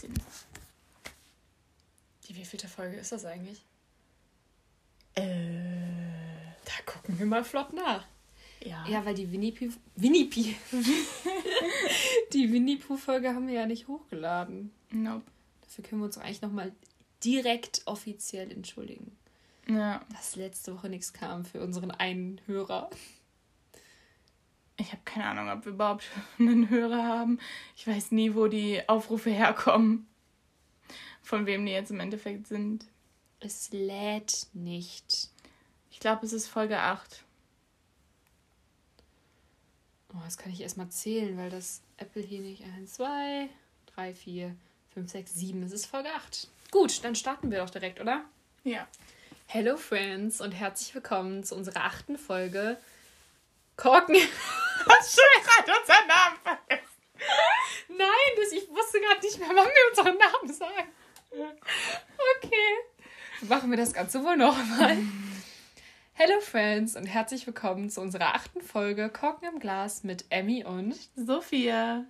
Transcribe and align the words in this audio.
18. 0.00 0.14
Die 2.28 2.36
wievielte 2.36 2.68
Folge 2.68 2.96
ist 2.96 3.12
das 3.12 3.24
eigentlich? 3.24 3.64
Äh. 5.14 5.22
Da 6.64 6.72
gucken 6.86 7.18
wir 7.18 7.26
mal 7.26 7.44
flott 7.44 7.72
nach. 7.72 8.06
Ja. 8.64 8.86
Ja, 8.86 9.04
weil 9.04 9.14
die 9.14 9.30
Winnie 9.32 9.52
Pooh. 9.52 9.70
Winnie 9.96 10.30
die 12.32 12.52
Winnie 12.52 12.76
Pooh-Folge 12.76 13.34
haben 13.34 13.48
wir 13.48 13.54
ja 13.54 13.66
nicht 13.66 13.88
hochgeladen. 13.88 14.70
Nope. 14.90 15.24
Dafür 15.62 15.84
können 15.84 16.02
wir 16.02 16.06
uns 16.06 16.18
eigentlich 16.18 16.42
nochmal 16.42 16.72
direkt 17.24 17.82
offiziell 17.86 18.52
entschuldigen. 18.52 19.16
Ja. 19.66 20.04
Dass 20.12 20.36
letzte 20.36 20.76
Woche 20.76 20.88
nichts 20.88 21.12
kam 21.12 21.44
für 21.44 21.62
unseren 21.62 21.90
einen 21.90 22.40
Hörer. 22.46 22.90
Ich 24.80 24.92
habe 24.92 25.02
keine 25.04 25.26
Ahnung, 25.26 25.50
ob 25.50 25.66
wir 25.66 25.72
überhaupt 25.72 26.04
einen 26.38 26.70
Hörer 26.70 27.04
haben. 27.04 27.38
Ich 27.76 27.86
weiß 27.86 28.12
nie, 28.12 28.34
wo 28.34 28.46
die 28.46 28.88
Aufrufe 28.88 29.30
herkommen. 29.30 30.06
Von 31.22 31.44
wem 31.44 31.66
die 31.66 31.72
jetzt 31.72 31.90
im 31.90 32.00
Endeffekt 32.00 32.46
sind. 32.46 32.86
Es 33.40 33.70
lädt 33.72 34.46
nicht. 34.54 35.28
Ich 35.90 36.00
glaube, 36.00 36.24
es 36.24 36.32
ist 36.32 36.48
Folge 36.48 36.78
8. 36.78 37.24
Oh, 40.14 40.18
das 40.24 40.38
kann 40.38 40.50
ich 40.50 40.62
erstmal 40.62 40.88
zählen, 40.88 41.36
weil 41.36 41.50
das 41.50 41.82
Apple 41.98 42.22
hier 42.22 42.40
nicht 42.40 42.64
1, 42.64 42.94
2, 42.94 43.48
3, 43.94 44.14
4, 44.14 44.56
5, 44.94 45.10
6, 45.10 45.34
7. 45.34 45.62
Es 45.62 45.72
ist 45.72 45.86
Folge 45.86 46.08
8. 46.14 46.48
Gut, 46.70 47.04
dann 47.04 47.14
starten 47.14 47.50
wir 47.50 47.58
doch 47.58 47.70
direkt, 47.70 48.00
oder? 48.00 48.24
Ja. 48.64 48.88
Hello 49.46 49.76
Friends 49.76 50.40
und 50.40 50.52
herzlich 50.52 50.94
willkommen 50.94 51.44
zu 51.44 51.54
unserer 51.54 51.84
achten 51.84 52.16
Folge 52.16 52.78
Korken. 53.76 54.16
Hast 54.88 55.18
du 55.18 55.22
gerade 55.42 55.78
unseren 55.80 56.06
Namen 56.08 56.36
vergessen? 56.42 56.86
Nein, 57.88 58.30
das, 58.36 58.52
ich 58.52 58.68
wusste 58.70 59.00
gerade 59.00 59.20
nicht 59.20 59.38
mehr, 59.38 59.48
wann 59.48 59.66
wir 59.66 59.88
unseren 59.90 60.16
Namen 60.16 60.52
sagen. 60.52 60.88
Okay. 61.30 63.46
Machen 63.48 63.70
wir 63.70 63.76
das 63.76 63.92
Ganze 63.92 64.24
wohl 64.24 64.36
nochmal. 64.36 64.96
Hello 66.14 66.40
Friends 66.40 66.96
und 66.96 67.06
herzlich 67.06 67.46
willkommen 67.46 67.90
zu 67.90 68.00
unserer 68.00 68.34
achten 68.34 68.62
Folge 68.62 69.10
Korken 69.10 69.48
im 69.48 69.58
Glas 69.58 70.02
mit 70.02 70.24
Emmy 70.30 70.64
und 70.64 70.96
Sophia. 71.14 72.04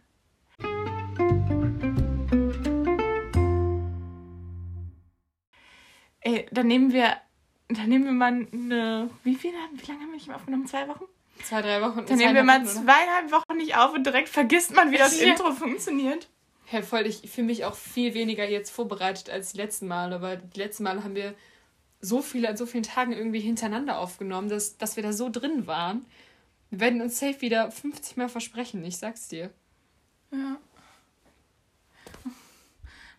Ey, 6.21 6.47
dann 6.53 6.67
nehmen 6.67 6.93
wir, 6.93 7.17
dann 7.69 7.89
nehmen 7.89 8.05
wir 8.05 8.13
mal 8.13 8.47
eine, 8.53 9.11
wie 9.25 9.35
viel, 9.35 9.53
wie 9.53 9.87
lange 9.87 10.03
haben 10.03 10.11
wir 10.11 10.15
nicht 10.15 10.27
mehr 10.29 10.37
aufgenommen? 10.37 10.67
Zwei 10.67 10.87
Wochen? 10.89 11.05
Zwei, 11.45 11.63
drei 11.63 11.81
Wochen. 11.83 12.05
Dann 12.07 12.19
nehmen 12.19 12.35
wir 12.35 12.43
mal 12.45 12.65
zwei. 12.65 12.83
zweieinhalb 12.83 13.33
Wochen 13.33 13.57
nicht 13.57 13.77
auf 13.77 13.93
und 13.95 14.05
direkt 14.05 14.29
vergisst 14.29 14.75
man, 14.75 14.91
wie 14.91 14.99
das 14.99 15.21
Ja. 15.21 15.29
Intro 15.29 15.53
funktioniert. 15.53 16.29
Ja, 16.73 16.83
voll, 16.83 17.07
ich 17.07 17.29
fühle 17.31 17.49
mich 17.49 17.65
auch 17.65 17.75
viel 17.75 18.15
weniger 18.15 18.49
jetzt 18.49 18.71
vorbereitet 18.71 19.29
als 19.29 19.53
die 19.53 19.59
letzten 19.59 19.89
Male, 19.89 20.23
weil 20.23 20.39
die 20.55 20.59
letzten 20.61 20.85
Male 20.85 21.03
haben 21.03 21.17
wir 21.17 21.35
so 22.01 22.23
viele 22.23 22.49
an 22.49 22.57
so 22.57 22.65
vielen 22.65 22.85
Tagen 22.85 23.13
irgendwie 23.13 23.41
hintereinander 23.41 23.99
aufgenommen, 23.99 24.49
dass, 24.49 24.79
dass 24.79 24.97
wir 24.97 25.03
da 25.03 25.13
so 25.13 25.29
drin 25.31 25.67
waren. 25.67 26.07
Wir 26.71 26.81
werden 26.81 27.01
uns 27.03 27.19
safe 27.19 27.41
wieder 27.41 27.71
50 27.73 28.17
Mal 28.17 28.29
versprechen, 28.29 28.85
ich 28.85 28.97
sag's 28.99 29.27
dir. 29.29 29.51
Ja. 30.31 30.57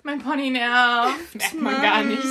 Mein 0.03 0.19
Pony 0.19 0.49
nervt. 0.49 1.35
Merkt 1.35 1.61
man 1.61 1.81
gar 1.81 2.03
nicht. 2.03 2.23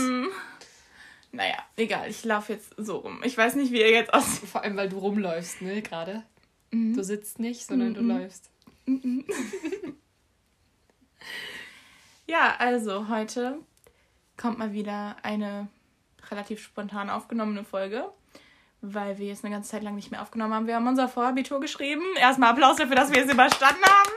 Naja, 1.33 1.59
egal, 1.77 2.11
ich 2.11 2.25
laufe 2.25 2.53
jetzt 2.55 2.73
so 2.77 2.97
rum. 2.98 3.20
Ich 3.25 3.36
weiß 3.39 3.55
nicht, 3.55 3.73
wie 3.73 3.81
ihr 3.81 3.91
jetzt 3.91 4.12
aussieht. 4.12 4.48
Vor 4.53 4.62
allem, 4.62 4.77
weil 4.77 4.89
du 4.89 4.98
rumläufst, 4.98 5.62
ne, 5.62 5.81
gerade. 5.83 6.25
Mhm. 6.70 6.95
Du 6.95 7.03
sitzt 7.05 7.39
nicht, 7.39 7.64
sondern 7.67 7.95
du 7.95 8.03
Mhm. 8.03 8.09
läufst. 8.11 8.50
Ja, 12.27 12.55
also 12.58 13.08
heute 13.08 13.58
kommt 14.36 14.58
mal 14.58 14.73
wieder 14.73 15.17
eine 15.23 15.69
relativ 16.31 16.62
spontan 16.62 17.11
aufgenommene 17.11 17.64
Folge, 17.64 18.08
weil 18.81 19.19
wir 19.19 19.27
jetzt 19.27 19.45
eine 19.45 19.53
ganze 19.53 19.70
Zeit 19.70 19.83
lang 19.83 19.97
nicht 19.97 20.11
mehr 20.12 20.23
aufgenommen 20.23 20.55
haben. 20.55 20.67
Wir 20.68 20.77
haben 20.77 20.86
unser 20.86 21.08
Vorabitur 21.08 21.61
geschrieben. 21.61 22.02
Erstmal 22.17 22.51
Applaus 22.51 22.77
dafür, 22.77 22.95
dass 22.95 23.11
wir 23.12 23.24
es 23.24 23.33
überstanden 23.33 23.83
haben. 23.85 24.11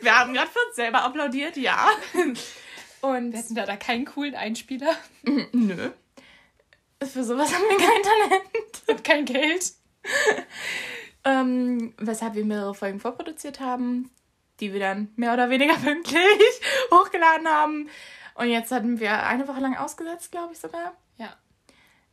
Wir 0.00 0.18
haben 0.18 0.34
gerade 0.34 0.50
für 0.50 0.58
uns 0.66 0.74
selber 0.76 1.04
applaudiert, 1.04 1.56
ja. 1.56 1.88
Und 3.02 3.32
Wir 3.32 3.38
hätten 3.38 3.54
da, 3.54 3.66
da 3.66 3.76
keinen 3.76 4.04
coolen 4.04 4.34
Einspieler 4.34 4.94
nö. 5.52 5.90
Für 7.02 7.24
sowas 7.24 7.52
haben 7.52 7.64
wir 7.68 7.76
kein 7.76 8.02
Talent. 8.02 8.82
und 8.88 9.04
kein 9.04 9.24
Geld. 9.26 9.72
Ähm, 11.24 11.92
weshalb 11.98 12.34
wir 12.34 12.44
mehrere 12.44 12.74
Folgen 12.74 13.00
vorproduziert 13.00 13.60
haben, 13.60 14.10
die 14.60 14.72
wir 14.72 14.80
dann 14.80 15.12
mehr 15.16 15.32
oder 15.34 15.50
weniger 15.50 15.74
pünktlich 15.84 16.60
hochgeladen 16.92 17.48
haben. 17.48 17.88
Und 18.34 18.48
jetzt 18.48 18.70
hatten 18.70 19.00
wir 19.00 19.24
eine 19.24 19.48
Woche 19.48 19.60
lang 19.60 19.76
ausgesetzt, 19.76 20.30
glaube 20.30 20.52
ich 20.52 20.58
sogar. 20.58 20.92
Ja. 21.16 21.36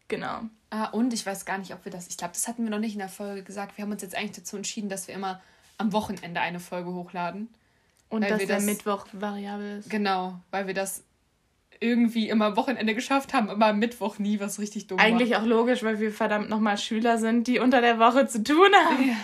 Genau. 0.07 0.41
Ah, 0.69 0.85
und 0.87 1.13
ich 1.13 1.25
weiß 1.25 1.45
gar 1.45 1.57
nicht, 1.59 1.73
ob 1.73 1.85
wir 1.85 1.91
das. 1.91 2.07
Ich 2.07 2.17
glaube, 2.17 2.33
das 2.33 2.47
hatten 2.47 2.63
wir 2.63 2.71
noch 2.71 2.79
nicht 2.79 2.93
in 2.93 2.99
der 2.99 3.09
Folge 3.09 3.43
gesagt. 3.43 3.77
Wir 3.77 3.83
haben 3.83 3.91
uns 3.91 4.01
jetzt 4.01 4.15
eigentlich 4.15 4.37
dazu 4.37 4.57
entschieden, 4.57 4.89
dass 4.89 5.07
wir 5.07 5.15
immer 5.15 5.41
am 5.77 5.93
Wochenende 5.93 6.41
eine 6.41 6.59
Folge 6.59 6.91
hochladen. 6.93 7.53
Und 8.13 8.21
Weil 8.21 8.29
dass 8.29 8.45
der 8.45 8.55
das- 8.57 8.65
Mittwoch 8.65 9.07
variabel 9.11 9.79
ist. 9.79 9.89
Genau, 9.89 10.39
weil 10.51 10.67
wir 10.67 10.75
das 10.75 11.03
irgendwie 11.79 12.29
immer 12.29 12.45
am 12.45 12.55
Wochenende 12.57 12.93
geschafft 12.93 13.33
haben, 13.33 13.49
aber 13.49 13.65
am 13.67 13.79
Mittwoch 13.79 14.19
nie, 14.19 14.39
was 14.39 14.59
richtig 14.59 14.85
dumm 14.85 14.99
Eigentlich 14.99 15.35
auch 15.35 15.43
logisch, 15.45 15.81
weil 15.83 15.99
wir 15.99 16.11
verdammt 16.11 16.47
nochmal 16.47 16.77
Schüler 16.77 17.17
sind, 17.17 17.47
die 17.47 17.57
unter 17.57 17.81
der 17.81 17.97
Woche 17.97 18.27
zu 18.27 18.43
tun 18.43 18.71
war. 18.71 18.85
haben. 18.85 19.07
Ja. 19.09 19.15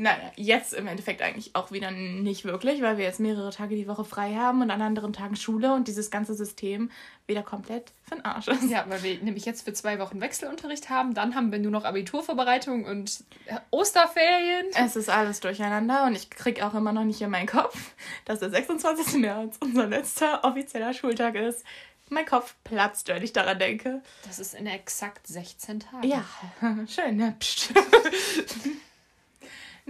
Naja, 0.00 0.32
jetzt 0.36 0.72
im 0.72 0.86
Endeffekt 0.86 1.20
eigentlich 1.20 1.54
auch 1.54 1.72
wieder 1.72 1.90
nicht 1.90 2.46
wirklich, 2.46 2.80
weil 2.80 2.96
wir 2.96 3.04
jetzt 3.04 3.20
mehrere 3.20 3.50
Tage 3.50 3.76
die 3.76 3.86
Woche 3.86 4.06
frei 4.06 4.34
haben 4.34 4.62
und 4.62 4.70
an 4.70 4.80
anderen 4.80 5.12
Tagen 5.12 5.36
Schule 5.36 5.74
und 5.74 5.88
dieses 5.88 6.10
ganze 6.10 6.32
System 6.32 6.90
wieder 7.26 7.42
komplett 7.42 7.92
für 8.08 8.14
den 8.14 8.24
Arsch 8.24 8.48
ist. 8.48 8.70
ja, 8.70 8.86
weil 8.88 9.02
wir 9.02 9.18
nämlich 9.18 9.44
jetzt 9.44 9.66
für 9.66 9.74
zwei 9.74 9.98
Wochen 9.98 10.22
Wechselunterricht 10.22 10.88
haben. 10.88 11.12
Dann 11.12 11.34
haben 11.34 11.52
wir 11.52 11.58
nur 11.58 11.70
noch 11.70 11.84
Abiturvorbereitung 11.84 12.86
und 12.86 13.24
äh, 13.44 13.56
Osterferien. 13.70 14.68
Es 14.74 14.96
ist 14.96 15.10
alles 15.10 15.40
durcheinander 15.40 16.06
und 16.06 16.16
ich 16.16 16.30
krieg 16.30 16.62
auch 16.62 16.72
immer 16.72 16.94
noch 16.94 17.04
nicht 17.04 17.20
in 17.20 17.28
meinen 17.28 17.46
Kopf, 17.46 17.78
dass 18.24 18.38
der 18.38 18.48
26. 18.48 19.20
März 19.20 19.58
unser 19.60 19.86
letzter 19.86 20.44
offizieller 20.44 20.94
Schultag 20.94 21.34
ist. 21.34 21.62
Mein 22.08 22.24
Kopf 22.24 22.54
platzt, 22.64 23.08
wenn 23.08 23.22
ich 23.22 23.34
daran 23.34 23.58
denke. 23.58 24.02
Das 24.26 24.38
ist 24.38 24.54
in 24.54 24.66
exakt 24.66 25.26
16 25.26 25.80
Tagen. 25.80 26.08
Ja, 26.08 26.24
schön, 26.88 27.18
ne? 27.18 27.36
Psst. 27.38 27.74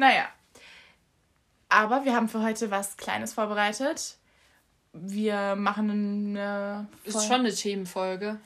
naja. 0.01 0.29
Aber 1.69 2.05
wir 2.05 2.15
haben 2.15 2.29
für 2.29 2.43
heute 2.43 2.71
was 2.71 2.97
Kleines 2.97 3.33
vorbereitet. 3.35 4.17
Wir 4.93 5.55
machen 5.55 5.89
eine 5.91 6.89
Ist 7.05 7.13
Folge- 7.13 7.27
schon 7.29 7.41
eine 7.41 7.55
Themenfolge. 7.55 8.41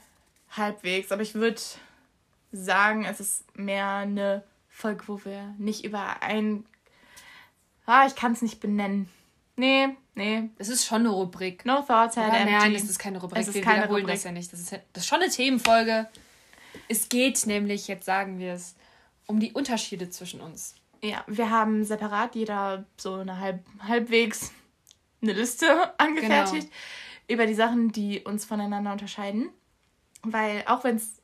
halbwegs, 0.50 1.10
aber 1.10 1.22
ich 1.22 1.34
würde 1.34 1.60
sagen, 2.52 3.04
es 3.06 3.18
ist 3.20 3.56
mehr 3.56 3.88
eine 3.88 4.42
Folge, 4.68 5.04
wo 5.06 5.24
wir 5.24 5.54
nicht 5.58 5.84
über 5.84 6.22
ein. 6.22 6.66
Ah, 7.86 8.06
ich 8.06 8.14
kann 8.14 8.32
es 8.32 8.42
nicht 8.42 8.60
benennen. 8.60 9.08
Nee, 9.56 9.88
nee. 10.14 10.50
Es 10.58 10.68
ist 10.68 10.84
schon 10.84 11.00
eine 11.00 11.10
Rubrik. 11.10 11.64
No 11.64 11.76
thoughts 11.82 12.16
had 12.16 12.32
empty. 12.32 12.52
nein, 12.52 12.72
das 12.74 12.82
ist 12.84 12.98
keine 12.98 13.20
Rubrik. 13.20 13.40
Es 13.40 13.48
ist 13.48 13.54
wir 13.54 13.62
keine 13.62 13.78
wiederholen 13.84 14.02
Rubrik. 14.02 14.16
das 14.16 14.24
ja 14.24 14.32
nicht. 14.32 14.52
Das 14.52 14.60
ist, 14.60 14.72
das 14.72 15.02
ist 15.02 15.06
schon 15.06 15.20
eine 15.22 15.30
Themenfolge. 15.30 16.08
Es 16.88 17.08
geht 17.08 17.46
nämlich, 17.46 17.86
jetzt 17.88 18.04
sagen 18.04 18.38
wir 18.38 18.52
es, 18.54 18.74
um 19.26 19.38
die 19.40 19.52
Unterschiede 19.52 20.10
zwischen 20.10 20.40
uns. 20.40 20.74
Ja, 21.04 21.22
wir 21.26 21.50
haben 21.50 21.84
separat 21.84 22.34
jeder 22.34 22.84
so 22.96 23.14
eine 23.14 23.38
halb, 23.38 23.64
halbwegs 23.80 24.52
eine 25.22 25.32
Liste 25.34 25.66
angefertigt 25.98 26.68
über 27.28 27.46
die 27.46 27.54
Sachen, 27.54 27.92
die 27.92 28.22
uns 28.22 28.44
voneinander 28.44 28.92
unterscheiden. 28.92 29.50
Weil 30.22 30.64
auch 30.66 30.82
wenn 30.84 30.96
es 30.96 31.20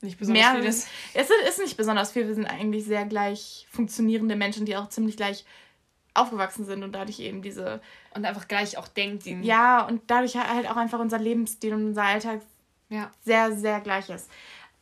Nicht 0.00 0.20
mehr 0.20 0.52
viel 0.52 0.64
ist, 0.64 0.88
es 1.14 1.28
ist- 1.48 1.58
nicht 1.58 1.76
besonders 1.76 2.12
viel, 2.12 2.26
wir 2.28 2.34
sind 2.36 2.46
eigentlich 2.46 2.84
sehr 2.84 3.04
gleich 3.04 3.66
funktionierende 3.70 4.36
Menschen, 4.36 4.64
die 4.64 4.76
auch 4.76 4.88
ziemlich 4.88 5.16
gleich 5.16 5.44
aufgewachsen 6.14 6.64
sind 6.64 6.82
und 6.84 6.92
dadurch 6.92 7.18
eben 7.20 7.42
diese, 7.42 7.80
Und 8.14 8.24
einfach 8.24 8.46
gleich 8.48 8.78
auch 8.78 8.86
denkt. 8.88 9.24
die- 9.26 9.40
ja, 9.42 9.84
und 9.86 10.02
dadurch 10.08 10.36
halt 10.36 10.68
auch 10.70 10.76
einfach 10.76 11.00
unser 11.00 11.18
Lebensstil 11.18 11.74
und 11.74 11.86
unser 11.86 12.04
Alltag 12.04 12.42
ja. 12.88 13.10
sehr, 13.24 13.56
sehr 13.56 13.80
gleich 13.80 14.08
ist. 14.08 14.30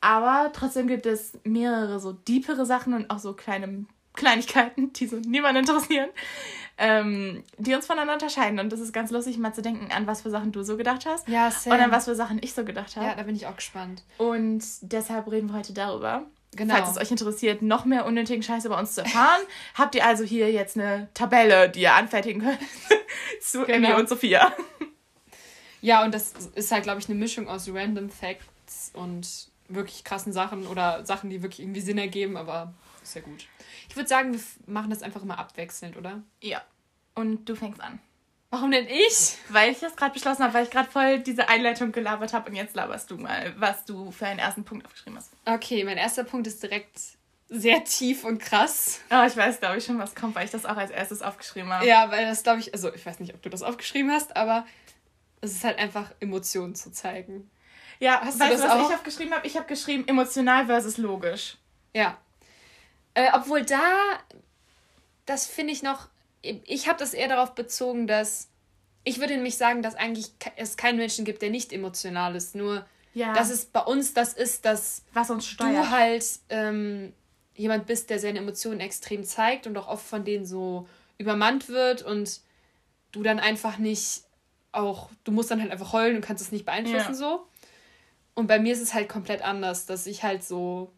Aber 0.01 0.51
trotzdem 0.55 0.87
gibt 0.87 1.07
es 1.07 1.39
mehrere 1.45 1.99
so 2.01 2.13
deepere 2.13 2.65
Sachen 2.67 2.95
und 2.95 3.11
auch 3.11 3.19
so 3.19 3.33
kleine 3.35 3.87
Kleinigkeiten, 4.19 4.93
die 4.93 5.07
so 5.07 5.17
niemanden 5.17 5.61
interessieren, 5.67 6.11
ähm, 6.77 7.43
die 7.57 7.75
uns 7.75 7.87
voneinander 7.87 8.15
unterscheiden. 8.15 8.59
Und 8.61 8.71
das 8.73 8.81
ist 8.81 8.93
ganz 8.93 9.11
lustig, 9.11 9.39
mal 9.39 9.53
zu 9.55 9.63
denken, 9.63 9.91
an 9.93 10.07
was 10.07 10.23
für 10.23 10.31
Sachen 10.31 10.53
du 10.53 10.63
so 10.63 10.77
gedacht 10.77 11.07
hast 11.07 11.29
Ja, 11.29 11.51
und 11.65 11.73
an 11.73 11.91
was 11.91 12.05
für 12.05 12.15
Sachen 12.15 12.39
ich 12.43 12.53
so 12.53 12.65
gedacht 12.65 12.97
habe. 12.97 13.07
Ja, 13.07 13.15
da 13.15 13.23
bin 13.23 13.35
ich 13.35 13.47
auch 13.47 13.57
gespannt. 13.57 14.03
Und 14.19 14.63
deshalb 14.83 15.31
reden 15.31 15.49
wir 15.49 15.57
heute 15.57 15.73
darüber. 15.73 16.27
Genau. 16.57 16.75
Falls 16.75 16.91
es 16.91 16.97
euch 16.97 17.11
interessiert, 17.11 17.61
noch 17.63 17.85
mehr 17.85 18.07
unnötigen 18.07 18.43
Scheiß 18.43 18.65
über 18.65 18.79
uns 18.79 18.95
zu 18.95 19.03
erfahren, 19.03 19.43
habt 19.75 19.95
ihr 19.95 20.05
also 20.07 20.25
hier 20.25 20.51
jetzt 20.51 20.79
eine 20.79 21.09
Tabelle, 21.15 21.69
die 21.69 21.81
ihr 21.83 21.95
anfertigen 21.95 22.41
könnt 22.43 22.59
zu 23.41 23.65
Genau. 23.65 23.89
Emmy 23.91 24.01
und 24.01 24.09
Sophia. 24.09 24.53
Ja, 25.81 26.03
und 26.05 26.13
das 26.15 26.33
ist 26.55 26.73
halt, 26.73 26.85
glaube 26.85 27.01
ich, 27.01 27.09
eine 27.09 27.19
Mischung 27.19 27.49
aus 27.49 27.69
Random 27.73 28.09
Facts 28.11 28.91
und 28.95 29.48
wirklich 29.69 30.05
krassen 30.05 30.33
Sachen 30.33 30.67
oder 30.67 31.05
Sachen, 31.05 31.31
die 31.31 31.43
wirklich 31.43 31.61
irgendwie 31.61 31.81
Sinn 31.81 31.99
ergeben, 31.99 32.37
aber 32.37 32.75
ist 33.03 33.15
ja 33.15 33.21
gut. 33.21 33.47
Ich 33.89 33.97
würde 33.97 34.09
sagen, 34.09 34.33
wir 34.33 34.41
machen 34.67 34.91
das 34.91 35.03
einfach 35.03 35.23
immer 35.23 35.39
abwechselnd, 35.39 35.97
oder? 35.97 36.23
Ja. 36.41 36.63
Und 37.15 37.49
du 37.49 37.55
fängst 37.55 37.81
an. 37.81 38.01
Warum 38.51 38.71
denn 38.71 38.87
ich? 38.87 39.37
Weil 39.51 39.73
ich 39.73 39.81
das 39.81 39.95
gerade 39.95 40.15
beschlossen 40.15 40.43
habe, 40.43 40.55
weil 40.55 40.65
ich 40.65 40.71
gerade 40.71 40.91
voll 40.91 41.19
diese 41.19 41.49
Einleitung 41.49 41.93
gelabert 41.93 42.33
habe 42.33 42.49
und 42.49 42.57
jetzt 42.57 42.75
laberst 42.75 43.11
du 43.11 43.19
mal, 43.19 43.55
was 43.59 43.85
du 43.85 44.11
für 44.11 44.27
einen 44.27 44.39
ersten 44.39 44.65
Punkt 44.65 44.87
aufgeschrieben 44.87 45.19
hast. 45.19 45.33
Okay, 45.45 45.85
mein 45.85 45.99
erster 45.99 46.25
Punkt 46.25 46.47
ist 46.47 46.63
direkt 46.63 46.99
sehr 47.51 47.85
tief 47.85 48.25
und 48.25 48.39
krass. 48.39 49.01
Oh, 49.11 49.25
ich 49.27 49.37
weiß, 49.37 49.61
glaube 49.61 49.79
ich, 49.79 49.85
schon, 49.85 49.99
was 49.99 50.15
kommt, 50.15 50.35
weil 50.35 50.47
ich 50.47 50.51
das 50.51 50.65
auch 50.65 50.77
als 50.77 50.91
erstes 50.91 51.21
aufgeschrieben 51.21 51.71
habe. 51.71 51.87
Ja, 51.87 52.11
weil 52.11 52.27
das, 52.27 52.43
glaube 52.43 52.61
ich, 52.61 52.73
also 52.73 52.93
ich 52.95 53.05
weiß 53.05 53.21
nicht, 53.21 53.35
ob 53.35 53.43
du 53.43 53.51
das 53.51 53.63
aufgeschrieben 53.63 54.11
hast, 54.11 54.37
aber 54.37 54.67
es 55.41 55.53
ist 55.53 55.65
halt 55.65 55.79
einfach 55.79 56.11
Emotionen 56.21 56.75
zu 56.75 56.91
zeigen. 56.91 57.51
Ja, 58.01 58.21
hast 58.21 58.39
weißt 58.39 58.63
du, 58.63 58.65
was 58.65 58.71
auch? 58.71 58.89
ich 58.89 58.95
aufgeschrieben 58.95 59.35
habe? 59.35 59.47
Ich 59.47 59.57
habe 59.57 59.67
geschrieben 59.67 60.07
emotional 60.07 60.67
versus 60.67 60.99
logisch. 60.99 61.57
Ja. 61.95 62.17
Äh, 63.15 63.31
obwohl 63.35 63.65
da, 63.65 63.81
das 65.27 65.47
finde 65.47 65.73
ich 65.73 65.83
noch 65.83 66.09
ich 66.43 66.89
habe 66.89 66.99
das 66.99 67.15
eher 67.15 67.29
darauf 67.29 67.55
bezogen, 67.55 68.07
dass 68.07 68.49
ich 69.05 69.21
würde 69.21 69.35
nämlich 69.35 69.57
sagen, 69.57 69.83
dass 69.83 69.95
eigentlich 69.95 70.33
es 70.57 70.77
keinen 70.77 70.99
Menschen 70.99 71.25
gibt, 71.25 71.43
der 71.43 71.51
nicht 71.51 71.73
emotional 71.73 72.37
ist. 72.37 72.55
Nur, 72.55 72.87
ja. 73.15 73.33
dass 73.33 73.51
es 73.51 73.65
bei 73.67 73.81
uns 73.81 74.13
das 74.13 74.35
ist, 74.35 74.65
dass 74.65 75.03
Was 75.15 75.31
uns 75.31 75.47
steuert. 75.47 75.87
du 75.87 75.91
halt 75.91 76.25
ähm, 76.51 77.13
jemand 77.55 77.87
bist, 77.87 78.11
der 78.11 78.19
seine 78.19 78.39
Emotionen 78.39 78.81
extrem 78.81 79.25
zeigt 79.25 79.67
und 79.67 79.77
auch 79.79 79.89
oft 79.89 80.07
von 80.07 80.25
denen 80.25 80.45
so 80.45 80.89
übermannt 81.17 81.69
wird 81.69 82.03
und 82.03 82.41
du 83.13 83.23
dann 83.23 83.41
einfach 83.41 83.79
nicht 83.79 84.23
auch, 84.73 85.09
du 85.25 85.33
musst 85.33 85.51
dann 85.51 85.61
halt 85.61 85.73
einfach 85.73 85.93
heulen 85.93 86.17
und 86.17 86.23
kannst 86.23 86.43
es 86.43 86.53
nicht 86.53 86.67
beeinflussen 86.67 87.13
ja. 87.13 87.15
so. 87.15 87.47
Und 88.39 88.47
bei 88.47 88.59
mir 88.59 88.73
ist 88.73 88.81
es 88.81 88.95
halt 88.95 89.09
komplett 89.09 89.43
anders, 89.43 89.87
dass 89.87 90.07
ich 90.07 90.23
halt 90.23 90.45
so, 90.45 90.93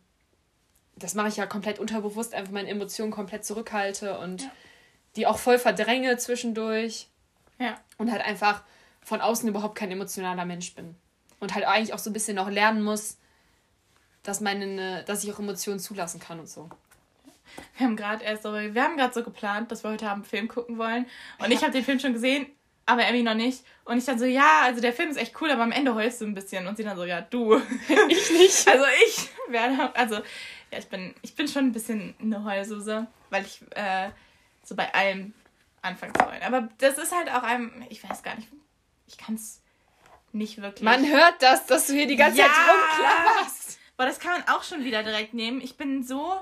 das 0.97 1.15
mache 1.15 1.29
ich 1.29 1.37
ja 1.37 1.47
komplett 1.47 1.79
unterbewusst, 1.79 2.35
einfach 2.35 2.53
meine 2.53 2.69
Emotionen 2.69 3.11
komplett 3.11 3.45
zurückhalte 3.45 4.19
und 4.19 4.43
ja 4.43 4.51
die 5.17 5.27
auch 5.27 5.39
voll 5.39 5.59
verdränge 5.59 6.17
zwischendurch. 6.19 7.09
Ja. 7.59 7.79
Und 7.99 8.11
halt 8.11 8.23
einfach 8.23 8.63
von 9.03 9.21
außen 9.21 9.49
überhaupt 9.49 9.75
kein 9.75 9.91
emotionaler 9.91 10.45
Mensch 10.45 10.75
bin. 10.75 10.95
Und 11.41 11.55
halt 11.55 11.67
eigentlich 11.67 11.93
auch 11.95 11.99
so 11.99 12.11
ein 12.11 12.13
bisschen 12.13 12.37
noch 12.37 12.51
lernen 12.51 12.83
muss, 12.83 13.19
dass 14.23 14.41
meine, 14.41 15.05
dass 15.05 15.25
ich 15.25 15.33
auch 15.33 15.39
Emotionen 15.39 15.81
zulassen 15.81 16.21
kann 16.21 16.41
und 16.41 16.49
so. 16.49 16.69
Wir 17.77 17.87
haben 17.87 17.97
gerade 17.97 18.25
erst 18.25 18.45
so, 18.45 18.53
wir 18.53 18.83
haben 18.83 18.97
gerade 18.97 19.13
so 19.13 19.25
geplant, 19.25 19.73
dass 19.73 19.83
wir 19.83 19.91
heute 19.91 20.09
Abend 20.09 20.25
einen 20.25 20.31
Film 20.31 20.49
gucken 20.49 20.79
wollen. 20.79 21.07
Und 21.39 21.51
ja. 21.51 21.57
ich 21.57 21.63
habe 21.63 21.73
den 21.73 21.85
Film 21.85 21.99
schon 21.99 22.13
gesehen, 22.13 22.47
aber 22.87 23.07
Emmy 23.07 23.23
noch 23.23 23.35
nicht. 23.35 23.65
Und 23.85 23.99
ich 23.99 24.05
dann 24.05 24.19
so, 24.19 24.25
ja, 24.25 24.63
also 24.63 24.81
der 24.81 24.93
Film 24.93 25.11
ist 25.11 25.17
echt 25.17 25.41
cool, 25.41 25.51
aber 25.51 25.63
am 25.63 25.73
Ende 25.73 25.95
heulst 25.95 26.21
du 26.21 26.27
ein 26.27 26.35
bisschen. 26.35 26.67
Und 26.67 26.77
sie 26.77 26.85
dann 26.85 26.97
so, 26.97 27.05
ja, 27.05 27.21
du. 27.21 27.57
ich 28.09 28.31
nicht. 28.31 28.67
Also 28.71 28.85
ich 29.07 29.29
werde, 29.49 29.95
also 29.95 30.17
ja, 30.17 30.79
ich 30.79 30.89
bin, 30.89 31.15
ich 31.23 31.35
bin 31.35 31.49
schon 31.49 31.67
ein 31.67 31.73
bisschen 31.73 32.15
eine 32.21 32.45
Heulsuse, 32.45 33.07
weil 33.31 33.45
ich 33.45 33.61
äh, 33.75 34.11
so 34.63 34.77
bei 34.77 34.93
allem 34.95 35.35
anfangen 35.83 36.15
zu 36.15 36.25
wollen. 36.25 36.43
Aber 36.43 36.69
das 36.79 36.99
ist 36.99 37.15
halt 37.15 37.31
auch 37.31 37.43
einem, 37.43 37.85
ich 37.89 38.09
weiß 38.09 38.23
gar 38.23 38.37
nicht, 38.37 38.49
ich 39.07 39.19
kann 39.19 39.35
es 39.35 39.61
nicht 40.33 40.61
wirklich. 40.61 40.83
Man 40.83 41.07
hört 41.09 41.43
das, 41.43 41.67
dass 41.67 41.87
du 41.87 41.95
hier 41.95 42.07
die 42.07 42.17
ganze 42.17 42.39
ja! 42.39 42.47
Zeit 42.47 42.55
rumklapperst. 42.55 43.79
Aber 43.97 44.07
das 44.07 44.19
kann 44.19 44.33
man 44.33 44.57
auch 44.57 44.63
schon 44.63 44.85
wieder 44.85 45.03
direkt 45.03 45.35
nehmen. 45.35 45.61
Ich 45.61 45.77
bin 45.77 46.03
so. 46.03 46.41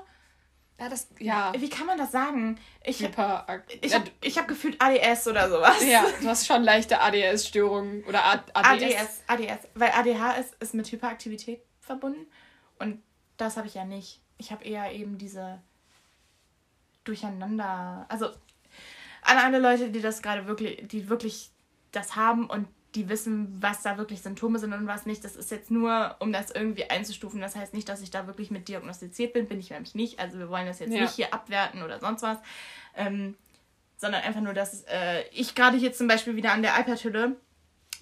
Ja, 0.79 0.87
das, 0.87 1.07
ja. 1.19 1.53
Wie 1.57 1.69
kann 1.69 1.87
man 1.87 1.97
das 1.97 2.11
sagen? 2.11 2.57
Ich, 2.83 3.01
Hyper, 3.01 3.45
ich 3.81 3.93
habe 3.93 4.09
ich 4.21 4.37
hab 4.37 4.47
gefühlt 4.47 4.81
ADS 4.81 5.27
oder 5.27 5.49
sowas. 5.49 5.83
Ja, 5.85 6.05
du 6.21 6.27
hast 6.27 6.47
schon 6.47 6.63
leichte 6.63 7.01
ADS-Störungen 7.01 8.05
oder 8.05 8.23
ADS. 8.25 8.47
ADS, 8.53 9.23
ADS. 9.27 9.67
Weil 9.75 9.91
ADH 9.91 10.33
ist, 10.37 10.55
ist 10.61 10.73
mit 10.73 10.89
Hyperaktivität 10.89 11.61
verbunden. 11.81 12.27
Und 12.79 13.03
das 13.35 13.57
habe 13.57 13.67
ich 13.67 13.73
ja 13.73 13.83
nicht. 13.83 14.21
Ich 14.37 14.51
habe 14.51 14.63
eher 14.63 14.93
eben 14.93 15.17
diese 15.17 15.61
durcheinander. 17.03 18.05
Also 18.07 18.27
an 19.23 19.37
alle 19.37 19.59
Leute, 19.59 19.89
die 19.91 20.01
das 20.01 20.21
gerade 20.21 20.47
wirklich, 20.47 20.87
die 20.87 21.09
wirklich 21.09 21.51
das 21.91 22.15
haben 22.15 22.49
und 22.49 22.67
die 22.95 23.09
wissen, 23.09 23.61
was 23.61 23.83
da 23.83 23.97
wirklich 23.97 24.21
Symptome 24.21 24.59
sind 24.59 24.73
und 24.73 24.87
was 24.87 25.05
nicht. 25.05 25.23
Das 25.23 25.35
ist 25.35 25.51
jetzt 25.51 25.69
nur, 25.69 26.15
um 26.19 26.33
das 26.33 26.51
irgendwie 26.51 26.89
einzustufen. 26.89 27.39
Das 27.39 27.55
heißt 27.55 27.73
nicht, 27.73 27.87
dass 27.87 28.01
ich 28.01 28.11
da 28.11 28.27
wirklich 28.27 28.51
mit 28.51 28.67
diagnostiziert 28.67 29.33
bin. 29.33 29.47
Bin 29.47 29.59
ich 29.59 29.69
nämlich 29.69 29.95
nicht. 29.95 30.19
Also 30.19 30.39
wir 30.39 30.49
wollen 30.49 30.65
das 30.65 30.79
jetzt 30.79 30.93
ja. 30.93 31.01
nicht 31.01 31.13
hier 31.13 31.33
abwerten 31.33 31.83
oder 31.83 31.99
sonst 31.99 32.23
was. 32.23 32.37
Ähm, 32.95 33.35
sondern 33.97 34.23
einfach 34.23 34.41
nur, 34.41 34.53
dass 34.53 34.83
äh, 34.83 35.23
ich 35.31 35.55
gerade 35.55 35.77
hier 35.77 35.93
zum 35.93 36.07
Beispiel 36.07 36.35
wieder 36.35 36.53
an 36.53 36.61
der 36.61 36.79
iPad-Hülle 36.79 37.35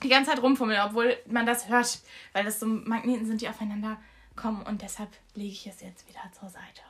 die 0.03 0.09
ganze 0.09 0.29
Zeit 0.29 0.41
rumfummel, 0.41 0.77
obwohl 0.85 1.17
man 1.27 1.45
das 1.45 1.69
hört, 1.69 1.99
weil 2.33 2.45
das 2.45 2.59
so 2.59 2.67
Magneten 2.67 3.25
sind, 3.25 3.41
die 3.41 3.49
aufeinander 3.49 3.97
kommen. 4.35 4.61
Und 4.61 4.83
deshalb 4.83 5.09
lege 5.33 5.51
ich 5.51 5.65
es 5.65 5.81
jetzt 5.81 6.07
wieder 6.07 6.21
zur 6.39 6.49
Seite 6.49 6.81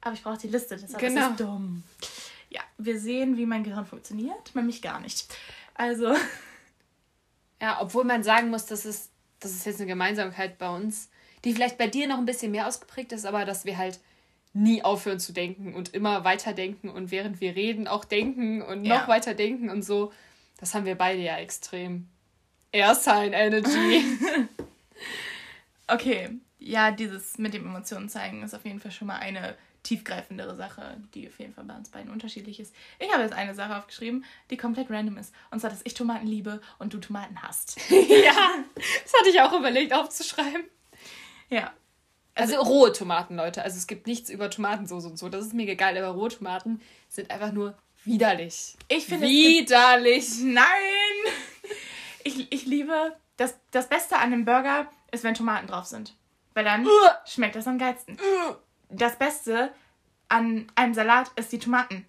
aber 0.00 0.14
ich 0.14 0.22
brauche 0.22 0.38
die 0.38 0.48
Liste, 0.48 0.76
deshalb 0.76 0.98
genau. 0.98 1.26
ist 1.26 1.30
es 1.32 1.36
dumm. 1.36 1.82
Ja, 2.48 2.62
wir 2.78 2.98
sehen, 2.98 3.36
wie 3.36 3.46
mein 3.46 3.62
Gehirn 3.62 3.86
funktioniert, 3.86 4.54
nämlich 4.54 4.82
gar 4.82 5.00
nicht. 5.00 5.26
Also. 5.74 6.14
Ja, 7.60 7.78
obwohl 7.80 8.04
man 8.04 8.22
sagen 8.22 8.50
muss, 8.50 8.66
dass 8.66 8.84
es, 8.84 9.10
das 9.38 9.52
ist 9.52 9.66
jetzt 9.66 9.80
eine 9.80 9.88
Gemeinsamkeit 9.88 10.58
bei 10.58 10.68
uns, 10.68 11.10
die 11.44 11.54
vielleicht 11.54 11.78
bei 11.78 11.86
dir 11.86 12.06
noch 12.06 12.18
ein 12.18 12.26
bisschen 12.26 12.52
mehr 12.52 12.66
ausgeprägt 12.66 13.12
ist, 13.12 13.26
aber 13.26 13.44
dass 13.44 13.64
wir 13.64 13.78
halt 13.78 14.00
nie 14.52 14.82
aufhören 14.82 15.20
zu 15.20 15.32
denken 15.32 15.74
und 15.74 15.94
immer 15.94 16.24
weiter 16.24 16.52
denken 16.52 16.88
und 16.88 17.10
während 17.10 17.40
wir 17.40 17.54
reden 17.54 17.86
auch 17.86 18.04
denken 18.04 18.62
und 18.62 18.82
noch 18.82 19.02
ja. 19.02 19.08
weiter 19.08 19.34
denken 19.34 19.70
und 19.70 19.82
so. 19.82 20.12
Das 20.58 20.74
haben 20.74 20.84
wir 20.84 20.96
beide 20.96 21.20
ja 21.20 21.38
extrem. 21.38 22.08
Airsign 22.72 23.32
Energy. 23.32 24.04
okay, 25.88 26.30
ja, 26.58 26.90
dieses 26.90 27.38
mit 27.38 27.54
dem 27.54 27.66
Emotionen 27.66 28.08
zeigen 28.08 28.42
ist 28.42 28.54
auf 28.54 28.64
jeden 28.64 28.80
Fall 28.80 28.90
schon 28.90 29.08
mal 29.08 29.18
eine 29.18 29.56
tiefgreifendere 29.82 30.56
Sache, 30.56 30.96
die 31.14 31.28
auf 31.28 31.38
jeden 31.38 31.54
Fall 31.54 31.64
bei 31.64 31.74
uns 31.74 31.88
beiden 31.88 32.10
unterschiedlich 32.10 32.60
ist. 32.60 32.74
Ich 32.98 33.10
habe 33.12 33.22
jetzt 33.22 33.34
eine 33.34 33.54
Sache 33.54 33.76
aufgeschrieben, 33.76 34.24
die 34.50 34.56
komplett 34.56 34.90
random 34.90 35.16
ist. 35.18 35.34
Und 35.50 35.60
zwar, 35.60 35.70
dass 35.70 35.80
ich 35.84 35.94
Tomaten 35.94 36.26
liebe 36.26 36.60
und 36.78 36.92
du 36.92 36.98
Tomaten 36.98 37.42
hast. 37.42 37.78
ja, 37.90 38.64
das 38.74 39.12
hatte 39.18 39.30
ich 39.30 39.40
auch 39.40 39.52
überlegt 39.52 39.92
aufzuschreiben. 39.92 40.64
Ja. 41.48 41.72
Also, 42.34 42.56
also, 42.56 42.70
rohe 42.70 42.92
Tomaten, 42.92 43.36
Leute. 43.36 43.62
Also 43.62 43.76
es 43.76 43.86
gibt 43.86 44.06
nichts 44.06 44.30
über 44.30 44.50
Tomatensauce 44.50 45.04
und 45.04 45.18
so. 45.18 45.28
Das 45.28 45.44
ist 45.44 45.54
mega 45.54 45.74
geil, 45.74 45.96
aber 45.98 46.16
rohe 46.16 46.28
Tomaten 46.28 46.80
sind 47.08 47.30
einfach 47.30 47.52
nur 47.52 47.76
widerlich. 48.04 48.76
Ich 48.88 49.06
finde 49.06 49.26
Widerlich. 49.26 50.40
Nein! 50.42 50.64
Ich, 52.22 52.52
ich 52.52 52.66
liebe, 52.66 53.16
das, 53.36 53.58
das 53.70 53.88
Beste 53.88 54.16
an 54.16 54.32
einem 54.32 54.44
Burger 54.44 54.90
ist, 55.10 55.24
wenn 55.24 55.34
Tomaten 55.34 55.66
drauf 55.66 55.86
sind. 55.86 56.14
Weil 56.54 56.64
dann 56.64 56.86
schmeckt 57.26 57.56
das 57.56 57.66
am 57.66 57.78
geilsten 57.78 58.18
das 58.90 59.16
Beste 59.16 59.72
an 60.28 60.66
einem 60.74 60.94
Salat 60.94 61.30
ist 61.36 61.52
die 61.52 61.58
Tomaten. 61.58 62.06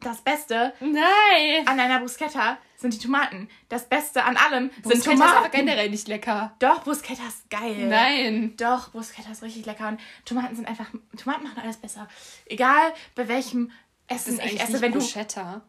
Das 0.00 0.20
Beste 0.20 0.74
Nein. 0.80 1.66
an 1.66 1.80
einer 1.80 2.00
Bruschetta 2.00 2.58
sind 2.76 2.92
die 2.92 2.98
Tomaten. 2.98 3.48
Das 3.70 3.88
Beste 3.88 4.22
an 4.24 4.36
allem 4.36 4.70
sind 4.70 4.82
Bruschetta 4.82 5.10
Tomaten. 5.12 5.30
ist 5.30 5.36
aber 5.38 5.48
generell 5.48 5.90
nicht 5.90 6.06
lecker. 6.06 6.54
Doch, 6.58 6.84
Bruschetta 6.84 7.26
ist 7.26 7.48
geil. 7.48 7.88
Nein. 7.88 8.54
Doch, 8.58 8.90
Bruschetta 8.92 9.30
ist 9.32 9.42
richtig 9.42 9.64
lecker. 9.64 9.88
Und 9.88 10.00
Tomaten 10.26 10.54
sind 10.54 10.68
einfach. 10.68 10.86
Tomaten 11.16 11.44
machen 11.44 11.58
alles 11.62 11.78
besser. 11.78 12.08
Egal 12.44 12.92
bei 13.14 13.26
welchem 13.26 13.70
Essen 14.06 14.38
ich 14.44 14.60
esse, 14.60 14.80
wenn 14.82 14.92
Bruschetta? 14.92 15.62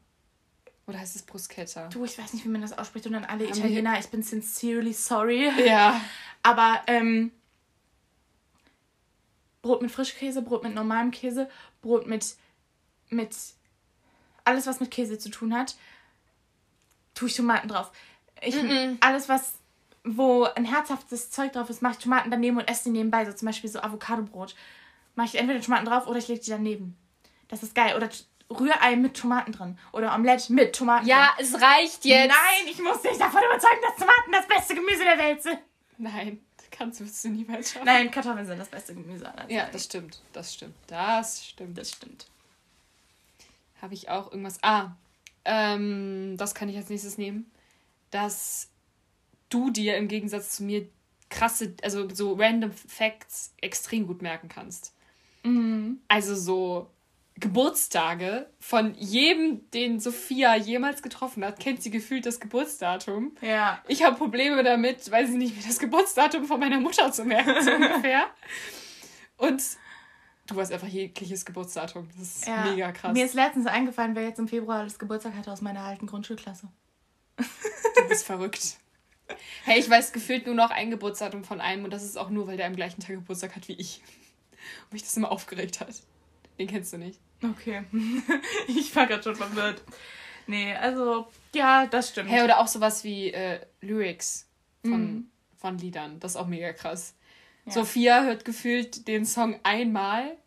Oder 0.88 1.00
heißt 1.00 1.16
es 1.16 1.24
Bruschetta? 1.24 1.88
Du, 1.88 2.06
ich 2.06 2.18
weiß 2.18 2.34
nicht, 2.34 2.46
wie 2.46 2.50
man 2.50 2.62
das 2.62 2.78
ausspricht. 2.78 3.08
Und 3.08 3.14
dann 3.14 3.26
alle 3.26 3.46
Haben 3.46 3.58
Italiener, 3.58 4.00
ich 4.00 4.08
bin 4.08 4.24
sincerely 4.24 4.94
sorry. 4.94 5.50
Ja. 5.66 6.00
Aber, 6.44 6.82
ähm, 6.88 7.32
Brot 9.62 9.82
mit 9.82 9.92
Frischkäse, 9.92 10.42
Brot 10.42 10.64
mit 10.64 10.74
normalem 10.74 11.12
Käse, 11.12 11.50
Brot 11.82 12.08
mit, 12.08 12.36
mit 13.10 13.36
alles, 14.44 14.68
was 14.68 14.80
mit 14.80 14.92
Käse 14.92 15.18
zu 15.18 15.30
tun 15.30 15.54
hat, 15.54 15.76
tue 17.14 17.28
ich 17.28 17.36
Tomaten 17.36 17.68
drauf. 17.68 17.92
Ich, 18.42 18.56
mm 18.56 18.68
-mm. 18.68 18.98
Alles, 19.02 19.28
was, 19.28 19.56
wo 20.04 20.44
ein 20.44 20.66
herzhaftes 20.66 21.32
Zeug 21.32 21.54
drauf 21.54 21.70
ist, 21.70 21.82
mache 21.82 21.94
ich 21.94 22.00
Tomaten 22.00 22.32
daneben 22.32 22.58
und 22.58 22.70
esse 22.70 22.86
die 22.86 22.92
nebenbei. 22.92 23.26
So 23.26 23.34
zum 23.34 23.48
Beispiel 23.48 23.70
so 23.70 23.80
Avocadobrot. 23.80 24.56
Mache 25.16 25.28
ich 25.28 25.36
entweder 25.36 25.62
Tomaten 25.62 25.86
drauf 25.86 26.08
oder 26.08 26.20
ich 26.20 26.28
lege 26.28 26.42
die 26.42 26.52
daneben. 26.52 26.96
Das 27.48 27.64
ist 27.64 27.74
geil. 27.74 27.96
Oder 27.96 28.10
Rührei 28.50 28.96
mit 28.96 29.18
Tomaten 29.18 29.52
drin. 29.52 29.80
Oder 29.92 30.14
Omelette 30.14 30.54
mit 30.54 30.76
Tomaten 30.76 31.08
Ja, 31.08 31.34
drin. 31.36 31.46
es 31.46 31.62
reicht 31.62 32.06
jetzt. 32.06 32.30
Nein, 32.30 32.68
ich 32.72 32.80
muss 32.80 33.02
dich 33.02 33.18
davon 33.18 33.42
überzeugen, 33.44 33.82
dass 33.82 33.96
Tomaten 33.96 34.32
das 34.32 34.48
beste 34.48 34.76
Gemüse 34.76 35.04
der 35.04 35.18
Welt 35.18 35.42
sind. 35.42 35.60
Nein 35.98 36.47
kannst, 36.72 37.00
wirst 37.00 37.24
du 37.24 37.30
niemals 37.30 37.72
schaffen. 37.72 37.86
Nein, 37.86 38.12
Kartoffeln 38.12 38.46
sind 38.46 38.60
das 38.60 38.70
beste 38.70 38.94
Gemüse 38.94 39.28
aller 39.28 39.42
Zeiten. 39.42 39.54
Ja, 39.54 39.70
das 39.70 39.86
stimmt. 39.86 40.22
Das 40.34 40.54
stimmt. 40.54 40.76
Das 40.88 41.46
stimmt. 41.46 41.78
Das 41.78 41.92
stimmt. 41.92 42.28
Habe 43.82 43.94
ich 43.94 44.10
auch 44.10 44.32
irgendwas. 44.32 44.58
Ah, 44.64 44.96
ähm, 45.46 46.36
das 46.38 46.56
kann 46.56 46.70
ich 46.70 46.78
als 46.78 46.90
nächstes 46.90 47.18
nehmen. 47.18 47.52
Dass 48.12 48.70
du 49.50 49.70
dir 49.70 49.98
im 49.98 50.08
Gegensatz 50.08 50.56
zu 50.56 50.64
mir 50.64 50.88
krasse, 51.30 51.74
also 51.84 52.08
so 52.14 52.34
random 52.34 52.72
Facts 52.72 53.54
extrem 53.62 54.08
gut 54.08 54.22
merken 54.22 54.50
kannst. 54.50 54.94
Mhm. 55.44 56.00
Also 56.08 56.36
so 56.36 56.90
Geburtstage 57.40 58.50
von 58.60 58.94
jedem, 58.96 59.70
den 59.72 60.00
Sophia 60.00 60.56
jemals 60.56 61.02
getroffen 61.02 61.46
hat, 61.46 61.60
kennt 61.60 61.84
sie 61.84 61.92
gefühlt 61.92 62.26
das 62.26 62.40
Geburtsdatum. 62.40 63.36
Ja. 63.42 63.82
Ich 63.88 64.04
habe 64.04 64.16
Probleme 64.16 64.64
damit, 64.64 65.10
weiß 65.12 65.30
ich 65.30 65.36
nicht, 65.36 65.56
mir 65.56 65.64
das 65.64 65.80
Geburtsdatum 65.80 66.46
von 66.46 66.60
meiner 66.60 66.80
Mutter 66.80 67.12
zu 67.12 67.26
merken, 67.26 67.54
so 67.64 67.72
ungefähr. 67.76 68.26
Und 69.38 69.64
du 70.48 70.60
hast 70.60 70.72
einfach 70.72 70.88
jegliches 70.88 71.46
Geburtsdatum. 71.46 72.08
Das 72.18 72.28
ist 72.38 72.48
Ja. 72.48 72.64
mega 72.72 72.92
krass. 72.92 73.14
Mir 73.14 73.26
ist 73.26 73.34
letztens 73.36 73.68
eingefallen, 73.68 74.16
wer 74.16 74.24
jetzt 74.24 74.40
im 74.40 74.48
Februar 74.48 74.84
das 74.84 74.98
Geburtstag 74.98 75.36
hatte 75.36 75.52
aus 75.52 75.62
meiner 75.62 75.82
alten 75.82 76.08
Grundschulklasse. 76.08 76.68
Du 77.38 78.08
bist 78.10 78.26
verrückt. 78.26 78.78
Hey, 79.66 79.80
ich 79.80 79.90
weiß 79.90 80.14
gefühlt 80.14 80.46
nur 80.46 80.56
noch 80.56 80.72
ein 80.72 80.90
Geburtsdatum 80.90 81.44
von 81.44 81.60
einem 81.62 81.84
und 81.84 81.92
das 81.92 82.04
ist 82.04 82.18
auch 82.18 82.30
nur, 82.30 82.48
weil 82.48 82.58
der 82.58 82.66
am 82.68 82.76
gleichen 82.76 83.02
Tag 83.02 83.10
Geburtstag 83.16 83.56
hat 83.56 83.68
wie 83.68 83.74
ich. 83.74 84.02
Und 84.86 84.94
mich 84.94 85.04
das 85.04 85.16
immer 85.18 85.32
aufgeregt 85.32 85.80
hat. 85.82 86.02
Den 86.60 86.68
kennst 86.68 86.94
du 86.94 86.98
nicht. 86.98 87.20
Okay. 87.44 87.84
ich 88.68 88.96
war 88.96 89.08
gerade 89.08 89.24
schon 89.24 89.36
verwirrt. 89.36 89.82
Nee, 90.48 90.74
also, 90.76 91.28
ja, 91.54 91.86
das 91.88 92.10
stimmt. 92.10 92.30
Hey, 92.30 92.44
oder 92.44 92.60
auch 92.60 92.68
sowas 92.68 93.04
wie 93.04 93.32
äh, 93.32 93.60
Lyrics 93.82 94.48
von, 94.82 94.92
Mhm. 95.14 95.30
von 95.58 95.78
Liedern. 95.78 96.20
Das 96.20 96.32
ist 96.32 96.38
auch 96.38 96.48
mega 96.48 96.72
krass. 96.74 97.14
Ja. 97.66 97.74
Sophia 97.74 98.24
hört 98.24 98.46
gefühlt 98.46 99.08
den 99.08 99.26
Song 99.26 99.60
einmal, 99.64 100.38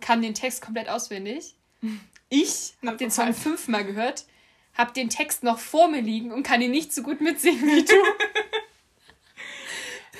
kann 0.00 0.22
den 0.22 0.34
Text 0.34 0.62
komplett 0.62 0.88
auswendig. 0.88 1.54
Ich 2.30 2.74
habe 2.84 2.96
den 2.96 3.12
Song 3.12 3.32
fünfmal 3.32 3.84
gehört, 3.84 4.24
habe 4.72 4.92
den 4.92 5.08
Text 5.08 5.44
noch 5.44 5.60
vor 5.60 5.86
mir 5.88 6.00
liegen 6.00 6.32
und 6.32 6.42
kann 6.42 6.60
ihn 6.62 6.72
nicht 6.72 6.92
so 6.92 7.02
gut 7.02 7.20
mitsingen 7.20 7.64
wie 7.64 7.84
du. 7.84 7.94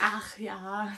Ach 0.01 0.39
ja. 0.39 0.97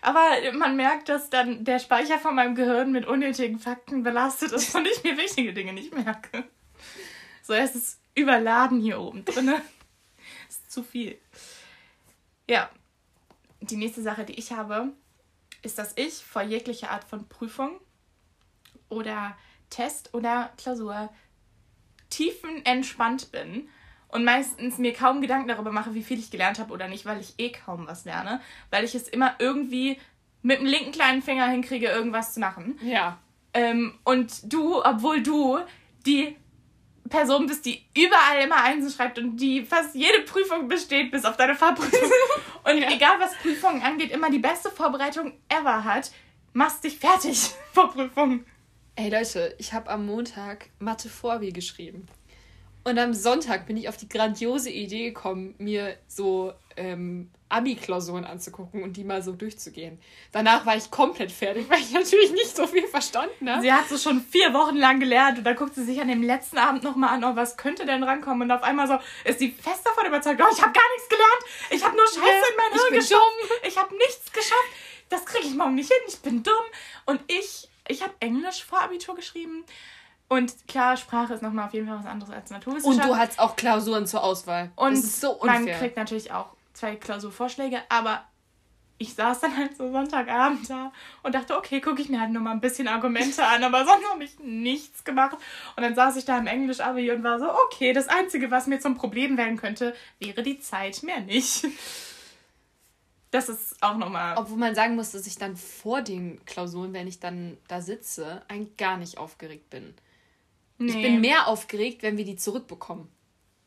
Aber 0.00 0.22
man 0.52 0.76
merkt, 0.76 1.08
dass 1.08 1.30
dann 1.30 1.64
der 1.64 1.78
Speicher 1.78 2.18
von 2.18 2.34
meinem 2.34 2.54
Gehirn 2.54 2.92
mit 2.92 3.06
unnötigen 3.06 3.58
Fakten 3.58 4.02
belastet 4.02 4.52
ist 4.52 4.74
und 4.74 4.86
ich 4.86 5.02
mir 5.04 5.16
wichtige 5.16 5.52
Dinge 5.52 5.72
nicht 5.72 5.94
merke. 5.94 6.44
So, 7.42 7.54
es 7.54 7.74
ist 7.74 8.00
überladen 8.14 8.80
hier 8.80 9.00
oben 9.00 9.24
drin. 9.24 9.52
ist 10.48 10.70
zu 10.70 10.82
viel. 10.82 11.18
Ja. 12.48 12.70
Die 13.60 13.76
nächste 13.76 14.02
Sache, 14.02 14.24
die 14.24 14.38
ich 14.38 14.52
habe, 14.52 14.92
ist, 15.62 15.78
dass 15.78 15.92
ich 15.96 16.24
vor 16.24 16.42
jeglicher 16.42 16.90
Art 16.90 17.04
von 17.04 17.28
Prüfung 17.28 17.80
oder 18.88 19.36
Test 19.68 20.14
oder 20.14 20.52
Klausur 20.56 21.12
tiefenentspannt 22.10 23.32
bin 23.32 23.68
und 24.08 24.24
meistens 24.24 24.78
mir 24.78 24.92
kaum 24.92 25.20
Gedanken 25.20 25.48
darüber 25.48 25.70
mache, 25.72 25.94
wie 25.94 26.02
viel 26.02 26.18
ich 26.18 26.30
gelernt 26.30 26.58
habe 26.58 26.72
oder 26.72 26.88
nicht, 26.88 27.04
weil 27.06 27.20
ich 27.20 27.34
eh 27.38 27.50
kaum 27.50 27.86
was 27.86 28.04
lerne, 28.04 28.40
weil 28.70 28.84
ich 28.84 28.94
es 28.94 29.08
immer 29.08 29.34
irgendwie 29.38 29.98
mit 30.42 30.60
dem 30.60 30.66
linken 30.66 30.92
kleinen 30.92 31.22
Finger 31.22 31.46
hinkriege, 31.48 31.88
irgendwas 31.88 32.34
zu 32.34 32.40
machen. 32.40 32.78
Ja. 32.82 33.18
Ähm, 33.54 33.98
und 34.04 34.52
du, 34.52 34.82
obwohl 34.84 35.22
du 35.22 35.58
die 36.06 36.36
Person 37.08 37.46
bist, 37.46 37.64
die 37.64 37.82
überall 37.96 38.42
immer 38.44 38.62
Einsen 38.62 38.90
schreibt 38.90 39.18
und 39.18 39.36
die 39.38 39.62
fast 39.64 39.94
jede 39.94 40.20
Prüfung 40.22 40.68
besteht, 40.68 41.10
bis 41.10 41.24
auf 41.24 41.36
deine 41.36 41.54
Fahrprüfung. 41.54 42.10
Und 42.64 42.78
Ja. 42.78 42.90
egal 42.90 43.18
was 43.18 43.34
Prüfungen 43.36 43.80
angeht, 43.82 44.10
immer 44.10 44.30
die 44.30 44.38
beste 44.38 44.70
Vorbereitung 44.70 45.32
ever 45.48 45.84
hat, 45.84 46.10
machst 46.52 46.84
dich 46.84 46.98
fertig 46.98 47.50
vor 47.72 47.90
Prüfungen. 47.90 48.44
Ey 48.94 49.08
Leute, 49.08 49.54
ich 49.58 49.72
habe 49.72 49.88
am 49.88 50.04
Montag 50.04 50.68
Mathe 50.78 51.08
Vorbi 51.08 51.50
geschrieben. 51.52 52.06
Und 52.88 52.98
am 52.98 53.12
Sonntag 53.12 53.66
bin 53.66 53.76
ich 53.76 53.88
auf 53.88 53.98
die 53.98 54.08
grandiose 54.08 54.70
Idee 54.70 55.10
gekommen, 55.10 55.54
mir 55.58 55.98
so 56.06 56.54
ähm, 56.76 57.30
Abi-Klausuren 57.50 58.24
anzugucken 58.24 58.82
und 58.82 58.96
die 58.96 59.04
mal 59.04 59.22
so 59.22 59.32
durchzugehen. 59.32 59.98
Danach 60.32 60.64
war 60.64 60.74
ich 60.74 60.90
komplett 60.90 61.30
fertig, 61.30 61.68
weil 61.68 61.80
ich 61.80 61.92
natürlich 61.92 62.32
nicht 62.32 62.56
so 62.56 62.66
viel 62.66 62.86
verstanden 62.86 63.50
habe. 63.50 63.60
Sie 63.60 63.72
hat 63.72 63.88
so 63.88 63.98
schon 63.98 64.22
vier 64.22 64.54
Wochen 64.54 64.76
lang 64.76 65.00
gelernt 65.00 65.36
und 65.36 65.44
dann 65.44 65.56
guckt 65.56 65.74
sie 65.74 65.84
sich 65.84 66.00
an 66.00 66.08
dem 66.08 66.22
letzten 66.22 66.56
Abend 66.56 66.82
nochmal 66.82 67.10
an, 67.10 67.24
oh, 67.24 67.36
was 67.36 67.58
könnte 67.58 67.84
denn 67.84 68.02
rankommen? 68.02 68.42
Und 68.42 68.50
auf 68.50 68.62
einmal 68.62 68.88
so 68.88 68.98
ist 69.24 69.38
sie 69.38 69.50
fest 69.50 69.84
davon 69.84 70.06
überzeugt, 70.06 70.40
oh, 70.42 70.48
ich 70.50 70.62
habe 70.62 70.72
gar 70.72 70.88
nichts 70.94 71.08
gelernt, 71.08 71.42
ich 71.70 71.84
habe 71.84 71.94
nur 71.94 72.06
Scheiße 72.06 72.20
in 72.20 72.56
mein 72.56 72.72
Hirn 72.72 72.94
geschafft, 72.94 73.66
ich 73.66 73.76
habe 73.76 73.96
nichts 73.96 74.32
geschafft, 74.32 74.72
das 75.10 75.26
kriege 75.26 75.46
ich 75.46 75.54
morgen 75.54 75.74
nicht 75.74 75.92
hin, 75.92 76.02
ich 76.06 76.20
bin 76.20 76.42
dumm. 76.42 76.54
Und 77.04 77.20
ich, 77.26 77.68
ich 77.86 78.02
habe 78.02 78.14
Englisch 78.20 78.64
vor 78.64 78.80
Abitur 78.80 79.14
geschrieben 79.14 79.64
und 80.28 80.68
klar, 80.68 80.96
Sprache 80.96 81.34
ist 81.34 81.42
nochmal 81.42 81.66
auf 81.66 81.74
jeden 81.74 81.86
Fall 81.86 81.98
was 81.98 82.06
anderes 82.06 82.32
als 82.32 82.50
Und 82.50 82.56
Naturwissenschaft. 82.56 83.08
du 83.08 83.16
hattest 83.16 83.38
auch 83.38 83.56
Klausuren 83.56 84.06
zur 84.06 84.22
Auswahl. 84.22 84.70
Und 84.76 84.92
das 84.92 85.04
ist 85.04 85.20
so 85.20 85.38
man 85.42 85.58
unfair. 85.58 85.78
kriegt 85.78 85.96
natürlich 85.96 86.32
auch 86.32 86.50
zwei 86.74 86.96
Klausurvorschläge, 86.96 87.78
aber 87.88 88.22
ich 89.00 89.14
saß 89.14 89.40
dann 89.40 89.56
halt 89.56 89.76
so 89.76 89.90
Sonntagabend 89.92 90.68
da 90.68 90.92
und 91.22 91.34
dachte, 91.34 91.56
okay, 91.56 91.80
gucke 91.80 92.02
ich 92.02 92.08
mir 92.08 92.20
halt 92.20 92.30
nur 92.30 92.42
mal 92.42 92.50
ein 92.50 92.60
bisschen 92.60 92.88
Argumente 92.88 93.44
an, 93.46 93.62
aber 93.62 93.84
sonst 93.84 94.04
habe 94.10 94.24
ich 94.24 94.38
nichts 94.40 95.04
gemacht. 95.04 95.36
Und 95.76 95.82
dann 95.84 95.94
saß 95.94 96.16
ich 96.16 96.24
da 96.24 96.36
im 96.36 96.48
Englisch-Abi 96.48 97.10
und 97.12 97.22
war 97.22 97.38
so, 97.38 97.48
okay, 97.66 97.92
das 97.92 98.08
Einzige, 98.08 98.50
was 98.50 98.66
mir 98.66 98.80
zum 98.80 98.96
Problem 98.96 99.36
werden 99.36 99.56
könnte, 99.56 99.94
wäre 100.18 100.42
die 100.42 100.58
Zeit, 100.58 101.02
mehr 101.04 101.20
nicht. 101.20 101.64
Das 103.30 103.48
ist 103.48 103.80
auch 103.82 103.96
nochmal. 103.96 104.36
Obwohl 104.36 104.56
man 104.56 104.74
sagen 104.74 104.96
muss, 104.96 105.12
dass 105.12 105.26
ich 105.26 105.36
dann 105.36 105.56
vor 105.56 106.02
den 106.02 106.44
Klausuren, 106.44 106.92
wenn 106.92 107.06
ich 107.06 107.20
dann 107.20 107.56
da 107.68 107.80
sitze, 107.80 108.42
eigentlich 108.48 108.76
gar 108.78 108.96
nicht 108.96 109.18
aufgeregt 109.18 109.70
bin. 109.70 109.94
Ich 110.78 110.94
bin 110.94 111.20
mehr 111.20 111.48
aufgeregt, 111.48 112.02
wenn 112.02 112.16
wir 112.16 112.24
die 112.24 112.36
zurückbekommen. 112.36 113.08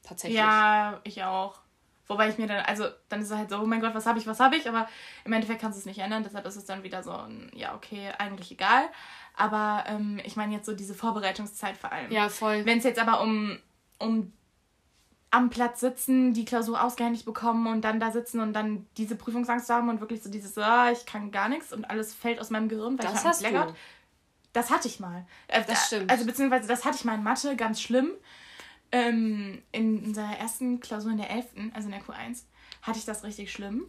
Tatsächlich. 0.04 0.40
Ja, 0.40 1.00
ich 1.04 1.24
auch. 1.24 1.60
Wobei 2.08 2.30
ich 2.30 2.38
mir 2.38 2.48
dann, 2.48 2.66
also 2.66 2.86
dann 3.08 3.22
ist 3.22 3.32
es 3.32 3.38
halt 3.38 3.50
so, 3.50 3.60
oh 3.60 3.66
mein 3.66 3.80
Gott, 3.80 3.96
was 3.96 4.06
habe 4.06 4.20
ich, 4.20 4.28
was 4.28 4.40
habe 4.40 4.58
ich, 4.58 4.68
aber 4.68 4.88
im 5.24 5.32
Endeffekt 5.32 5.62
kannst 5.62 5.78
du 5.78 5.80
es 5.80 5.86
nicht 5.86 6.00
ändern, 6.00 6.24
deshalb 6.24 6.46
ist 6.46 6.58
es 6.58 6.66
dann 6.66 6.84
wieder 6.84 7.04
so, 7.04 7.12
ein, 7.12 7.50
ja, 7.56 7.74
okay, 7.74 8.12
eigentlich 8.18 8.52
egal. 8.52 8.84
Aber 9.36 9.86
ähm, 9.88 10.20
ich 10.26 10.36
meine 10.36 10.54
jetzt 10.54 10.66
so 10.66 10.74
diese 10.74 10.94
Vorbereitungszeit 10.94 11.78
vor 11.78 11.92
allem. 11.92 12.12
Ja, 12.12 12.28
voll. 12.28 12.66
Wenn 12.66 12.80
es 12.80 12.84
jetzt 12.84 13.00
aber 13.00 13.22
um, 13.22 13.58
um 13.98 14.34
am 15.32 15.50
Platz 15.50 15.80
sitzen, 15.80 16.34
die 16.34 16.44
Klausur 16.44 16.84
ausgehändigt 16.84 17.24
bekommen 17.24 17.68
und 17.68 17.82
dann 17.82 18.02
da 18.02 18.12
sitzen 18.12 18.42
und 18.42 18.52
dann 18.52 18.86
diese 18.98 19.16
Prüfungsangst 19.16 19.70
haben 19.70 19.88
und 19.88 20.02
wirklich 20.02 20.22
so 20.22 20.30
dieses, 20.30 20.58
ah, 20.58 20.92
ich 20.92 21.06
kann 21.06 21.32
gar 21.32 21.48
nichts 21.48 21.72
und 21.72 21.90
alles 21.90 22.14
fällt 22.14 22.42
aus 22.42 22.50
meinem 22.50 22.68
Gehirn, 22.68 23.00
weil 23.00 23.06
Das 23.06 23.42
ich 23.42 23.54
hab 23.54 23.74
Das 24.54 24.70
hatte 24.70 24.88
ich 24.88 25.00
mal. 25.00 25.26
Äh, 25.48 25.64
Das 25.66 25.88
stimmt. 25.88 26.12
Also 26.12 26.26
beziehungsweise 26.26 26.68
das 26.68 26.84
hatte 26.86 26.98
ich 26.98 27.06
mal 27.06 27.16
in 27.16 27.24
Mathe, 27.24 27.56
ganz 27.56 27.82
schlimm. 27.82 28.12
Ähm, 28.92 29.62
in 29.72 30.04
unserer 30.04 30.38
ersten 30.38 30.80
Klausur 30.82 31.12
in 31.12 31.18
der 31.18 31.30
11., 31.30 31.46
also 31.74 31.88
in 31.88 31.92
der 31.94 32.02
Q1, 32.04 32.44
hatte 32.82 33.00
ich 33.00 33.06
das 33.06 33.24
richtig 33.24 33.52
schlimm. 33.52 33.86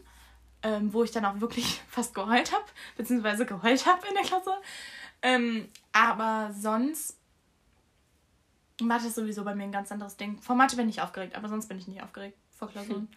Ähm, 0.65 0.93
wo 0.93 1.03
ich 1.03 1.11
dann 1.11 1.25
auch 1.25 1.41
wirklich 1.41 1.83
fast 1.89 2.15
geheult 2.15 2.53
habe, 2.53 2.65
beziehungsweise 2.97 3.45
geheult 3.45 3.85
habe 3.85 4.07
in 4.07 4.15
der 4.15 4.23
Klausur. 4.23 4.61
Ähm, 5.23 5.69
aber 5.93 6.53
sonst, 6.57 7.19
Mathe 8.81 9.09
ist 9.09 9.17
sowieso 9.17 9.43
bei 9.43 9.57
mir 9.57 9.65
ein 9.65 9.73
ganz 9.73 9.91
anderes 9.91 10.17
Ding. 10.17 10.41
Vor 10.41 10.55
Mathe 10.55 10.77
bin 10.77 10.89
ich 10.89 11.01
aufgeregt, 11.01 11.35
aber 11.35 11.49
sonst 11.49 11.67
bin 11.69 11.79
ich 11.79 11.89
nicht 11.89 12.03
aufgeregt 12.03 12.37
vor 12.57 12.69
Klausuren. 12.69 13.09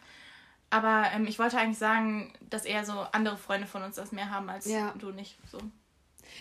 Aber 0.72 1.06
ähm, 1.14 1.28
ich 1.28 1.38
wollte 1.38 1.60
eigentlich 1.60 1.78
sagen, 1.78 2.34
dass 2.50 2.66
eher 2.66 2.84
so 2.84 3.00
andere 3.12 3.38
Freunde 3.38 3.68
von 3.68 3.84
uns 3.84 3.96
das 3.98 4.12
mehr 4.12 4.32
haben 4.32 4.50
als 4.50 4.66
Ja. 4.66 4.94
du 4.98 5.12
nicht. 5.12 5.38
So. 5.52 5.60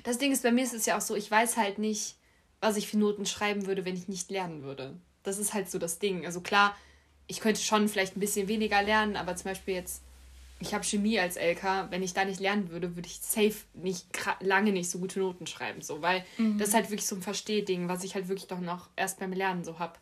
Das 0.02 0.18
Ding 0.18 0.32
ist, 0.32 0.42
bei 0.42 0.52
mir 0.52 0.64
ist 0.64 0.74
es 0.74 0.86
ja 0.86 0.96
auch 0.96 1.00
so, 1.00 1.14
ich 1.14 1.30
weiß 1.30 1.56
halt 1.56 1.78
nicht, 1.78 2.16
was 2.60 2.76
ich 2.76 2.88
für 2.88 2.98
Noten 2.98 3.26
schreiben 3.26 3.66
würde, 3.66 3.84
wenn 3.84 3.96
ich 3.96 4.08
nicht 4.08 4.30
lernen 4.30 4.62
würde. 4.62 4.96
Das 5.22 5.38
ist 5.38 5.54
halt 5.54 5.70
so 5.70 5.78
das 5.78 5.98
Ding. 5.98 6.24
Also 6.26 6.40
klar, 6.40 6.76
ich 7.26 7.40
könnte 7.40 7.60
schon 7.60 7.88
vielleicht 7.88 8.16
ein 8.16 8.20
bisschen 8.20 8.48
weniger 8.48 8.82
lernen, 8.82 9.16
aber 9.16 9.36
zum 9.36 9.50
Beispiel 9.50 9.74
jetzt, 9.74 10.02
ich 10.60 10.74
habe 10.74 10.84
Chemie 10.84 11.18
als 11.18 11.36
LK, 11.36 11.90
wenn 11.90 12.02
ich 12.02 12.14
da 12.14 12.24
nicht 12.24 12.40
lernen 12.40 12.70
würde, 12.70 12.96
würde 12.96 13.08
ich 13.08 13.20
safe 13.20 13.56
nicht 13.74 14.06
lange 14.40 14.72
nicht 14.72 14.90
so 14.90 14.98
gute 14.98 15.20
Noten 15.20 15.46
schreiben, 15.46 15.82
so, 15.82 16.00
weil 16.00 16.24
das 16.58 16.68
ist 16.68 16.74
halt 16.74 16.90
wirklich 16.90 17.06
so 17.06 17.16
ein 17.16 17.22
Verstehding, 17.22 17.88
was 17.88 18.04
ich 18.04 18.14
halt 18.14 18.28
wirklich 18.28 18.46
doch 18.46 18.60
noch 18.60 18.88
erst 18.96 19.18
beim 19.18 19.32
Lernen 19.32 19.64
so 19.64 19.78
hab. 19.78 19.98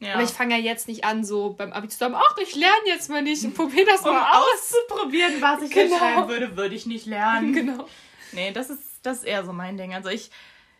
Ja. 0.00 0.14
Aber 0.14 0.22
ich 0.22 0.30
fange 0.30 0.56
ja 0.56 0.60
jetzt 0.60 0.88
nicht 0.88 1.04
an, 1.04 1.24
so 1.24 1.50
beim 1.50 1.72
Abi 1.72 1.88
zu 1.88 1.98
sagen, 1.98 2.14
ach, 2.16 2.36
ich 2.42 2.54
lerne 2.54 2.86
jetzt 2.86 3.10
mal 3.10 3.20
nicht 3.20 3.44
und 3.44 3.54
probiere 3.54 3.84
das 3.84 4.00
um 4.00 4.14
mal 4.14 4.32
aus. 4.32 4.46
auszuprobieren, 4.54 5.34
was 5.40 5.62
ich 5.62 5.70
genau. 5.70 5.98
schreiben 5.98 6.28
würde, 6.28 6.56
würde 6.56 6.74
ich 6.74 6.86
nicht 6.86 7.06
lernen. 7.06 7.52
Genau. 7.60 7.86
Nee, 8.32 8.52
das 8.52 8.70
ist, 8.70 8.80
das 9.02 9.18
ist 9.18 9.24
eher 9.24 9.44
so 9.44 9.52
mein 9.52 9.76
Ding. 9.76 9.94
Also 9.94 10.08
ich, 10.08 10.30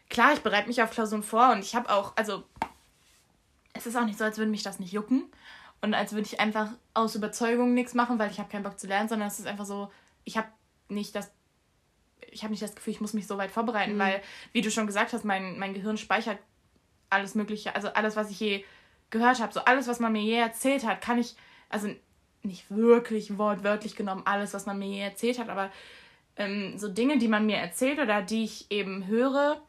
klar, 0.08 0.32
ich 0.32 0.40
bereite 0.40 0.68
mich 0.68 0.82
auf 0.82 0.90
Klausuren 0.90 1.22
vor 1.22 1.52
und 1.52 1.60
ich 1.60 1.74
habe 1.74 1.90
auch, 1.90 2.16
also 2.16 2.44
es 3.72 3.86
ist 3.86 3.96
auch 3.96 4.04
nicht 4.04 4.18
so, 4.18 4.24
als 4.24 4.38
würde 4.38 4.50
mich 4.50 4.62
das 4.62 4.80
nicht 4.80 4.92
jucken 4.92 5.24
und 5.80 5.94
als 5.94 6.12
würde 6.12 6.26
ich 6.26 6.40
einfach 6.40 6.70
aus 6.94 7.14
Überzeugung 7.14 7.74
nichts 7.74 7.94
machen, 7.94 8.18
weil 8.18 8.30
ich 8.30 8.38
habe 8.38 8.50
keinen 8.50 8.64
Bock 8.64 8.78
zu 8.78 8.86
lernen, 8.86 9.08
sondern 9.08 9.28
es 9.28 9.38
ist 9.38 9.46
einfach 9.46 9.64
so, 9.64 9.90
ich 10.24 10.36
habe 10.36 10.48
nicht 10.88 11.14
das 11.14 11.30
ich 12.32 12.42
habe 12.42 12.52
nicht 12.52 12.62
das 12.62 12.74
Gefühl, 12.74 12.92
ich 12.92 13.00
muss 13.00 13.14
mich 13.14 13.26
so 13.26 13.38
weit 13.38 13.50
vorbereiten, 13.50 13.98
weil, 13.98 14.22
wie 14.52 14.60
du 14.60 14.70
schon 14.70 14.86
gesagt 14.86 15.12
hast, 15.12 15.24
mein, 15.24 15.58
mein 15.58 15.74
Gehirn 15.74 15.96
speichert 15.96 16.38
alles 17.08 17.34
Mögliche, 17.34 17.74
also 17.74 17.88
alles, 17.88 18.16
was 18.16 18.30
ich 18.30 18.40
je 18.40 18.64
gehört 19.10 19.40
habe, 19.40 19.52
so 19.52 19.60
alles, 19.60 19.88
was 19.88 20.00
man 20.00 20.12
mir 20.12 20.22
je 20.22 20.36
erzählt 20.36 20.86
hat, 20.86 21.00
kann 21.00 21.18
ich, 21.18 21.34
also 21.68 21.88
nicht 22.42 22.70
wirklich 22.70 23.36
wortwörtlich 23.36 23.96
genommen 23.96 24.22
alles, 24.24 24.54
was 24.54 24.66
man 24.66 24.78
mir 24.78 24.88
je 24.88 25.00
erzählt 25.00 25.38
hat, 25.38 25.48
aber 25.48 25.70
ähm, 26.40 26.78
so 26.78 26.88
Dinge, 26.88 27.18
die 27.18 27.28
man 27.28 27.46
mir 27.46 27.56
erzählt 27.56 27.98
oder 28.00 28.22
die 28.22 28.44
ich 28.44 28.70
eben 28.70 29.06
höre, 29.06 29.60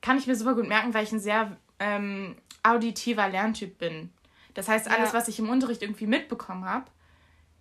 kann 0.00 0.18
ich 0.18 0.26
mir 0.26 0.36
super 0.36 0.54
gut 0.54 0.66
merken, 0.68 0.92
weil 0.94 1.04
ich 1.04 1.12
ein 1.12 1.20
sehr 1.20 1.56
ähm, 1.78 2.36
auditiver 2.62 3.28
Lerntyp 3.28 3.78
bin. 3.78 4.12
Das 4.54 4.68
heißt, 4.68 4.88
alles, 4.90 5.12
Ja. 5.12 5.18
was 5.18 5.28
ich 5.28 5.38
im 5.38 5.48
Unterricht 5.48 5.82
irgendwie 5.82 6.06
mitbekommen 6.06 6.64
habe, 6.64 6.86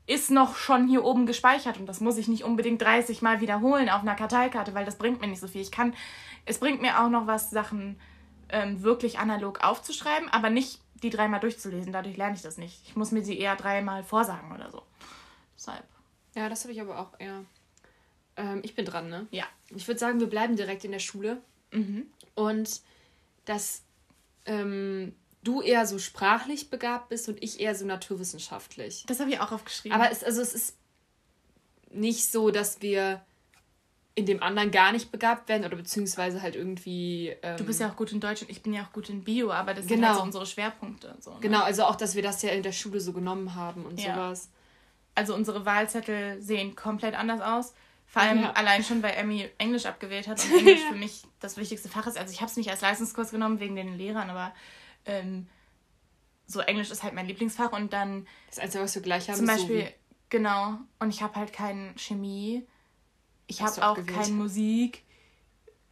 ist 0.08 0.32
noch 0.32 0.56
schon 0.56 0.88
hier 0.88 1.06
oben 1.06 1.26
gespeichert 1.26 1.78
und 1.78 1.86
das 1.86 2.02
muss 2.02 2.18
ich 2.18 2.28
nicht 2.28 2.44
unbedingt 2.44 2.82
30 2.82 3.22
Mal 3.22 3.40
wiederholen 3.40 3.88
auf 3.90 4.02
einer 4.02 4.16
Karteikarte, 4.16 4.74
weil 4.74 4.84
das 4.86 4.98
bringt 4.98 5.22
mir 5.22 5.28
nicht 5.28 5.40
so 5.40 5.48
viel. 5.48 5.62
Ich 5.62 5.72
kann, 5.72 5.94
es 6.46 6.58
bringt 6.60 6.82
mir 6.82 7.00
auch 7.02 7.10
noch 7.10 7.28
was, 7.28 7.52
Sachen 7.52 8.00
ähm, 8.50 8.82
wirklich 8.82 9.20
analog 9.20 9.64
aufzuschreiben, 9.64 10.28
aber 10.30 10.50
nicht 10.50 10.82
die 11.04 11.12
dreimal 11.12 11.40
durchzulesen. 11.40 11.94
Dadurch 11.94 12.18
lerne 12.18 12.36
ich 12.36 12.42
das 12.42 12.58
nicht. 12.58 12.82
Ich 12.86 12.96
muss 12.96 13.12
mir 13.12 13.24
sie 13.24 13.38
eher 13.40 13.56
dreimal 13.56 14.04
vorsagen 14.04 14.52
oder 14.52 14.70
so. 14.72 14.82
Deshalb. 15.56 15.84
Ja, 16.36 16.50
das 16.50 16.64
habe 16.64 16.74
ich 16.74 16.82
aber 16.82 17.00
auch 17.00 17.14
eher. 17.20 17.46
Ähm, 18.38 18.62
ich 18.64 18.76
bin 18.76 18.86
dran, 18.86 19.10
ne? 19.10 19.28
Ja. 19.32 19.46
Ich 19.76 19.88
würde 19.88 20.00
sagen, 20.00 20.20
wir 20.20 20.28
bleiben 20.28 20.56
direkt 20.56 20.84
in 20.86 20.92
der 20.92 21.00
Schule. 21.00 21.42
Mhm. 21.72 22.06
Und 22.36 22.82
dass 23.46 23.84
ähm, 24.46 25.14
du 25.44 25.62
eher 25.62 25.86
so 25.86 26.00
sprachlich 26.00 26.70
begabt 26.70 27.10
bist 27.10 27.28
und 27.30 27.42
ich 27.42 27.60
eher 27.60 27.76
so 27.76 27.86
naturwissenschaftlich. 27.86 29.04
Das 29.08 29.20
habe 29.20 29.32
ich 29.32 29.40
auch 29.40 29.52
aufgeschrieben. 29.52 29.98
Aber 30.00 30.12
es, 30.12 30.24
also 30.24 30.42
es 30.42 30.54
ist 30.54 30.76
nicht 31.92 32.32
so, 32.32 32.52
dass 32.52 32.82
wir 32.82 33.22
in 34.14 34.26
dem 34.26 34.44
anderen 34.44 34.72
gar 34.72 34.92
nicht 34.92 35.12
begabt 35.12 35.48
werden 35.48 35.66
oder 35.66 35.78
beziehungsweise 35.78 36.42
halt 36.42 36.56
irgendwie. 36.56 37.36
Ähm, 37.42 37.58
du 37.58 37.64
bist 37.64 37.80
ja 37.80 37.90
auch 37.90 37.96
gut 37.96 38.12
in 38.12 38.20
Deutsch 38.20 38.42
und 38.42 38.50
ich 38.50 38.62
bin 38.62 38.74
ja 38.74 38.84
auch 38.84 38.92
gut 38.92 39.10
in 39.10 39.24
Bio, 39.24 39.52
aber 39.52 39.74
das 39.74 39.86
sind 39.86 39.96
Genau. 39.98 40.10
halt 40.10 40.18
so 40.18 40.24
unsere 40.24 40.46
Schwerpunkte. 40.46 41.16
So, 41.22 41.32
ne? 41.32 41.38
Genau, 41.40 41.64
also 41.64 41.84
auch, 41.86 41.96
dass 41.96 42.16
wir 42.16 42.22
das 42.22 42.42
ja 42.42 42.50
in 42.52 42.62
der 42.64 42.74
Schule 42.74 43.00
so 43.00 43.14
genommen 43.14 43.56
haben 43.56 43.86
und 43.86 44.00
Ja. 44.00 44.16
sowas. 44.16 44.50
Also 45.16 45.34
unsere 45.34 45.66
Wahlzettel 45.66 46.42
sehen 46.42 46.76
komplett 46.76 47.16
anders 47.16 47.42
aus. 47.42 47.74
Vor 48.12 48.22
allem 48.22 48.42
Ja. 48.42 48.52
allein 48.52 48.84
schon, 48.84 49.02
weil 49.02 49.14
Emmy 49.14 49.50
Englisch 49.58 49.86
abgewählt 49.86 50.28
hat 50.28 50.44
und 50.44 50.52
Englisch 50.60 50.82
für 50.82 50.96
mich 50.96 51.24
das 51.40 51.56
wichtigste 51.56 51.88
Fach 51.88 52.06
ist. 52.08 52.18
Also 52.18 52.34
ich 52.34 52.42
habe 52.42 52.52
es 52.52 52.58
nicht 52.58 52.70
als 52.70 52.82
Leistungskurs 52.82 53.32
genommen 53.32 53.62
wegen 53.62 53.78
den 53.78 53.98
Lehrern, 53.98 54.30
aber 54.30 54.54
ähm, 55.06 55.48
so 56.46 56.60
Englisch 56.60 56.92
ist 56.92 57.04
halt 57.04 57.14
mein 57.14 57.26
Lieblingsfach 57.26 57.72
und 57.72 57.94
dann 57.94 58.28
Das 58.50 58.60
Einzige, 58.60 58.84
was 58.84 58.96
wir 58.96 59.02
gleich 59.02 59.30
haben, 59.30 59.38
zum 59.38 59.48
Beispiel, 59.48 59.86
so 59.86 59.92
genau, 60.30 60.78
und 61.00 61.10
ich 61.10 61.22
habe 61.22 61.36
halt 61.36 61.54
kein 61.54 61.94
Chemie, 61.98 62.68
ich 63.48 63.62
habe 63.62 63.72
auch 63.82 63.98
abgewählt? 63.98 64.18
kein 64.26 64.36
Musik. 64.36 65.04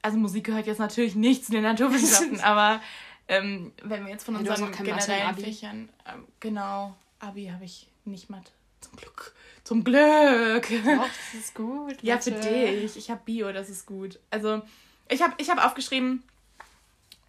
Also 0.01 0.17
Musik 0.17 0.45
gehört 0.45 0.67
jetzt 0.67 0.79
natürlich 0.79 1.15
nicht 1.15 1.45
zu 1.45 1.53
den 1.53 1.63
Naturwissenschaften, 1.63 2.39
aber 2.41 2.81
ähm, 3.29 3.71
wenn 3.81 4.03
wir 4.03 4.11
jetzt 4.11 4.25
von 4.25 4.35
unseren 4.35 4.73
generellen. 4.73 5.37
Fächern, 5.37 5.89
ähm, 6.05 6.27
genau, 6.41 6.97
Abi 7.19 7.47
habe 7.47 7.63
ich 7.63 7.87
nicht 8.03 8.29
Mathe. 8.29 8.51
Zum 8.81 8.95
Glück. 8.95 9.33
Zum 9.63 9.83
Glück. 9.83 10.67
Doch, 10.69 11.07
das 11.07 11.33
ist 11.39 11.53
gut. 11.55 11.97
Ja, 12.01 12.17
für 12.19 12.31
dich. 12.31 12.97
Ich 12.97 13.09
habe 13.11 13.21
Bio, 13.25 13.51
das 13.51 13.69
ist 13.69 13.85
gut. 13.85 14.19
Also, 14.31 14.61
ich 15.07 15.21
habe 15.21 15.33
ich 15.37 15.49
hab 15.49 15.63
aufgeschrieben, 15.63 16.23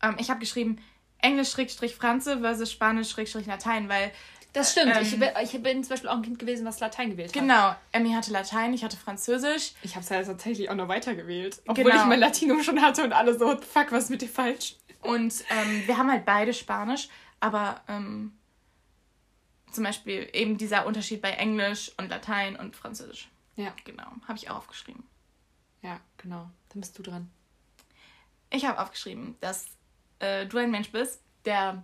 ähm, 0.03 0.17
ich 0.19 0.31
habe 0.31 0.41
geschrieben 0.41 0.79
Englisch-Franze 1.23 2.41
versus 2.41 2.71
Spanisch-Latein, 2.73 3.89
weil, 3.89 4.11
Das 4.53 4.73
stimmt. 4.73 4.97
Ähm, 4.97 5.03
ich, 5.03 5.19
bin, 5.19 5.29
ich 5.43 5.63
bin 5.63 5.85
zum 5.85 5.91
Beispiel 5.91 6.09
auch 6.09 6.17
ein 6.17 6.23
Kind 6.23 6.39
gewesen, 6.39 6.67
was 6.67 6.81
Latein 6.81 7.11
gewählt 7.11 7.29
hat. 7.29 7.35
genau, 7.43 7.75
Emmy 7.93 8.13
hatte 8.13 8.33
Latein, 8.33 8.73
ich 8.75 8.83
hatte 8.85 8.97
Französisch. 8.97 9.73
Ich 9.83 9.95
habe 9.97 10.03
es 10.03 10.09
ja 10.09 10.23
tatsächlich 10.23 10.71
auch 10.71 10.75
noch 10.75 10.89
weitergewählt. 10.89 11.61
Obwohl 11.67 11.85
Genau. 11.85 11.97
ich 12.03 12.05
mein 12.07 12.21
Latinum 12.21 12.63
schon 12.63 12.81
hatte 12.81 13.05
und 13.05 13.13
alle 13.13 13.39
so, 13.39 13.49
fuck, 13.61 13.93
was 13.93 14.05
ist 14.05 14.11
mit 14.11 14.23
dir 14.23 14.29
falsch? 14.29 14.77
Und 15.03 15.33
ähm, 15.51 15.83
wir 15.87 15.97
haben 15.97 16.11
halt 16.11 16.25
beide 16.27 16.53
Spanisch, 16.53 17.09
aber 17.39 17.81
ähm, 17.89 18.33
zum 19.73 19.85
Beispiel 19.85 20.29
eben 20.33 20.57
dieser 20.59 20.87
Unterschied 20.87 21.23
bei 21.23 21.31
Englisch 21.31 21.93
und 21.99 22.09
Latein 22.09 22.57
und 22.57 22.77
Französisch. 22.77 23.29
Ja. 23.57 23.73
Genau, 23.85 24.07
habe 24.27 24.39
ich 24.39 24.51
auch 24.51 24.57
aufgeschrieben. 24.57 25.05
Ja, 25.83 26.01
genau. 26.17 26.51
Dann 26.71 26.81
bist 26.81 26.99
du 26.99 27.03
dran. 27.03 27.31
Ich 28.51 28.65
habe 28.65 28.81
aufgeschrieben, 28.81 29.37
dass 29.41 29.67
äh, 30.19 30.47
du 30.47 30.59
ein 30.59 30.71
Mensch 30.71 30.91
bist, 30.91 31.21
der 31.45 31.83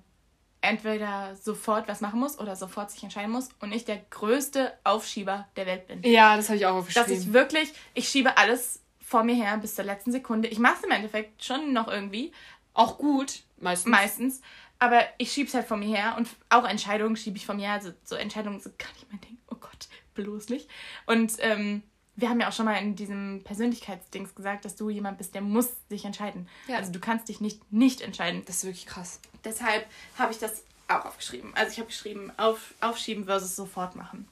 entweder 0.61 1.37
sofort 1.37 1.87
was 1.87 2.01
machen 2.01 2.19
muss 2.19 2.39
oder 2.39 2.57
sofort 2.57 2.91
sich 2.91 3.03
entscheiden 3.03 3.31
muss 3.31 3.51
und 3.61 3.73
ich 3.73 3.85
der 3.85 3.99
größte 4.11 4.77
Aufschieber 4.85 5.47
der 5.57 5.67
Welt 5.67 5.87
bin. 5.87 6.03
Ja, 6.03 6.37
das 6.37 6.49
habe 6.49 6.57
ich 6.57 6.67
auch 6.67 6.75
Dass 6.75 6.97
aufgeschrieben. 6.97 7.23
ich 7.23 7.33
wirklich, 7.33 7.73
ich 7.95 8.09
schiebe 8.09 8.37
alles 8.37 8.83
vor 9.01 9.23
mir 9.23 9.35
her 9.37 9.57
bis 9.59 9.77
zur 9.77 9.85
letzten 9.85 10.11
Sekunde. 10.11 10.49
Ich 10.49 10.59
mache 10.59 10.77
es 10.79 10.85
im 10.85 10.91
Endeffekt 10.91 11.45
schon 11.45 11.73
noch 11.73 11.87
irgendwie, 11.87 12.33
auch 12.75 12.99
gut, 12.99 13.43
meistens. 13.59 13.91
meistens, 13.91 14.41
aber 14.79 15.03
ich 15.19 15.33
schiebe 15.33 15.49
es 15.49 15.55
halt 15.55 15.67
vor 15.67 15.77
mir 15.77 15.97
her 15.97 16.15
und 16.17 16.29
auch 16.49 16.65
Entscheidungen 16.65 17.17
schiebe 17.17 17.37
ich 17.37 17.47
vor 17.47 17.55
mir 17.55 17.67
her. 17.67 17.75
Also 17.75 17.93
so 18.05 18.15
Entscheidungen 18.15 18.61
sind 18.61 18.79
gar 18.79 18.93
nicht 18.93 19.11
mein 19.11 19.21
Ding. 19.21 19.39
Oh 19.49 19.57
Gott, 19.57 19.89
bloß 20.15 20.49
nicht. 20.49 20.69
Und 21.07 21.35
ähm, 21.41 21.83
wir 22.17 22.31
haben 22.31 22.41
ja 22.41 22.49
auch 22.49 22.53
schon 22.53 22.65
mal 22.65 22.77
in 22.77 22.97
diesem 22.97 23.43
Persönlichkeitsdings 23.45 24.35
gesagt, 24.35 24.65
dass 24.65 24.77
du 24.77 24.91
jemand 24.91 25.19
bist, 25.19 25.35
der 25.35 25.43
muss 25.43 25.69
sich 25.89 26.05
entscheiden. 26.05 26.49
Ja. 26.67 26.77
Also 26.77 26.93
du 26.93 26.99
kannst 26.99 27.29
dich 27.29 27.41
nicht 27.41 27.73
nicht 27.73 28.01
entscheiden. 28.01 28.43
Das 28.47 28.57
ist 28.57 28.65
wirklich 28.65 28.87
krass. 28.87 29.21
Deshalb 29.45 29.87
habe 30.19 30.33
ich 30.33 30.39
das 30.39 30.65
auch 30.89 31.05
aufgeschrieben. 31.05 31.55
Also 31.55 31.73
ich 31.73 31.79
habe 31.79 31.89
geschrieben, 31.89 32.33
auf, 32.37 32.75
aufschieben 32.81 33.25
versus 33.25 33.57
sofort 33.57 33.97
machen. 33.97 34.29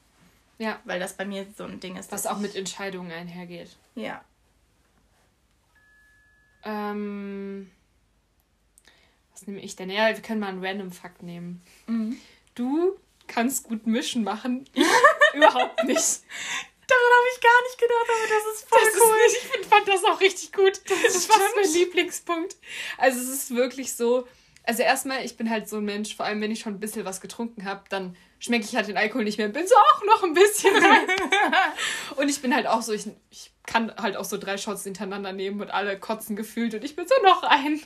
Ja. 0.59 0.79
Weil 0.85 1.01
das 1.01 1.15
bei 1.15 1.25
mir 1.25 1.47
so 1.57 1.65
ein 1.65 1.81
Ding 1.81 1.97
ist. 1.97 2.13
Was 2.13 2.27
auch 2.27 2.39
mit 2.39 2.55
Entscheidungen 2.55 3.11
einhergeht. 3.11 3.77
Ja. 3.95 4.25
Ähm, 6.65 7.71
was 9.45 9.49
nehme 9.49 9.61
ich 9.61 9.77
denn? 9.77 9.91
Ja, 9.91 10.09
wir 10.09 10.23
können 10.23 10.41
mal 10.41 10.49
einen 10.49 10.65
random 10.65 10.91
Fakt 10.91 11.23
nehmen. 11.23 11.63
Mhm. 11.87 12.17
Du 12.55 12.97
kannst 13.27 13.65
gut 13.65 13.87
mischen 13.87 14.25
machen. 14.25 14.65
Ich 15.35 15.39
überhaupt 15.41 15.83
nicht. 15.83 15.99
Daran 16.87 17.13
habe 17.17 17.27
ich 17.35 17.41
gar 17.41 17.63
nicht 17.65 17.79
gedacht, 17.81 18.07
aber 18.09 18.29
das 18.29 18.55
ist 18.55 18.69
voll 18.69 18.79
Das 18.85 19.01
cool. 19.03 19.17
ist, 19.27 19.37
ich 19.37 19.43
find, 19.51 19.67
fand 19.67 19.89
das 19.89 20.05
auch 20.05 20.21
richtig 20.21 20.53
gut. 20.53 20.81
Das 20.89 21.13
ist 21.17 21.27
fast 21.27 21.57
mein 21.57 21.73
Lieblingspunkt. 21.73 22.57
Also 22.99 23.19
es 23.21 23.29
ist 23.31 23.53
wirklich 23.57 23.95
so. 23.95 24.29
Also 24.63 24.83
erstmal, 24.85 25.25
ich 25.25 25.37
bin 25.37 25.51
halt 25.51 25.69
so 25.69 25.79
ein 25.79 25.85
Mensch, 25.85 26.15
vor 26.15 26.25
allem 26.25 26.41
wenn 26.41 26.53
ich 26.53 26.61
schon 26.61 26.75
ein 26.75 26.79
bisschen 26.79 27.05
was 27.05 27.21
getrunken 27.21 27.65
habe, 27.65 27.83
dann 27.89 28.17
schmecke 28.39 28.65
ich 28.67 28.77
halt 28.77 28.87
den 28.87 28.97
Alkohol 28.97 29.25
nicht 29.25 29.39
mehr. 29.39 29.49
Bin 29.49 29.67
so 29.67 29.75
auch 29.75 30.05
noch 30.05 30.23
ein 30.23 30.35
bisschen 30.35 30.73
rein. 30.85 31.09
und 32.15 32.29
ich 32.29 32.41
bin 32.41 32.55
halt 32.55 32.69
auch 32.69 32.83
so, 32.83 32.93
ich, 32.93 33.09
ich 33.31 33.51
kann 33.67 33.93
halt 33.97 34.17
auch 34.17 34.25
so 34.25 34.39
drei 34.39 34.57
Shots 34.57 34.85
hintereinander 34.85 35.33
nehmen 35.33 35.61
und 35.61 35.71
alle 35.73 35.99
kotzen 35.99 36.37
gefühlt 36.37 36.75
und 36.75 36.85
ich 36.85 36.95
bin 36.95 37.09
so 37.09 37.15
noch 37.25 37.43
ein. 37.43 37.83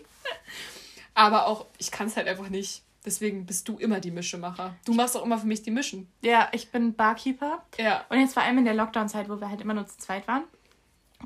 Aber 1.18 1.46
auch, 1.48 1.66
ich 1.78 1.90
kann 1.90 2.07
es 2.07 2.16
halt 2.16 2.28
einfach 2.28 2.48
nicht. 2.48 2.83
Deswegen 3.04 3.44
bist 3.46 3.68
du 3.68 3.76
immer 3.78 4.00
die 4.00 4.11
Mischemacher. 4.11 4.74
Du 4.85 4.92
machst 4.92 5.16
auch 5.16 5.24
immer 5.24 5.38
für 5.38 5.46
mich 5.46 5.62
die 5.62 5.70
Mischen. 5.70 6.09
ja, 6.22 6.48
ich 6.52 6.70
bin 6.70 6.94
Barkeeper. 6.94 7.62
Ja. 7.78 8.04
Und 8.09 8.20
jetzt 8.20 8.35
vor 8.35 8.42
allem 8.42 8.59
in 8.59 8.64
der 8.64 8.74
Lockdown-Zeit, 8.74 9.28
wo 9.28 9.40
wir 9.40 9.48
halt 9.48 9.61
immer 9.61 9.74
nur 9.74 9.87
zu 9.87 9.96
zweit 9.98 10.28
waren. 10.28 10.44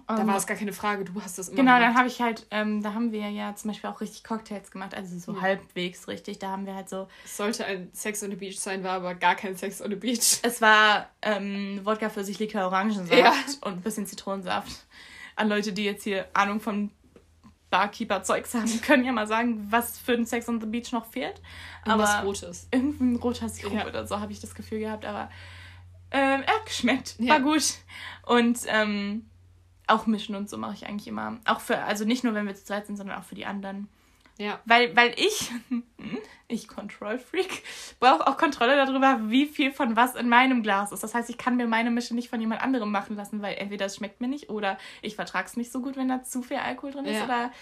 Da 0.06 0.18
Ähm, 0.18 0.26
war 0.28 0.36
es 0.36 0.46
gar 0.46 0.56
keine 0.56 0.72
Frage, 0.72 1.04
du 1.04 1.20
hast 1.22 1.36
das 1.38 1.48
immer 1.48 1.56
Genau, 1.58 1.72
dann 1.72 1.80
gemacht. 1.82 1.98
habe 1.98 2.08
ich 2.08 2.20
halt, 2.22 2.46
ähm, 2.50 2.82
da 2.82 2.94
haben 2.94 3.12
wir 3.12 3.28
ja 3.28 3.54
zum 3.54 3.70
Beispiel 3.72 3.90
auch 3.90 4.00
richtig 4.00 4.24
Cocktails 4.24 4.70
gemacht, 4.70 4.94
also 4.94 5.18
so 5.18 5.34
Ja. 5.34 5.42
halbwegs 5.42 6.08
richtig. 6.08 6.38
Da 6.38 6.48
haben 6.52 6.64
wir 6.64 6.74
halt 6.74 6.88
so, 6.88 7.08
Es 7.26 7.36
sollte 7.36 7.66
ein 7.66 7.90
Sex 7.92 8.22
on 8.22 8.30
the 8.30 8.36
Beach 8.36 8.58
sein, 8.58 8.82
war 8.84 8.92
aber 8.92 9.14
gar 9.14 9.34
kein 9.34 9.54
Sex 9.56 9.82
on 9.82 9.90
the 9.90 9.96
Beach. 9.96 10.38
es 10.42 10.60
war 10.62 11.10
ähm, 11.20 11.80
Wodka 11.84 12.08
für 12.08 12.24
sich 12.24 12.38
Likör 12.38 12.66
Orangensaft 12.68 13.12
Ja. 13.18 13.34
und 13.62 13.72
ein 13.74 13.80
bisschen 13.82 14.06
Zitronensaft. 14.06 14.86
An 15.36 15.48
Leute, 15.50 15.72
die 15.74 15.84
jetzt 15.84 16.04
hier 16.04 16.26
Ahnung 16.32 16.60
von 16.60 16.90
Barkeeper-Zeugs 17.72 18.54
haben, 18.54 18.80
können 18.82 19.04
ja 19.04 19.10
mal 19.12 19.26
sagen, 19.26 19.66
was 19.70 19.98
für 19.98 20.12
ein 20.12 20.26
Sex 20.26 20.48
on 20.48 20.60
the 20.60 20.66
Beach 20.66 20.92
noch 20.92 21.06
fehlt. 21.06 21.40
Aber 21.84 22.02
was 22.04 22.10
Aber 22.10 22.26
Rotes. 22.26 22.68
irgendein 22.70 23.16
roter 23.16 23.48
Sirup 23.48 23.72
Ja. 23.74 23.86
oder 23.86 24.06
so 24.06 24.20
habe 24.20 24.30
ich 24.30 24.40
das 24.40 24.54
Gefühl 24.54 24.78
gehabt, 24.80 25.04
aber 25.04 25.30
ähm, 26.12 26.42
er 26.46 26.54
hat 26.54 26.66
geschmeckt, 26.66 27.16
Ja. 27.18 27.32
war 27.34 27.40
gut. 27.40 27.62
Und 28.26 28.60
ähm, 28.68 29.24
auch 29.86 30.06
mischen 30.06 30.34
und 30.36 30.48
so 30.48 30.58
mache 30.58 30.74
ich 30.74 30.86
eigentlich 30.86 31.08
immer. 31.08 31.38
Auch 31.46 31.60
für, 31.60 31.78
also 31.78 32.04
nicht 32.04 32.22
nur, 32.22 32.34
wenn 32.34 32.46
wir 32.46 32.54
zu 32.54 32.64
zweit 32.64 32.86
sind, 32.86 32.96
sondern 32.96 33.18
auch 33.18 33.24
für 33.24 33.34
die 33.34 33.46
anderen. 33.46 33.88
Ja. 34.38 34.60
Weil, 34.64 34.94
weil 34.96 35.14
ich, 35.16 35.50
ich 36.48 36.68
Control 36.68 37.18
Freak, 37.18 37.62
brauche 38.00 38.26
auch 38.26 38.36
Kontrolle 38.36 38.76
darüber, 38.76 39.30
wie 39.30 39.46
viel 39.46 39.72
von 39.72 39.96
was 39.96 40.14
in 40.14 40.28
meinem 40.28 40.62
Glas 40.62 40.92
ist. 40.92 41.02
Das 41.02 41.14
heißt, 41.14 41.30
ich 41.30 41.38
kann 41.38 41.56
mir 41.56 41.66
meine 41.66 41.90
Mische 41.90 42.14
nicht 42.14 42.28
von 42.28 42.40
jemand 42.40 42.62
anderem 42.62 42.90
machen 42.90 43.16
lassen, 43.16 43.42
weil 43.42 43.56
entweder 43.56 43.86
es 43.86 43.96
schmeckt 43.96 44.20
mir 44.20 44.28
nicht 44.28 44.50
oder 44.50 44.78
ich 45.00 45.16
vertrage 45.16 45.46
es 45.46 45.56
nicht 45.56 45.72
so 45.72 45.80
gut, 45.80 45.96
wenn 45.96 46.08
da 46.08 46.22
zu 46.22 46.42
viel 46.42 46.56
Alkohol 46.58 46.92
drin 46.92 47.04
ist. 47.06 47.18
Ja. 47.18 47.24
Oder 47.24 47.52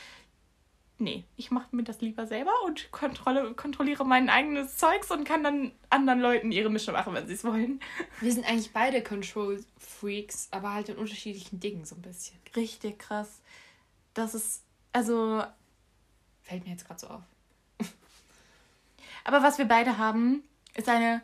nee, 1.01 1.25
ich 1.37 1.51
mache 1.51 1.75
mir 1.75 1.83
das 1.83 2.01
lieber 2.01 2.27
selber 2.27 2.53
und 2.67 2.93
kontrolle, 2.93 3.55
kontrolliere 3.55 4.05
mein 4.05 4.29
eigenes 4.29 4.77
Zeugs 4.77 5.11
und 5.11 5.25
kann 5.25 5.43
dann 5.43 5.73
anderen 5.89 6.21
Leuten 6.21 6.53
ihre 6.53 6.71
Mische 6.71 6.93
machen, 6.93 7.15
wenn 7.15 7.27
sie 7.27 7.35
es 7.35 7.45
wollen. 7.45 7.81
Wir 8.21 8.33
sind 8.33 8.47
eigentlich 8.49 8.73
beide 8.73 9.03
Control 9.03 9.65
Freaks, 9.79 10.49
aber 10.51 10.75
halt 10.75 10.91
in 10.91 10.97
unterschiedlichen 10.97 11.59
Dingen 11.59 11.85
so 11.85 11.97
ein 11.97 12.03
bisschen. 12.03 12.39
Richtig 12.55 12.99
krass. 12.99 13.41
Das 14.15 14.35
ist, 14.35 14.63
also 14.93 15.43
Fällt 16.51 16.65
mir 16.65 16.73
jetzt 16.73 16.85
gerade 16.85 16.99
so 16.99 17.07
auf. 17.07 17.23
Aber 19.25 19.41
was 19.45 19.59
wir 19.59 19.67
beide 19.67 19.99
haben, 19.99 20.43
ist 20.75 20.89
eine 20.89 21.23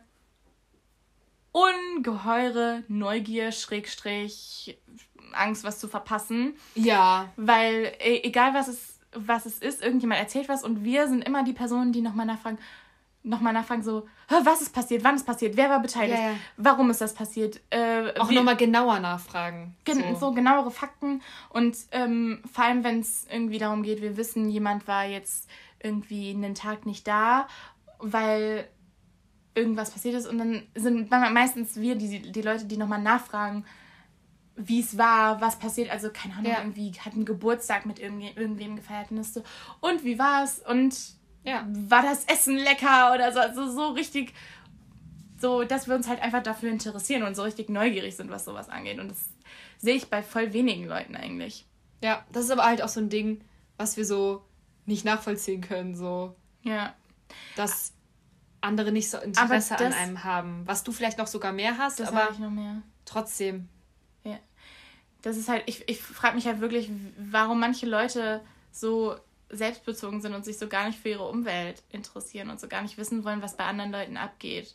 ungeheure 1.51 2.85
Neugier, 2.87 3.51
Schrägstrich, 3.51 4.79
Angst, 5.33 5.65
was 5.65 5.81
zu 5.81 5.89
verpassen. 5.89 6.55
Ja. 6.77 7.29
Weil 7.37 7.93
e- 7.99 8.23
egal 8.23 8.55
was 8.55 8.69
es, 8.69 9.01
was 9.12 9.47
es 9.47 9.59
ist, 9.59 9.83
irgendjemand 9.83 10.21
erzählt 10.21 10.49
was 10.49 10.62
und 10.62 10.85
wir 10.85 11.09
sind 11.09 11.23
immer 11.23 11.43
die 11.43 11.55
Personen, 11.55 11.91
die 11.91 12.03
nochmal 12.03 12.27
nachfragen, 12.27 12.59
nochmal 13.27 13.53
nachfragen, 13.53 13.83
so, 13.83 14.07
"Hä, 14.29 14.37
was 14.45 14.62
ist 14.62 14.73
passiert, 14.73 15.03
wann 15.05 15.17
ist 15.17 15.27
passiert, 15.27 15.57
wer 15.57 15.69
war 15.69 15.81
beteiligt, 15.81 16.19
ja. 16.19 16.35
warum 16.57 16.91
ist 16.91 17.01
das 17.01 17.12
passiert, 17.15 17.61
äh, 17.71 18.19
Auch 18.19 18.31
nochmal 18.31 18.57
genauer 18.57 19.01
nachfragen. 19.01 19.75
Gen 19.85 20.17
so. 20.19 20.33
genauere 20.33 20.71
Fakten 20.71 21.23
und 21.51 21.77
ähm, 21.93 22.41
vor 22.53 22.65
allem, 22.65 22.85
wenn 22.85 23.01
es 23.01 23.27
irgendwie 23.31 23.59
darum 23.59 23.83
geht, 23.83 24.01
wir 24.01 24.17
wissen, 24.17 24.49
jemand 24.49 24.87
war 24.89 25.05
jetzt 25.07 25.49
irgendwie 25.83 26.31
einen 26.31 26.55
Tag 26.55 26.87
nicht 26.87 27.07
da, 27.07 27.47
weil 27.99 28.69
irgendwas 29.55 29.91
passiert 29.91 30.15
ist 30.15 30.27
und 30.27 30.39
dann 30.39 30.62
sind 30.75 31.11
me- 31.11 31.31
meistens 31.31 31.77
wir 31.77 31.97
die, 31.97 32.31
die 32.31 32.43
Leute, 32.43 32.67
die 32.67 32.77
nochmal 32.77 33.01
nachfragen, 33.03 33.65
wie 34.55 34.81
es 34.81 34.97
war, 34.97 35.41
was 35.41 35.59
passiert, 35.59 35.91
also 35.91 36.11
keine 36.11 36.35
Ahnung, 36.35 36.51
Ja. 36.53 36.59
irgendwie 36.59 36.93
hat 37.05 37.12
einen 37.15 37.25
Geburtstag 37.25 37.85
mit 37.87 37.99
irgendwe 37.99 38.31
irgendwem 38.41 38.77
gefeiert 38.77 39.11
und 39.11 39.19
ist 39.19 39.35
so, 39.35 39.43
und 39.81 40.05
wie 40.05 40.19
war 40.19 40.45
es 40.45 40.61
und 40.61 40.97
Ja. 41.46 41.64
war 41.68 42.02
das 42.02 42.24
Essen 42.24 42.56
lecker 42.56 43.14
oder 43.14 43.32
so, 43.32 43.38
also 43.38 43.70
so 43.70 43.88
richtig 43.90 44.35
so, 45.38 45.64
dass 45.64 45.87
wir 45.87 45.94
uns 45.94 46.09
halt 46.09 46.20
einfach 46.20 46.42
dafür 46.42 46.70
interessieren 46.70 47.22
und 47.22 47.37
so 47.37 47.42
richtig 47.42 47.68
neugierig 47.68 48.16
sind, 48.16 48.30
was 48.30 48.44
sowas 48.44 48.68
angeht. 48.68 48.98
Und 48.98 49.11
das 49.11 49.28
sehe 49.78 49.94
ich 49.94 50.09
bei 50.09 50.22
voll 50.22 50.52
wenigen 50.52 50.87
Leuten 50.87 51.14
eigentlich. 51.14 51.66
Ja, 52.02 52.24
das 52.32 52.44
ist 52.44 52.50
aber 52.50 52.64
halt 52.64 52.82
auch 52.82 52.88
so 52.88 53.00
ein 53.00 53.11
Ding, 53.11 53.42
was 53.76 53.96
wir 53.96 54.04
so 54.04 54.44
nicht 54.87 55.04
nachvollziehen 55.04 55.61
können. 55.61 55.94
So. 55.94 56.35
Ja. 56.62 56.94
Dass 57.54 57.92
andere 58.61 58.92
nicht 58.92 59.11
so 59.11 59.18
Interesse 59.18 59.74
das, 59.78 59.80
an 59.80 59.92
einem 59.92 60.24
haben. 60.24 60.62
Was 60.66 60.85
du 60.85 60.92
vielleicht 60.92 61.18
noch 61.18 61.26
sogar 61.26 61.52
mehr 61.52 61.78
hast, 61.78 62.00
das 62.00 62.09
aber 62.09 62.30
ich 62.32 62.38
noch 62.38 62.50
mehr. 62.50 62.82
trotzdem. 63.04 63.68
Ja. 64.24 64.38
Das 65.22 65.37
ist 65.37 65.48
halt, 65.48 65.64
ich, 65.66 65.88
ich 65.88 66.00
frage 66.00 66.35
mich 66.35 66.46
halt 66.46 66.61
wirklich, 66.61 66.90
warum 67.18 67.61
manche 67.61 67.87
Leute 67.87 68.42
so 68.72 69.16
selbstbezogen 69.48 70.20
sind 70.20 70.35
und 70.35 70.44
sich 70.44 70.59
so 70.59 70.68
gar 70.68 70.87
nicht 70.87 70.98
für 70.98 71.11
ihre 71.11 71.28
Umwelt 71.28 71.82
interessieren 71.90 72.50
und 72.50 72.61
so 72.61 72.68
gar 72.68 72.82
nicht 72.82 72.98
wissen 72.98 73.24
wollen, 73.24 73.42
was 73.42 73.56
bei 73.56 73.64
anderen 73.64 73.92
Leuten 73.92 74.16
abgeht. 74.16 74.74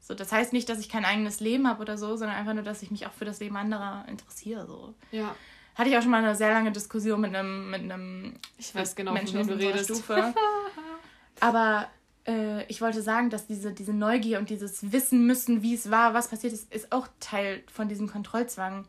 So, 0.00 0.14
das 0.14 0.32
heißt 0.32 0.52
nicht, 0.52 0.68
dass 0.68 0.78
ich 0.78 0.88
kein 0.88 1.04
eigenes 1.04 1.40
Leben 1.40 1.68
habe 1.68 1.82
oder 1.82 1.98
so, 1.98 2.16
sondern 2.16 2.36
einfach 2.36 2.54
nur, 2.54 2.62
dass 2.62 2.82
ich 2.82 2.90
mich 2.90 3.06
auch 3.06 3.12
für 3.12 3.24
das 3.24 3.40
Leben 3.40 3.56
anderer 3.56 4.06
interessiere. 4.08 4.66
So. 4.66 4.94
Ja. 5.10 5.34
Hatte 5.74 5.90
ich 5.90 5.96
auch 5.96 6.02
schon 6.02 6.10
mal 6.10 6.24
eine 6.24 6.34
sehr 6.34 6.50
lange 6.50 6.72
Diskussion 6.72 7.20
mit 7.20 7.34
einem, 7.34 7.70
mit 7.70 7.82
einem 7.82 8.34
ich 8.56 8.74
weiß 8.74 8.96
genau, 8.96 9.12
Menschen 9.12 9.40
aus 9.40 9.48
unserer 9.48 9.78
Stufe. 9.78 10.34
Aber 11.40 11.88
äh, 12.26 12.64
ich 12.66 12.80
wollte 12.80 13.02
sagen, 13.02 13.30
dass 13.30 13.46
diese, 13.46 13.72
diese 13.72 13.92
Neugier 13.92 14.38
und 14.38 14.50
dieses 14.50 14.92
Wissen 14.92 15.26
müssen, 15.26 15.62
wie 15.62 15.74
es 15.74 15.90
war, 15.90 16.14
was 16.14 16.28
passiert 16.28 16.52
ist, 16.52 16.72
ist 16.72 16.92
auch 16.92 17.08
Teil 17.20 17.62
von 17.72 17.88
diesem 17.88 18.08
Kontrollzwang 18.08 18.86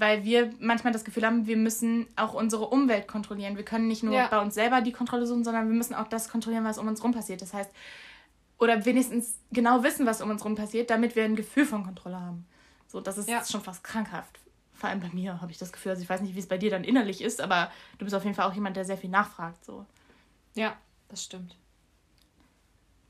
weil 0.00 0.24
wir 0.24 0.50
manchmal 0.58 0.94
das 0.94 1.04
Gefühl 1.04 1.26
haben, 1.26 1.46
wir 1.46 1.58
müssen 1.58 2.06
auch 2.16 2.32
unsere 2.32 2.68
Umwelt 2.68 3.06
kontrollieren. 3.06 3.56
Wir 3.56 3.64
können 3.64 3.86
nicht 3.86 4.02
nur 4.02 4.14
ja. 4.14 4.28
bei 4.28 4.40
uns 4.40 4.54
selber 4.54 4.80
die 4.80 4.92
Kontrolle 4.92 5.26
suchen, 5.26 5.44
sondern 5.44 5.68
wir 5.68 5.76
müssen 5.76 5.94
auch 5.94 6.08
das 6.08 6.30
kontrollieren, 6.30 6.64
was 6.64 6.78
um 6.78 6.88
uns 6.88 7.04
rum 7.04 7.12
passiert. 7.12 7.42
Das 7.42 7.52
heißt, 7.52 7.70
oder 8.58 8.84
wenigstens 8.86 9.38
genau 9.52 9.82
wissen, 9.82 10.06
was 10.06 10.22
um 10.22 10.30
uns 10.30 10.42
rum 10.42 10.54
passiert, 10.54 10.88
damit 10.88 11.16
wir 11.16 11.24
ein 11.24 11.36
Gefühl 11.36 11.66
von 11.66 11.84
Kontrolle 11.84 12.18
haben. 12.18 12.46
So, 12.86 13.00
das 13.00 13.18
ist 13.18 13.28
ja. 13.28 13.44
schon 13.44 13.60
fast 13.60 13.84
krankhaft. 13.84 14.40
Vor 14.72 14.88
allem 14.88 15.00
bei 15.00 15.10
mir 15.10 15.42
habe 15.42 15.52
ich 15.52 15.58
das 15.58 15.70
Gefühl. 15.70 15.90
Also 15.90 16.02
ich 16.02 16.08
weiß 16.08 16.22
nicht, 16.22 16.34
wie 16.34 16.40
es 16.40 16.48
bei 16.48 16.56
dir 16.56 16.70
dann 16.70 16.82
innerlich 16.82 17.20
ist, 17.20 17.42
aber 17.42 17.70
du 17.98 18.06
bist 18.06 18.14
auf 18.14 18.24
jeden 18.24 18.34
Fall 18.34 18.48
auch 18.48 18.54
jemand, 18.54 18.76
der 18.76 18.86
sehr 18.86 18.96
viel 18.96 19.10
nachfragt. 19.10 19.62
So. 19.66 19.84
Ja, 20.54 20.76
das 21.08 21.22
stimmt. 21.22 21.56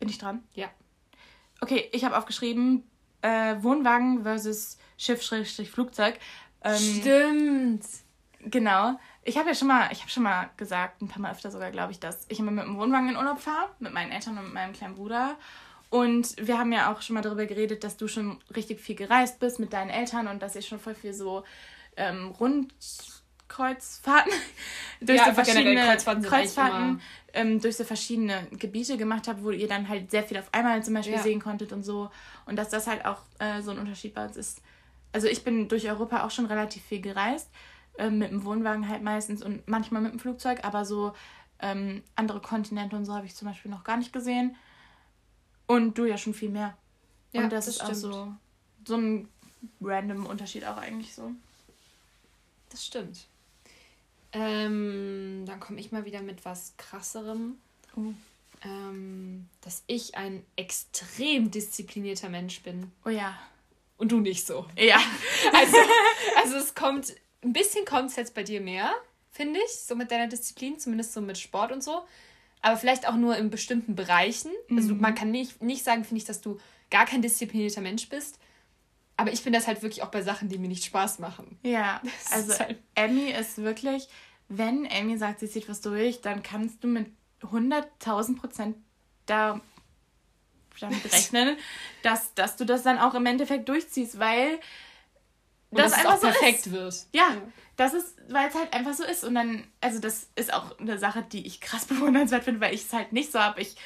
Bin 0.01 0.09
ich 0.09 0.19
dran? 0.19 0.43
Ja. 0.55 0.69
Okay, 1.61 1.89
ich 1.93 2.05
habe 2.05 2.19
aufgeschrieben, 2.19 2.83
äh, 3.23 3.57
Wohnwagen 3.63 4.25
versus 4.25 4.79
Schiff-Flugzeug. 4.97 6.19
Ähm, 6.63 6.77
Stimmt. 6.77 7.85
Genau. 8.45 8.99
Ich 9.23 9.37
habe 9.37 9.49
ja 9.49 9.55
schon 9.55 9.69
mal, 9.69 9.91
ich 9.93 10.01
habe 10.01 10.11
schon 10.11 10.23
mal 10.23 10.51
gesagt, 10.57 11.03
ein 11.03 11.09
paar 11.09 11.21
Mal 11.21 11.33
öfter 11.33 11.51
sogar, 11.51 11.71
glaube 11.71 11.93
ich, 11.93 12.01
dass 12.01 12.25
ich 12.29 12.39
immer 12.39 12.51
mit 12.51 12.65
dem 12.65 12.79
Wohnwagen 12.79 13.11
in 13.11 13.17
Urlaub 13.17 13.41
fahre, 13.41 13.69
mit 13.79 13.93
meinen 13.93 14.13
Eltern 14.13 14.39
und 14.39 14.45
mit 14.45 14.55
meinem 14.55 14.73
kleinen 14.73 14.95
Bruder. 14.95 15.37
Und 15.91 16.37
wir 16.39 16.59
haben 16.59 16.73
ja 16.73 16.93
auch 16.93 17.03
schon 17.03 17.15
mal 17.15 17.23
darüber 17.23 17.47
geredet, 17.47 17.85
dass 17.85 17.97
du 17.97 18.09
schon 18.09 18.39
richtig 18.55 18.81
viel 18.81 18.95
gereist 18.95 19.41
bist 19.41 19.59
mit 19.59 19.73
deinen 19.73 19.91
Eltern 19.91 20.29
und 20.29 20.41
dass 20.41 20.55
ihr 20.55 20.63
schon 20.63 20.79
voll 20.79 20.95
viel 20.95 21.13
so 21.13 21.45
ähm, 21.97 22.29
Rundkreuzfahrten 22.29 24.33
durch 25.01 25.19
ja, 25.19 25.27
so 25.27 25.33
verschiedene 25.33 25.83
Kreuzfahrten, 25.83 26.23
Kreuzfahrten 26.23 27.01
ähm, 27.35 27.61
durch 27.61 27.77
so 27.77 27.85
verschiedene 27.85 28.47
Gebiete 28.53 28.97
gemacht 28.97 29.29
habt, 29.29 29.43
wo 29.43 29.51
ihr 29.51 29.69
dann 29.69 29.89
halt 29.89 30.13
sehr 30.13 30.23
viel 30.23 30.39
auf 30.39 30.49
einmal 30.53 30.83
zum 30.83 30.95
Beispiel 30.95 31.17
ja. 31.17 31.23
sehen 31.23 31.41
konntet 31.41 31.73
und 31.73 31.83
so. 31.83 32.11
Und 32.47 32.57
dass 32.57 32.71
das 32.71 32.87
halt 32.87 33.05
auch 33.05 33.23
äh, 33.41 33.61
so 33.61 33.73
ein 33.73 33.79
Unterschied 33.79 34.15
bei 34.15 34.25
uns 34.25 34.37
ist 34.37 34.63
also 35.13 35.27
ich 35.27 35.45
bin 35.45 35.69
durch 35.69 35.89
Europa 35.89 36.25
auch 36.25 36.31
schon 36.31 36.47
relativ 36.47 36.83
viel 36.85 37.01
gereist, 37.01 37.51
äh, 37.99 38.11
mit 38.11 38.31
dem 38.31 38.45
Wohnwagen 38.45 38.89
halt 38.89 39.03
meistens 39.03 39.43
und 39.43 39.67
manchmal 39.67 40.03
mit 40.03 40.13
dem 40.13 40.21
Flugzeug, 40.21 40.65
aber 40.65 40.85
so 40.85 41.13
ähm, 41.61 42.03
andere 42.17 42.41
Kontinente 42.41 42.97
und 42.97 43.05
so 43.05 43.15
habe 43.15 43.27
ich 43.27 43.35
zum 43.35 43.49
Beispiel 43.49 43.71
noch 43.71 43.85
gar 43.85 43.97
nicht 43.97 44.13
gesehen. 44.13 44.57
Und 45.67 45.99
du 45.99 46.05
ja 46.05 46.19
schon 46.19 46.35
viel 46.35 46.51
mehr. 46.51 46.77
Ja, 47.33 47.45
und 47.45 47.53
das, 47.53 47.67
das 47.67 47.77
ist 47.77 47.83
stimmt. 47.83 47.91
auch 47.93 47.97
so, 47.97 48.35
so 48.87 48.97
ein 48.97 49.29
random 49.81 50.27
Unterschied 50.27 50.65
auch 50.65 50.77
eigentlich 50.77 51.15
so. 51.15 51.31
Das 52.71 52.85
stimmt. 52.85 53.27
Ähm, 54.33 55.45
dann 55.47 55.61
komme 55.61 55.81
ich 55.81 55.93
mal 55.93 56.05
wieder 56.05 56.23
mit 56.23 56.45
was 56.45 56.75
krasserem. 56.77 57.59
Oh. 57.97 58.13
Ähm, 58.63 59.49
dass 59.63 59.85
ich 59.87 60.17
ein 60.17 60.45
extrem 60.57 61.51
disziplinierter 61.51 62.29
Mensch 62.29 62.63
bin. 62.63 62.93
Oh 63.05 63.09
ja 63.09 63.37
und 64.01 64.11
du 64.11 64.21
nicht 64.21 64.47
so. 64.47 64.67
Ja. 64.77 64.99
Also, 65.53 65.77
also 66.43 66.57
es 66.57 66.75
kommt, 66.75 67.15
ein 67.43 67.53
bisschen 67.53 67.85
kommt 67.85 68.11
es 68.11 68.17
jetzt 68.17 68.35
bei 68.35 68.43
dir 68.43 68.61
mehr, 68.61 68.91
finde 69.31 69.61
ich, 69.65 69.73
so 69.73 69.95
mit 69.95 70.11
deiner 70.11 70.27
Disziplin, 70.27 70.79
zumindest 70.79 71.13
so 71.13 71.21
mit 71.21 71.39
Sport 71.39 71.73
und 71.73 71.83
so. 71.83 72.03
Aber 72.63 72.77
vielleicht 72.77 73.09
auch 73.09 73.17
nur 73.17 73.37
in 73.37 73.51
bestimmten 73.51 73.95
Bereichen. 73.95 74.51
Also 74.71 74.95
mhm. 74.95 75.01
man 75.01 75.15
kann 75.15 75.31
nicht, 75.31 75.63
nicht 75.63 75.85
sagen, 75.85 76.05
finde 76.05 76.19
ich, 76.19 76.25
dass 76.25 76.41
du 76.41 76.59
gar 76.91 77.07
kein 77.07 77.23
disziplinierter 77.23 77.81
Mensch 77.81 78.09
bist. 78.09 78.39
Aber 79.17 79.33
ich 79.33 79.41
finde 79.41 79.59
das 79.59 79.67
halt 79.67 79.83
wirklich 79.83 80.03
auch 80.03 80.11
bei 80.11 80.23
Sachen, 80.23 80.49
die 80.49 80.59
mir 80.59 80.69
nicht 80.69 80.85
Spaß 80.85 81.19
machen. 81.19 81.59
Ja, 81.63 82.01
das 82.05 82.33
also 82.33 82.53
ist 82.53 82.61
halt 82.61 82.79
Emmy 82.95 83.31
ist 83.31 83.59
wirklich, 83.59 84.09
wenn 84.49 84.85
Emmy 84.87 85.19
sagt, 85.19 85.41
sie 85.41 85.49
zieht 85.49 85.69
was 85.69 85.81
durch, 85.81 86.21
dann 86.21 86.43
kannst 86.43 86.83
du 86.85 86.89
mit 86.89 87.07
100.000 87.43 88.39
Prozent 88.39 88.77
da 89.27 89.61
damit 90.79 91.05
rechnen, 91.13 91.57
dass, 92.03 92.35
dass 92.35 92.57
du 92.57 92.65
das 92.65 92.83
dann 92.83 92.99
auch 92.99 93.15
im 93.15 93.27
Endeffekt 93.27 93.69
durchziehst, 93.69 94.19
weil 94.19 94.59
das 95.71 95.93
einfach 95.93 96.17
so 96.17 96.27
perfekt 96.27 96.67
ist. 96.67 96.73
wird. 96.73 96.95
Ja, 97.13 97.37
das 97.77 97.95
ist, 97.95 98.17
weil 98.29 98.49
es 98.49 98.55
halt 98.55 98.73
einfach 98.73 98.95
so 98.95 99.05
ist. 99.05 99.25
Und 99.25 99.35
dann, 99.35 99.67
also 99.81 100.01
das 100.01 100.29
ist 100.35 100.53
auch 100.53 100.79
eine 100.79 100.99
Sache, 100.99 101.23
die 101.23 101.47
ich 101.47 101.61
krass 101.61 101.85
bewundernswert 101.87 102.45
finde, 102.45 102.61
weil 102.61 102.75
ich 102.75 102.83
es 102.83 102.93
halt 102.93 103.13
nicht 103.13 103.33
so 103.33 103.39
habe. 103.39 103.61
Ich 103.61 103.77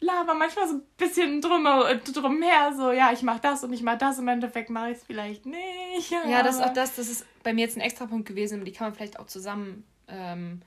laber 0.00 0.34
manchmal 0.34 0.68
so 0.68 0.74
ein 0.74 0.82
bisschen 0.96 1.40
drum, 1.40 1.64
drum 2.12 2.42
her, 2.42 2.72
so, 2.76 2.90
ja, 2.90 3.12
ich 3.12 3.22
mache 3.22 3.40
das 3.40 3.62
und 3.62 3.72
ich 3.72 3.82
mache 3.82 3.98
das, 3.98 4.18
im 4.18 4.28
Endeffekt 4.28 4.68
mache 4.68 4.90
ich 4.90 4.98
es 4.98 5.04
vielleicht 5.04 5.46
nicht. 5.46 6.10
Ja, 6.10 6.42
das 6.42 6.56
ist 6.56 6.62
auch 6.62 6.72
das, 6.72 6.96
das 6.96 7.08
ist 7.08 7.24
bei 7.42 7.54
mir 7.54 7.62
jetzt 7.62 7.76
ein 7.76 7.82
extra 7.82 8.06
Punkt 8.06 8.26
gewesen, 8.26 8.58
und 8.58 8.64
die 8.64 8.72
kann 8.72 8.88
man 8.88 8.94
vielleicht 8.94 9.18
auch 9.18 9.26
zusammen 9.26 9.84
ähm. 10.08 10.62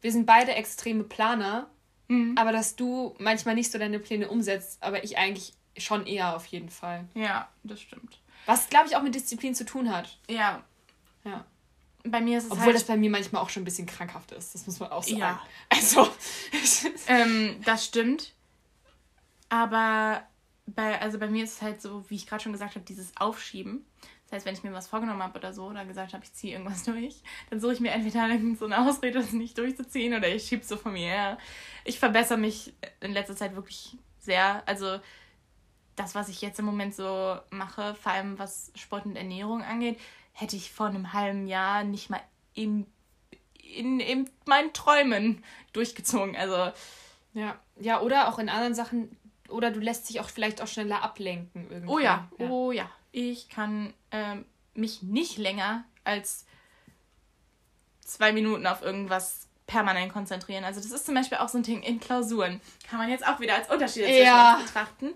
Wir 0.00 0.10
sind 0.10 0.24
beide 0.26 0.52
extreme 0.52 1.04
Planer 1.04 1.68
Mhm. 2.08 2.36
Aber 2.36 2.52
dass 2.52 2.76
du 2.76 3.14
manchmal 3.18 3.54
nicht 3.54 3.70
so 3.70 3.78
deine 3.78 3.98
Pläne 3.98 4.28
umsetzt, 4.28 4.82
aber 4.82 5.04
ich 5.04 5.18
eigentlich 5.18 5.54
schon 5.76 6.06
eher 6.06 6.34
auf 6.34 6.46
jeden 6.46 6.70
Fall. 6.70 7.06
Ja, 7.14 7.48
das 7.62 7.80
stimmt. 7.80 8.18
Was, 8.46 8.68
glaube 8.68 8.88
ich, 8.88 8.96
auch 8.96 9.02
mit 9.02 9.14
Disziplin 9.14 9.54
zu 9.54 9.64
tun 9.64 9.90
hat. 9.90 10.18
Ja. 10.28 10.64
Ja. 11.24 11.44
Bei 12.04 12.20
mir 12.20 12.38
ist 12.38 12.44
es 12.44 12.50
Obwohl 12.50 12.66
halt 12.66 12.76
das 12.76 12.84
bei 12.84 12.96
mir 12.96 13.10
manchmal 13.10 13.42
auch 13.42 13.50
schon 13.50 13.62
ein 13.62 13.64
bisschen 13.64 13.86
krankhaft 13.86 14.32
ist, 14.32 14.54
das 14.54 14.66
muss 14.66 14.80
man 14.80 14.90
auch 14.90 15.02
sagen. 15.02 15.18
Ja. 15.18 15.42
Also. 15.68 16.08
ähm, 17.08 17.60
das 17.64 17.84
stimmt. 17.84 18.32
Aber 19.50 20.22
bei, 20.66 21.00
also 21.00 21.18
bei 21.18 21.28
mir 21.28 21.44
ist 21.44 21.54
es 21.56 21.62
halt 21.62 21.82
so, 21.82 22.08
wie 22.08 22.16
ich 22.16 22.26
gerade 22.26 22.42
schon 22.42 22.52
gesagt 22.52 22.74
habe, 22.74 22.84
dieses 22.84 23.16
Aufschieben. 23.16 23.84
Das 24.28 24.36
heißt, 24.36 24.46
wenn 24.46 24.54
ich 24.54 24.62
mir 24.62 24.74
was 24.74 24.88
vorgenommen 24.88 25.22
habe 25.22 25.38
oder 25.38 25.54
so 25.54 25.66
oder 25.66 25.86
gesagt 25.86 26.12
habe, 26.12 26.22
ich 26.22 26.34
ziehe 26.34 26.52
irgendwas 26.52 26.82
durch, 26.84 27.22
dann 27.48 27.60
suche 27.60 27.74
ich 27.74 27.80
mir 27.80 27.92
entweder 27.92 28.28
so 28.56 28.66
eine 28.66 28.86
Ausrede, 28.86 29.20
das 29.20 29.32
nicht 29.32 29.56
durchzuziehen 29.56 30.14
oder 30.14 30.28
ich 30.28 30.46
schiebe 30.46 30.62
es 30.62 30.68
so 30.68 30.76
von 30.76 30.92
mir 30.92 31.08
her. 31.08 31.38
Ich 31.84 31.98
verbessere 31.98 32.36
mich 32.36 32.74
in 33.00 33.12
letzter 33.12 33.36
Zeit 33.36 33.54
wirklich 33.54 33.96
sehr. 34.18 34.62
Also 34.66 34.98
das, 35.96 36.14
was 36.14 36.28
ich 36.28 36.42
jetzt 36.42 36.58
im 36.58 36.66
Moment 36.66 36.94
so 36.94 37.38
mache, 37.50 37.94
vor 37.94 38.12
allem 38.12 38.38
was 38.38 38.70
Sport 38.74 39.06
und 39.06 39.16
Ernährung 39.16 39.62
angeht, 39.62 39.98
hätte 40.32 40.56
ich 40.56 40.72
vor 40.72 40.86
einem 40.86 41.14
halben 41.14 41.46
Jahr 41.46 41.82
nicht 41.82 42.10
mal 42.10 42.20
in, 42.52 42.86
in, 43.54 43.98
in 43.98 44.30
meinen 44.44 44.74
Träumen 44.74 45.42
durchgezogen. 45.72 46.36
Also 46.36 46.70
ja, 47.32 47.58
ja, 47.80 48.00
oder 48.02 48.28
auch 48.28 48.38
in 48.38 48.50
anderen 48.50 48.74
Sachen, 48.74 49.16
oder 49.48 49.70
du 49.70 49.80
lässt 49.80 50.10
dich 50.10 50.20
auch 50.20 50.28
vielleicht 50.28 50.60
auch 50.60 50.66
schneller 50.66 51.02
ablenken 51.02 51.66
irgendwie. 51.70 51.90
Oh 51.90 51.98
ja, 51.98 52.28
ja. 52.38 52.46
oh 52.46 52.72
ja 52.72 52.90
ich 53.12 53.48
kann 53.48 53.94
ähm, 54.10 54.44
mich 54.74 55.02
nicht 55.02 55.38
länger 55.38 55.84
als 56.04 56.46
zwei 58.00 58.32
Minuten 58.32 58.66
auf 58.66 58.82
irgendwas 58.82 59.48
permanent 59.66 60.12
konzentrieren. 60.12 60.64
Also 60.64 60.80
das 60.80 60.90
ist 60.90 61.06
zum 61.06 61.14
Beispiel 61.14 61.38
auch 61.38 61.48
so 61.48 61.58
ein 61.58 61.62
Ding 61.62 61.82
in 61.82 62.00
Klausuren. 62.00 62.60
Kann 62.88 62.98
man 62.98 63.10
jetzt 63.10 63.26
auch 63.26 63.38
wieder 63.38 63.54
als 63.54 63.70
Unterschied 63.70 64.08
ja. 64.08 64.60
betrachten. 64.64 65.14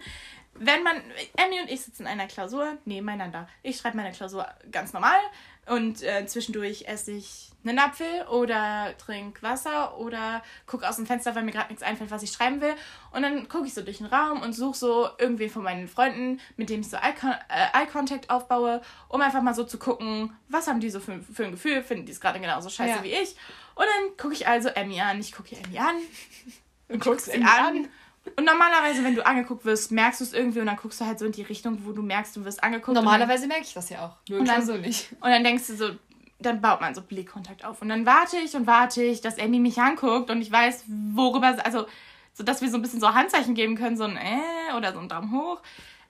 Wenn 0.55 0.83
man, 0.83 0.97
Emmy 1.37 1.61
und 1.61 1.71
ich 1.71 1.81
sitzen 1.81 2.03
in 2.03 2.09
einer 2.09 2.27
Klausur 2.27 2.77
nebeneinander. 2.85 3.49
Ich 3.63 3.79
schreibe 3.79 3.97
meine 3.97 4.13
Klausur 4.13 4.47
ganz 4.71 4.93
normal 4.93 5.19
und 5.67 6.03
äh, 6.03 6.27
zwischendurch 6.27 6.87
esse 6.89 7.13
ich 7.13 7.51
einen 7.65 7.79
Apfel 7.79 8.27
oder 8.29 8.95
trinke 8.99 9.43
Wasser 9.43 9.97
oder 9.99 10.43
gucke 10.67 10.89
aus 10.89 10.97
dem 10.97 11.07
Fenster, 11.07 11.35
weil 11.35 11.45
mir 11.45 11.53
gerade 11.53 11.69
nichts 11.69 11.85
einfällt, 11.85 12.11
was 12.11 12.25
ich 12.25 12.33
schreiben 12.33 12.61
will. 12.61 12.75
Und 13.13 13.23
dann 13.23 13.49
gucke 13.49 13.67
ich 13.67 13.75
so 13.75 13.83
durch 13.83 13.99
den 13.99 14.07
Raum 14.07 14.43
und 14.43 14.53
suche 14.53 14.77
so 14.77 15.09
irgendwie 15.19 15.49
von 15.49 15.63
meinen 15.63 15.87
Freunden, 15.87 16.41
mit 16.57 16.71
denen 16.71 16.83
ich 16.83 16.91
so 16.91 16.97
Eye, 16.97 17.15
äh, 17.49 18.21
aufbaue, 18.29 18.83
um 19.09 19.21
einfach 19.21 19.43
mal 19.43 19.55
so 19.55 19.63
zu 19.63 19.79
gucken, 19.79 20.37
was 20.49 20.67
haben 20.67 20.81
die 20.81 20.91
so 20.91 20.99
für, 20.99 21.23
für 21.23 21.45
ein 21.45 21.53
Gefühl, 21.53 21.85
finden 21.85 22.07
die 22.07 22.13
es 22.13 22.21
gerade 22.21 22.41
genauso 22.41 22.69
scheiße 22.69 22.97
ja. 22.97 23.05
wie 23.05 23.13
ich. 23.13 23.37
Und 23.77 23.87
dann 23.87 24.17
gucke 24.17 24.35
ich 24.35 24.49
also 24.49 24.69
Emmy 24.69 25.01
an. 25.01 25.21
Ich 25.21 25.33
gucke 25.33 25.57
Emmy 25.57 25.79
an. 25.79 25.97
Und 26.89 27.03
guckst 27.03 27.27
sie 27.27 27.41
an. 27.41 27.47
an. 27.47 27.89
Und 28.37 28.45
normalerweise, 28.45 29.03
wenn 29.03 29.15
du 29.15 29.27
angeguckt 29.27 29.65
wirst, 29.65 29.91
merkst 29.91 30.21
du 30.21 30.25
es 30.25 30.33
irgendwie 30.33 30.61
und 30.61 30.67
dann 30.67 30.77
guckst 30.77 31.01
du 31.01 31.07
halt 31.07 31.19
so 31.19 31.27
in 31.27 31.33
die 31.33 31.43
Richtung, 31.43 31.85
wo 31.85 31.93
du 31.93 32.03
merkst, 32.03 32.37
du 32.37 32.45
wirst 32.45 32.63
angeguckt. 32.63 32.95
Normalerweise 32.95 33.47
merke 33.47 33.65
ich 33.65 33.75
das 33.75 33.91
ja 33.91 34.07
auch. 34.07 34.17
Nur 34.29 34.41
und 34.41 34.49
dann, 34.49 34.65
so 34.65 34.77
nicht. 34.77 35.13
Und 35.21 35.31
dann 35.31 35.43
denkst 35.43 35.67
du 35.67 35.77
so, 35.77 35.91
dann 36.39 36.61
baut 36.61 36.81
man 36.81 36.95
so 36.95 37.03
Blickkontakt 37.03 37.65
auf. 37.65 37.83
Und 37.83 37.89
dann 37.89 38.07
warte 38.07 38.37
ich 38.39 38.55
und 38.55 38.67
warte 38.67 39.03
ich, 39.03 39.21
dass 39.21 39.39
Andy 39.39 39.59
mich 39.59 39.79
anguckt 39.79 40.31
und 40.31 40.41
ich 40.41 40.53
weiß, 40.53 40.85
worüber, 41.15 41.57
also 41.65 41.87
sodass 42.33 42.63
wir 42.63 42.71
so 42.71 42.79
ein 42.79 42.83
bisschen 42.83 43.01
so 43.01 43.13
Handzeichen 43.13 43.55
geben 43.55 43.77
können, 43.77 43.97
so 43.97 44.05
ein 44.05 44.17
äh 44.17 44.77
oder 44.77 44.93
so 44.93 45.01
ein 45.01 45.09
Daumen 45.09 45.33
hoch. 45.33 45.61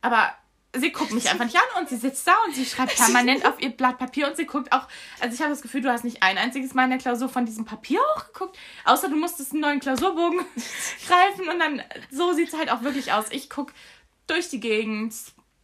Aber 0.02 0.32
sie 0.74 0.90
guckt 0.90 1.12
mich 1.12 1.28
einfach 1.30 1.44
nicht 1.44 1.56
an 1.56 1.82
und 1.82 1.88
sie 1.88 1.96
sitzt 1.96 2.26
da 2.26 2.34
und 2.46 2.54
sie 2.54 2.64
schreibt 2.64 2.96
permanent 2.96 3.44
auf 3.44 3.60
ihr 3.60 3.70
Blatt 3.70 3.98
Papier 3.98 4.28
und 4.28 4.36
sie 4.36 4.46
guckt 4.46 4.72
auch, 4.72 4.88
also 5.20 5.34
ich 5.34 5.40
habe 5.40 5.50
das 5.50 5.62
Gefühl, 5.62 5.82
du 5.82 5.90
hast 5.90 6.04
nicht 6.04 6.22
ein 6.22 6.38
einziges 6.38 6.74
Mal 6.74 6.84
in 6.84 6.90
der 6.90 6.98
Klausur 6.98 7.28
von 7.28 7.44
diesem 7.44 7.64
Papier 7.64 8.00
hochgeguckt, 8.14 8.58
außer 8.84 9.08
du 9.08 9.16
musstest 9.16 9.52
einen 9.52 9.60
neuen 9.60 9.80
Klausurbogen 9.80 10.40
greifen 11.06 11.48
und 11.48 11.58
dann, 11.58 11.82
so 12.10 12.32
sieht 12.32 12.48
es 12.48 12.58
halt 12.58 12.70
auch 12.70 12.82
wirklich 12.82 13.12
aus. 13.12 13.26
Ich 13.30 13.50
gucke 13.50 13.72
durch 14.26 14.48
die 14.48 14.60
Gegend, 14.60 15.14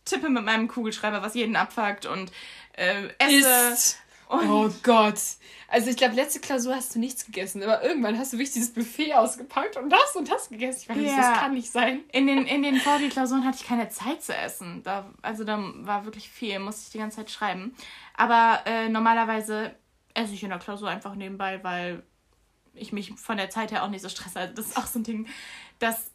tippe 0.05 0.29
mit 0.29 0.45
meinem 0.45 0.69
Kugelschreiber, 0.69 1.23
was 1.23 1.35
jeden 1.35 1.57
abfuckt 1.57 2.07
und 2.07 2.31
äh, 2.73 3.09
esse. 3.19 3.73
Ist. 3.73 3.99
Oh 4.31 4.69
Gott. 4.83 5.21
Also 5.69 5.89
ich 5.91 5.97
glaube, 5.97 6.15
letzte 6.15 6.41
Klausur 6.41 6.75
hast 6.75 6.95
du 6.95 6.99
nichts 6.99 7.25
gegessen, 7.27 7.63
aber 7.63 7.83
irgendwann 7.83 8.19
hast 8.19 8.33
du 8.33 8.37
wirklich 8.37 8.53
dieses 8.53 8.73
Buffet 8.73 9.15
ausgepackt 9.15 9.77
und 9.77 9.91
das 9.91 10.17
und 10.17 10.31
das 10.31 10.49
gegessen. 10.49 10.81
Ich 10.83 10.89
weiß 10.89 10.97
nicht, 10.97 11.11
Ja. 11.11 11.31
das 11.33 11.41
kann 11.41 11.55
nicht 11.55 11.71
sein. 11.71 12.01
In 12.13 12.27
den, 12.27 12.47
in 12.47 12.63
den 12.63 12.77
Vorbi-Klausuren 12.77 13.45
hatte 13.47 13.59
ich 13.61 13.67
keine 13.67 13.89
Zeit 13.89 14.23
zu 14.23 14.35
essen. 14.35 14.83
Da, 14.83 15.11
also 15.23 15.45
da 15.45 15.59
war 15.79 16.05
wirklich 16.05 16.29
viel, 16.31 16.59
musste 16.59 16.83
ich 16.85 16.91
die 16.91 16.99
ganze 16.99 17.19
Zeit 17.19 17.31
schreiben. 17.31 17.75
Aber 18.15 18.61
äh, 18.67 18.89
normalerweise 18.89 19.75
esse 20.15 20.35
ich 20.35 20.43
in 20.43 20.51
der 20.51 20.59
Klausur 20.59 20.89
einfach 20.89 21.15
nebenbei, 21.15 21.63
weil 21.65 22.03
ich 22.75 22.93
mich 22.93 23.13
von 23.17 23.37
der 23.37 23.51
Zeit 23.51 23.71
her 23.73 23.85
auch 23.85 23.91
nicht 23.91 24.03
so 24.03 24.09
stresse. 24.09 24.39
Also 24.41 24.55
das 24.55 24.67
ist 24.69 24.77
auch 24.77 24.87
so 24.87 24.99
ein 24.99 25.05
Ding, 25.05 25.27
dass 25.79 26.11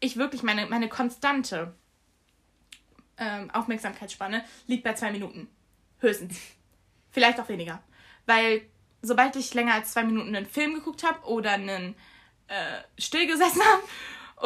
ich 0.00 0.16
wirklich 0.16 0.42
meine, 0.42 0.66
meine 0.66 0.88
konstante 0.88 1.74
ähm, 3.18 3.50
Aufmerksamkeitsspanne 3.50 4.44
liegt 4.66 4.84
bei 4.84 4.94
zwei 4.94 5.12
Minuten. 5.12 5.48
Höchstens. 5.98 6.38
Vielleicht 7.10 7.40
auch 7.40 7.48
weniger. 7.48 7.82
Weil 8.26 8.62
sobald 9.02 9.36
ich 9.36 9.54
länger 9.54 9.74
als 9.74 9.92
zwei 9.92 10.04
Minuten 10.04 10.34
einen 10.34 10.46
Film 10.46 10.74
geguckt 10.74 11.04
habe 11.04 11.26
oder 11.26 11.52
einen 11.52 11.94
äh, 12.48 12.82
stillgesessen 12.98 13.62
habe 13.72 13.82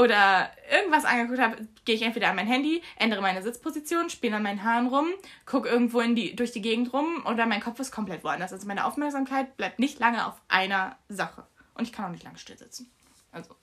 oder 0.03 0.51
irgendwas 0.71 1.05
angeguckt 1.05 1.41
habe, 1.41 1.69
gehe 1.85 1.95
ich 1.95 2.03
entweder 2.03 2.31
an 2.31 2.37
mein 2.37 2.47
Handy, 2.47 2.83
ändere 2.97 3.23
meine 3.23 3.43
Sitzposition, 3.43 4.11
spiele 4.11 4.37
an 4.37 4.43
meinen 4.43 4.65
Haaren 4.65 4.89
rum, 4.89 5.09
gucke 5.47 5.69
irgendwo 5.69 6.01
in 6.01 6.15
die, 6.15 6.35
durch 6.35 6.53
die 6.53 6.63
Gegend 6.63 6.93
rum 6.93 7.25
oder 7.27 7.47
mein 7.47 7.61
Kopf 7.61 7.79
ist 7.81 7.93
komplett 7.93 8.25
woanders. 8.25 8.53
Also 8.53 8.67
meine 8.67 8.85
Aufmerksamkeit 8.87 9.57
bleibt 9.57 9.79
nicht 9.79 9.99
lange 9.99 10.27
auf 10.27 10.41
einer 10.49 10.99
Sache. 11.09 11.47
Und 11.75 11.85
ich 11.85 11.93
kann 11.93 12.07
auch 12.07 12.11
nicht 12.11 12.25
lange 12.25 12.39
still 12.39 12.57
sitzen. 12.57 12.91
Also, 13.33 13.57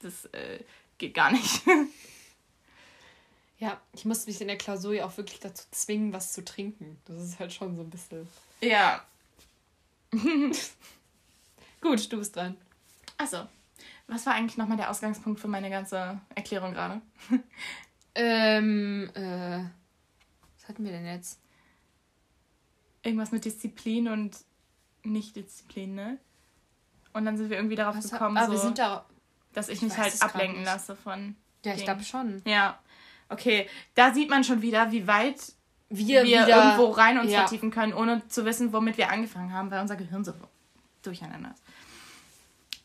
das 0.00 0.26
äh, 0.26 0.60
geht 0.98 1.14
gar 1.14 1.32
nicht. 1.32 1.62
Ja, 3.58 3.80
ich 3.92 4.04
musste 4.04 4.30
mich 4.30 4.40
in 4.40 4.48
der 4.48 4.58
Klausur 4.58 4.94
ja 4.94 5.04
auch 5.06 5.16
wirklich 5.16 5.40
dazu 5.40 5.64
zwingen, 5.70 6.12
was 6.12 6.32
zu 6.32 6.44
trinken. 6.44 6.98
Das 7.06 7.20
ist 7.20 7.38
halt 7.40 7.52
schon 7.52 7.76
so 7.76 7.82
ein 7.82 7.90
bisschen. 7.90 8.28
ja. 8.60 9.04
Gut, 11.80 12.12
du 12.12 12.18
bist 12.18 12.34
dran. 12.34 12.56
Also, 13.18 13.46
was 14.06 14.24
war 14.26 14.34
eigentlich 14.34 14.56
nochmal 14.56 14.76
der 14.78 14.90
Ausgangspunkt 14.90 15.38
für 15.38 15.48
meine 15.48 15.70
ganze 15.70 16.20
Erklärung 16.34 16.72
gerade? 16.72 17.00
Ähm, 18.20 19.08
äh. 19.14 19.60
Was 20.56 20.68
hatten 20.68 20.84
wir 20.84 20.90
denn 20.90 21.06
jetzt? 21.06 21.38
Irgendwas 23.04 23.30
mit 23.30 23.44
Disziplin 23.44 24.08
und 24.08 24.36
Nicht-Disziplin, 25.04 25.94
ne? 25.94 26.18
Und 27.12 27.26
dann 27.26 27.36
sind 27.36 27.48
wir 27.48 27.56
irgendwie 27.56 27.76
darauf 27.76 27.96
Was 27.96 28.10
gekommen, 28.10 28.36
ah, 28.36 28.46
so, 28.46 28.52
wir 28.52 28.58
sind 28.58 28.78
da. 28.78 29.06
dass 29.52 29.68
ich 29.68 29.76
ich 29.76 29.82
mich 29.82 29.96
halt 29.96 30.20
ablenken 30.20 30.64
lasse 30.64 30.96
von. 30.96 31.36
Ja, 31.64 31.72
ich 31.72 31.78
Ding. 31.78 31.84
glaube 31.84 32.02
schon. 32.02 32.42
Ja. 32.44 32.80
Okay, 33.28 33.68
da 33.94 34.12
sieht 34.14 34.30
man 34.30 34.44
schon 34.44 34.62
wieder, 34.62 34.90
wie 34.90 35.06
weit 35.06 35.52
Wir, 35.90 36.24
wir 36.24 36.46
wieder, 36.46 36.48
irgendwo 36.48 36.90
rein 36.90 37.18
uns 37.18 37.30
ja. 37.30 37.40
vertiefen 37.40 37.70
können, 37.70 37.92
ohne 37.92 38.26
zu 38.28 38.44
wissen, 38.44 38.72
womit 38.72 38.96
wir 38.96 39.10
angefangen 39.10 39.52
haben, 39.52 39.70
weil 39.70 39.80
unser 39.80 39.96
Gehirn 39.96 40.24
so 40.24 40.32
durcheinander 41.02 41.50
ist. 41.52 41.62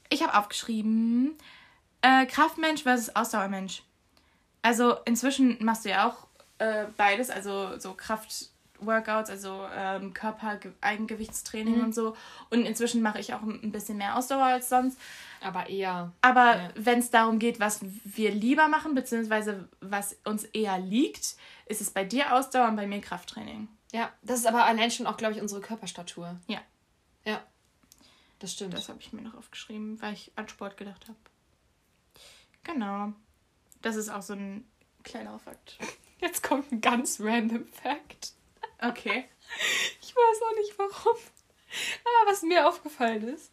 Ich 0.09 0.21
habe 0.21 0.37
aufgeschrieben, 0.37 1.37
äh, 2.01 2.25
Kraftmensch 2.25 2.83
versus 2.83 3.15
Ausdauermensch. 3.15 3.83
Also 4.61 4.95
inzwischen 5.05 5.57
machst 5.63 5.85
du 5.85 5.89
ja 5.89 6.07
auch 6.07 6.27
äh, 6.59 6.85
beides, 6.97 7.29
also 7.29 7.79
so 7.79 7.93
Kraftworkouts, 8.85 9.29
also 9.29 9.65
ähm, 9.75 10.13
Körper-Eigengewichtstraining 10.13 11.77
Mhm. 11.77 11.83
und 11.85 11.95
so. 11.95 12.15
Und 12.49 12.65
inzwischen 12.65 13.01
mache 13.01 13.19
ich 13.19 13.33
auch 13.33 13.41
ein 13.41 13.71
bisschen 13.71 13.97
mehr 13.97 14.17
Ausdauer 14.17 14.43
als 14.45 14.69
sonst. 14.69 14.99
Aber 15.41 15.69
eher. 15.69 16.11
Aber 16.21 16.55
Ja. 16.57 16.69
wenn 16.75 16.99
es 16.99 17.09
darum 17.11 17.39
geht, 17.39 17.59
was 17.59 17.79
wir 18.03 18.31
lieber 18.31 18.67
machen, 18.67 18.95
beziehungsweise 18.95 19.67
was 19.81 20.15
uns 20.25 20.43
eher 20.45 20.77
liegt, 20.79 21.35
ist 21.65 21.81
es 21.81 21.89
bei 21.91 22.03
dir 22.03 22.33
Ausdauer 22.33 22.67
und 22.69 22.75
bei 22.75 22.87
mir 22.87 23.01
Krafttraining. 23.01 23.67
Ja, 23.91 24.11
das 24.21 24.39
ist 24.39 24.45
aber 24.47 24.65
allein 24.65 24.89
schon 24.91 25.05
auch, 25.07 25.17
glaube 25.17 25.35
ich, 25.35 25.41
unsere 25.41 25.61
Körperstatur. 25.61 26.39
Ja. 26.47 26.59
Ja. 27.25 27.41
Das 28.39 28.51
stimmt. 28.53 28.73
Das 28.73 28.89
habe 28.89 28.99
ich 28.99 29.13
mir 29.13 29.21
noch 29.21 29.35
aufgeschrieben, 29.35 30.01
weil 30.01 30.13
ich 30.13 30.31
an 30.35 30.49
Sport 30.49 30.75
gedacht 30.77 31.03
habe. 31.07 31.17
Genau. 32.63 33.13
Das 33.81 33.95
ist 33.95 34.09
auch 34.09 34.21
so 34.21 34.33
ein 34.33 34.65
kleiner 35.03 35.37
Fakt. 35.39 35.77
Jetzt 36.19 36.41
kommt 36.43 36.71
ein 36.71 36.79
ganz 36.81 37.19
random 37.19 37.65
Fact. 37.67 38.31
Okay. 38.87 39.25
Ich 40.01 40.15
weiß 40.15 40.41
auch 40.47 40.57
nicht 40.57 40.77
warum. 40.77 41.17
Aber 42.03 42.31
was 42.31 42.41
mir 42.43 42.67
aufgefallen 42.67 43.27
ist, 43.27 43.51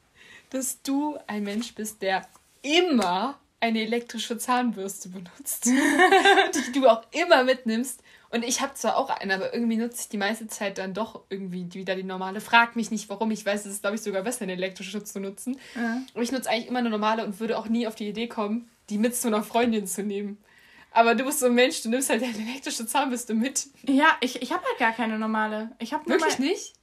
dass 0.51 0.83
du 0.83 1.17
ein 1.27 1.45
Mensch 1.45 1.75
bist, 1.75 2.03
der 2.03 2.29
immer 2.63 3.39
eine 3.61 3.83
elektrische 3.83 4.39
Zahnbürste 4.39 5.11
benutzt. 5.11 5.67
die 5.67 6.73
du 6.73 6.89
auch 6.89 7.03
immer 7.13 7.45
mitnimmst. 7.45 8.03
Und 8.31 8.45
ich 8.45 8.61
habe 8.61 8.75
zwar 8.75 8.97
auch 8.97 9.11
eine, 9.11 9.35
aber 9.35 9.53
irgendwie 9.53 9.77
nutze 9.77 10.03
ich 10.03 10.09
die 10.09 10.17
meiste 10.17 10.47
Zeit 10.47 10.79
dann 10.79 10.95
doch 10.95 11.25
irgendwie 11.31 11.73
wieder 11.75 11.97
die 11.97 12.05
normale. 12.05 12.41
Frag 12.41 12.77
mich 12.77 12.91
nicht 12.91 13.09
warum. 13.09 13.31
Ich 13.33 13.45
weiß, 13.45 13.67
es 13.67 13.73
ist, 13.73 13.83
glaube 13.83 13.97
ich, 13.97 14.03
sogar 14.03 14.23
besser, 14.23 14.43
eine 14.43 14.53
elektrische 14.53 15.03
zu 15.03 15.21
nutzen. 15.21 15.59
Ja. 15.75 16.01
Aber 16.15 16.23
ich 16.23 16.33
nutze 16.33 16.49
eigentlich 16.49 16.69
immer 16.69 16.79
eine 16.79 16.91
normale 16.91 17.25
und 17.25 17.41
würde 17.41 17.59
auch 17.59 17.69
nie 17.69 17.87
auf 17.87 17.97
die 17.97 18.09
Idee 18.09 18.29
kommen, 18.29 18.71
die 18.89 18.99
mit 18.99 19.17
zu 19.17 19.29
einer 19.29 19.43
Freundin 19.43 19.87
zu 19.87 20.03
nehmen. 20.03 20.39
Aber 20.93 21.15
du 21.15 21.25
bist 21.25 21.41
so 21.41 21.47
ein 21.47 21.55
Mensch, 21.55 21.83
du 21.83 21.89
nimmst 21.89 22.11
halt 22.11 22.23
deine 22.23 22.37
elektrische 22.37 22.87
Zahnbürste 22.87 23.35
mit. 23.35 23.69
Ja, 23.85 24.17
ich, 24.21 24.43
ich 24.43 24.53
habe 24.53 24.65
halt 24.65 24.79
gar 24.79 24.93
keine 24.93 25.19
normale. 25.19 25.71
Ich 25.79 25.93
habe 25.93 26.09
nur, 26.09 26.19
Wirklich 26.19 26.39
mein, 26.39 26.49
nicht? 26.49 26.75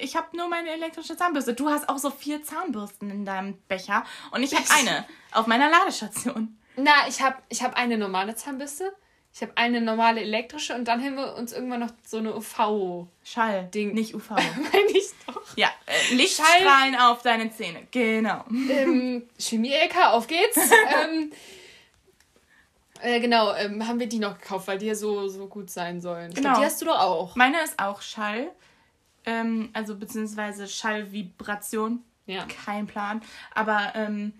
ich 0.00 0.16
hab 0.16 0.32
nur 0.34 0.48
meine 0.48 0.70
elektrische 0.70 1.16
Zahnbürste. 1.16 1.54
Du 1.54 1.68
hast 1.68 1.88
auch 1.88 1.98
so 1.98 2.10
vier 2.10 2.42
Zahnbürsten 2.42 3.10
in 3.10 3.24
deinem 3.24 3.58
Becher 3.68 4.04
und 4.30 4.42
ich 4.42 4.54
habe 4.54 4.64
eine 4.70 5.04
auf 5.32 5.46
meiner 5.46 5.70
Ladestation. 5.70 6.58
Na, 6.76 7.06
ich 7.08 7.20
habe 7.20 7.36
ich 7.50 7.62
hab 7.62 7.76
eine 7.76 7.98
normale 7.98 8.34
Zahnbürste, 8.34 8.92
ich 9.34 9.42
habe 9.42 9.52
eine 9.56 9.80
normale 9.80 10.20
elektrische 10.20 10.74
und 10.74 10.86
dann 10.86 11.02
haben 11.02 11.16
wir 11.16 11.34
uns 11.36 11.52
irgendwann 11.52 11.80
noch 11.80 11.90
so 12.06 12.18
eine 12.18 12.34
UV. 12.34 13.06
Schall, 13.24 13.64
Ding. 13.74 13.92
nicht 13.94 14.14
UV. 14.14 14.30
Meine 14.30 14.90
ich 14.94 15.08
doch. 15.26 15.56
ja, 15.56 15.70
äh, 15.86 16.14
Lichtstrahlen 16.14 16.96
auf 16.96 17.22
deine 17.22 17.50
Zähne. 17.50 17.86
Genau. 17.90 18.44
ähm, 18.50 19.28
Chemie-LK, 19.38 20.12
auf 20.12 20.26
geht's. 20.26 20.58
ähm, 21.04 21.32
äh, 23.02 23.20
genau, 23.20 23.54
ähm, 23.54 23.86
haben 23.86 24.00
wir 24.00 24.08
die 24.08 24.18
noch 24.18 24.38
gekauft, 24.38 24.68
weil 24.68 24.78
die 24.78 24.86
ja 24.86 24.94
so, 24.94 25.28
so 25.28 25.46
gut 25.48 25.70
sein 25.70 26.00
sollen. 26.00 26.32
Genau. 26.32 26.50
glaub, 26.50 26.58
die 26.60 26.64
hast 26.64 26.80
du 26.80 26.86
doch 26.86 27.00
auch. 27.00 27.36
Meine 27.36 27.62
ist 27.62 27.78
auch 27.78 28.00
Schall. 28.00 28.50
Ähm, 29.24 29.70
also 29.72 29.96
beziehungsweise 29.96 30.68
Schallvibration. 30.68 32.02
Ja. 32.26 32.46
Kein 32.64 32.86
Plan. 32.86 33.20
Aber 33.54 33.92
ähm, 33.94 34.32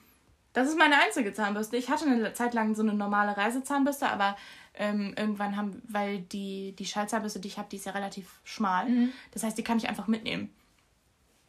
das 0.53 0.69
ist 0.69 0.79
meine 0.79 1.01
einzige 1.01 1.33
Zahnbürste. 1.33 1.77
Ich 1.77 1.91
hatte 1.91 2.07
eine 2.07 2.33
Zeit 2.33 2.55
lang 2.55 2.75
so 2.75 2.83
eine 2.83 2.95
normale 2.95 3.37
Reisezahnbürste, 3.37 4.09
aber 4.09 4.37
ähm, 4.75 5.15
irgendwann 5.17 5.57
haben, 5.57 5.83
weil 5.89 6.21
die, 6.21 6.75
die 6.79 6.87
Schallzahnbürste, 6.87 7.41
die 7.41 7.49
ich 7.49 7.59
habe, 7.59 7.69
die 7.71 7.77
ist 7.77 7.87
ja 7.87 7.93
relativ 7.93 8.41
schmal. 8.45 8.87
Das 9.33 9.43
heißt, 9.43 9.59
die 9.59 9.65
kann 9.65 9.79
ich 9.79 9.89
einfach 9.89 10.07
mitnehmen. 10.07 10.51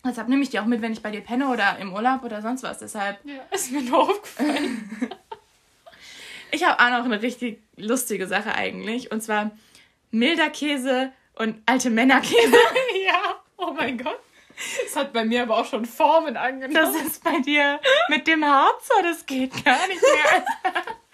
Deshalb 0.06 0.28
nehme 0.28 0.44
ich 0.44 0.50
die 0.50 0.60
auch 0.60 0.66
mit, 0.66 0.82
wenn 0.82 0.92
ich 0.92 1.02
bei 1.02 1.12
dir 1.12 1.22
penne 1.22 1.48
oder 1.48 1.78
im 1.80 1.94
Urlaub 1.94 2.24
oder 2.24 2.42
sonst 2.42 2.64
was. 2.64 2.80
Deshalb, 2.80 3.24
Ja, 3.24 3.42
ist 3.52 3.72
mir 3.72 3.82
nur 3.82 4.10
aufgefallen. 4.10 5.10
ich 6.54 6.64
habe 6.64 6.80
auch 6.82 6.98
noch 7.00 7.06
eine 7.06 7.22
richtig 7.22 7.62
lustige 7.78 8.28
Sache 8.28 8.54
eigentlich. 8.54 9.12
Und 9.12 9.22
zwar 9.22 9.52
milder 10.12 10.50
Käse 10.50 11.12
und 11.36 11.62
alte 11.66 11.90
Männerkäse. 11.90 12.52
ja, 13.06 13.42
oh 13.58 13.74
mein 13.74 13.98
Gott. 13.98 14.20
Das 14.84 14.96
hat 14.96 15.14
bei 15.14 15.26
mir 15.26 15.42
aber 15.42 15.58
auch 15.58 15.66
schon 15.66 15.84
Formen 15.86 16.38
angenommen. 16.38 16.76
Das 16.76 16.96
ist 16.96 17.24
bei 17.24 17.40
dir 17.40 17.80
mit 18.10 18.28
dem 18.28 18.46
Harz, 18.46 18.88
so, 18.88 18.94
das 19.02 19.26
geht 19.26 19.52
gar 19.66 19.88
nicht 19.88 20.02
mehr. 20.02 20.46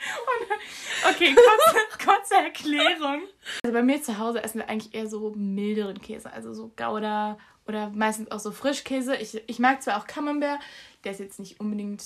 Und- 0.01 1.09
okay, 1.15 1.33
kurze, 1.33 2.05
kurze 2.05 2.35
Erklärung. 2.35 3.21
Also 3.63 3.73
bei 3.73 3.81
mir 3.81 4.01
zu 4.03 4.17
Hause 4.19 4.43
essen 4.43 4.59
wir 4.59 4.67
eigentlich 4.69 4.93
eher 4.93 5.07
so 5.07 5.31
milderen 5.37 6.01
Käse, 6.01 6.31
also 6.33 6.53
so 6.53 6.71
Gouda 6.75 7.37
oder 7.65 7.89
meistens 7.91 8.29
auch 8.29 8.39
so 8.39 8.51
Frischkäse. 8.51 9.15
Ich, 9.15 9.41
ich 9.47 9.59
mag 9.59 9.81
zwar 9.81 9.97
auch 9.97 10.05
Camembert, 10.07 10.59
der 11.05 11.13
ist 11.13 11.19
jetzt 11.19 11.39
nicht 11.39 11.61
unbedingt 11.61 12.03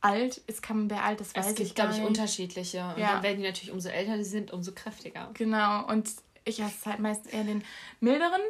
alt. 0.00 0.38
Ist 0.46 0.62
Camembert 0.62 1.02
alt, 1.02 1.20
das 1.20 1.34
weiß 1.34 1.46
es 1.46 1.52
ich 1.52 1.58
gibt, 1.58 1.74
gar 1.76 1.86
glaube 1.88 2.00
ich, 2.00 2.06
unterschiedliche. 2.06 2.84
Und 2.94 2.98
Ja. 3.00 3.14
dann 3.14 3.22
werden 3.22 3.38
die 3.38 3.46
natürlich, 3.46 3.72
umso 3.72 3.88
älter 3.88 4.16
die 4.16 4.24
sind, 4.24 4.52
umso 4.52 4.72
kräftiger. 4.72 5.30
Genau, 5.34 5.86
und 5.88 6.10
ich 6.44 6.60
esse 6.60 6.86
halt 6.90 7.00
meistens 7.00 7.32
eher 7.32 7.44
den 7.44 7.64
milderen. 8.00 8.40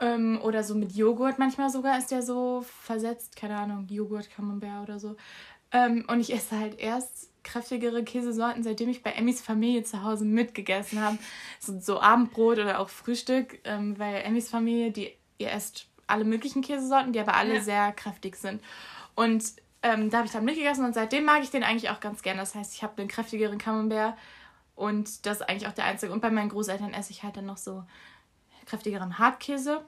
Ähm, 0.00 0.40
oder 0.42 0.64
so 0.64 0.74
mit 0.74 0.92
Joghurt 0.92 1.38
manchmal 1.38 1.70
sogar 1.70 1.96
ist 1.98 2.10
der 2.10 2.22
so 2.22 2.64
versetzt. 2.82 3.36
Keine 3.36 3.56
Ahnung, 3.56 3.86
Joghurt, 3.88 4.28
Camembert 4.28 4.82
oder 4.88 4.98
so. 4.98 5.16
Ähm, 5.70 6.04
und 6.08 6.18
ich 6.20 6.32
esse 6.32 6.58
halt 6.58 6.78
erst 6.80 7.30
kräftigere 7.44 8.02
Käsesorten, 8.02 8.62
seitdem 8.64 8.88
ich 8.88 9.02
bei 9.02 9.12
Emmys 9.12 9.40
Familie 9.40 9.84
zu 9.84 10.02
Hause 10.02 10.24
mitgegessen 10.24 11.00
habe. 11.00 11.18
So, 11.60 11.78
so 11.78 12.00
Abendbrot 12.00 12.58
oder 12.58 12.80
auch 12.80 12.88
Frühstück, 12.88 13.60
ähm, 13.64 13.96
weil 13.98 14.22
Emmys 14.22 14.48
Familie, 14.48 14.90
die 14.90 15.12
ihr 15.38 15.52
esst 15.52 15.86
alle 16.06 16.24
möglichen 16.24 16.62
Käsesorten, 16.62 17.12
die 17.12 17.20
aber 17.20 17.34
alle 17.34 17.54
Ja. 17.56 17.60
sehr 17.62 17.92
kräftig 17.92 18.36
sind. 18.36 18.62
Und 19.14 19.44
ähm, 19.84 20.08
da 20.08 20.16
habe 20.16 20.26
ich 20.26 20.32
dann 20.32 20.46
mitgegessen 20.46 20.84
und 20.84 20.94
seitdem 20.94 21.24
mag 21.24 21.42
ich 21.42 21.50
den 21.50 21.62
eigentlich 21.62 21.90
auch 21.90 22.00
ganz 22.00 22.22
gern. 22.22 22.38
Das 22.38 22.54
heißt, 22.54 22.74
ich 22.74 22.82
habe 22.82 22.96
einen 22.96 23.08
kräftigeren 23.08 23.58
Camembert 23.58 24.16
und 24.74 25.26
das 25.26 25.40
ist 25.40 25.42
eigentlich 25.48 25.68
auch 25.68 25.74
der 25.74 25.84
einzige. 25.84 26.10
Und 26.10 26.20
bei 26.20 26.30
meinen 26.30 26.48
Großeltern 26.48 26.94
esse 26.94 27.12
ich 27.12 27.22
halt 27.22 27.36
dann 27.36 27.44
noch 27.44 27.58
so 27.58 27.84
kräftigeren 28.64 29.18
Hartkäse. 29.18 29.84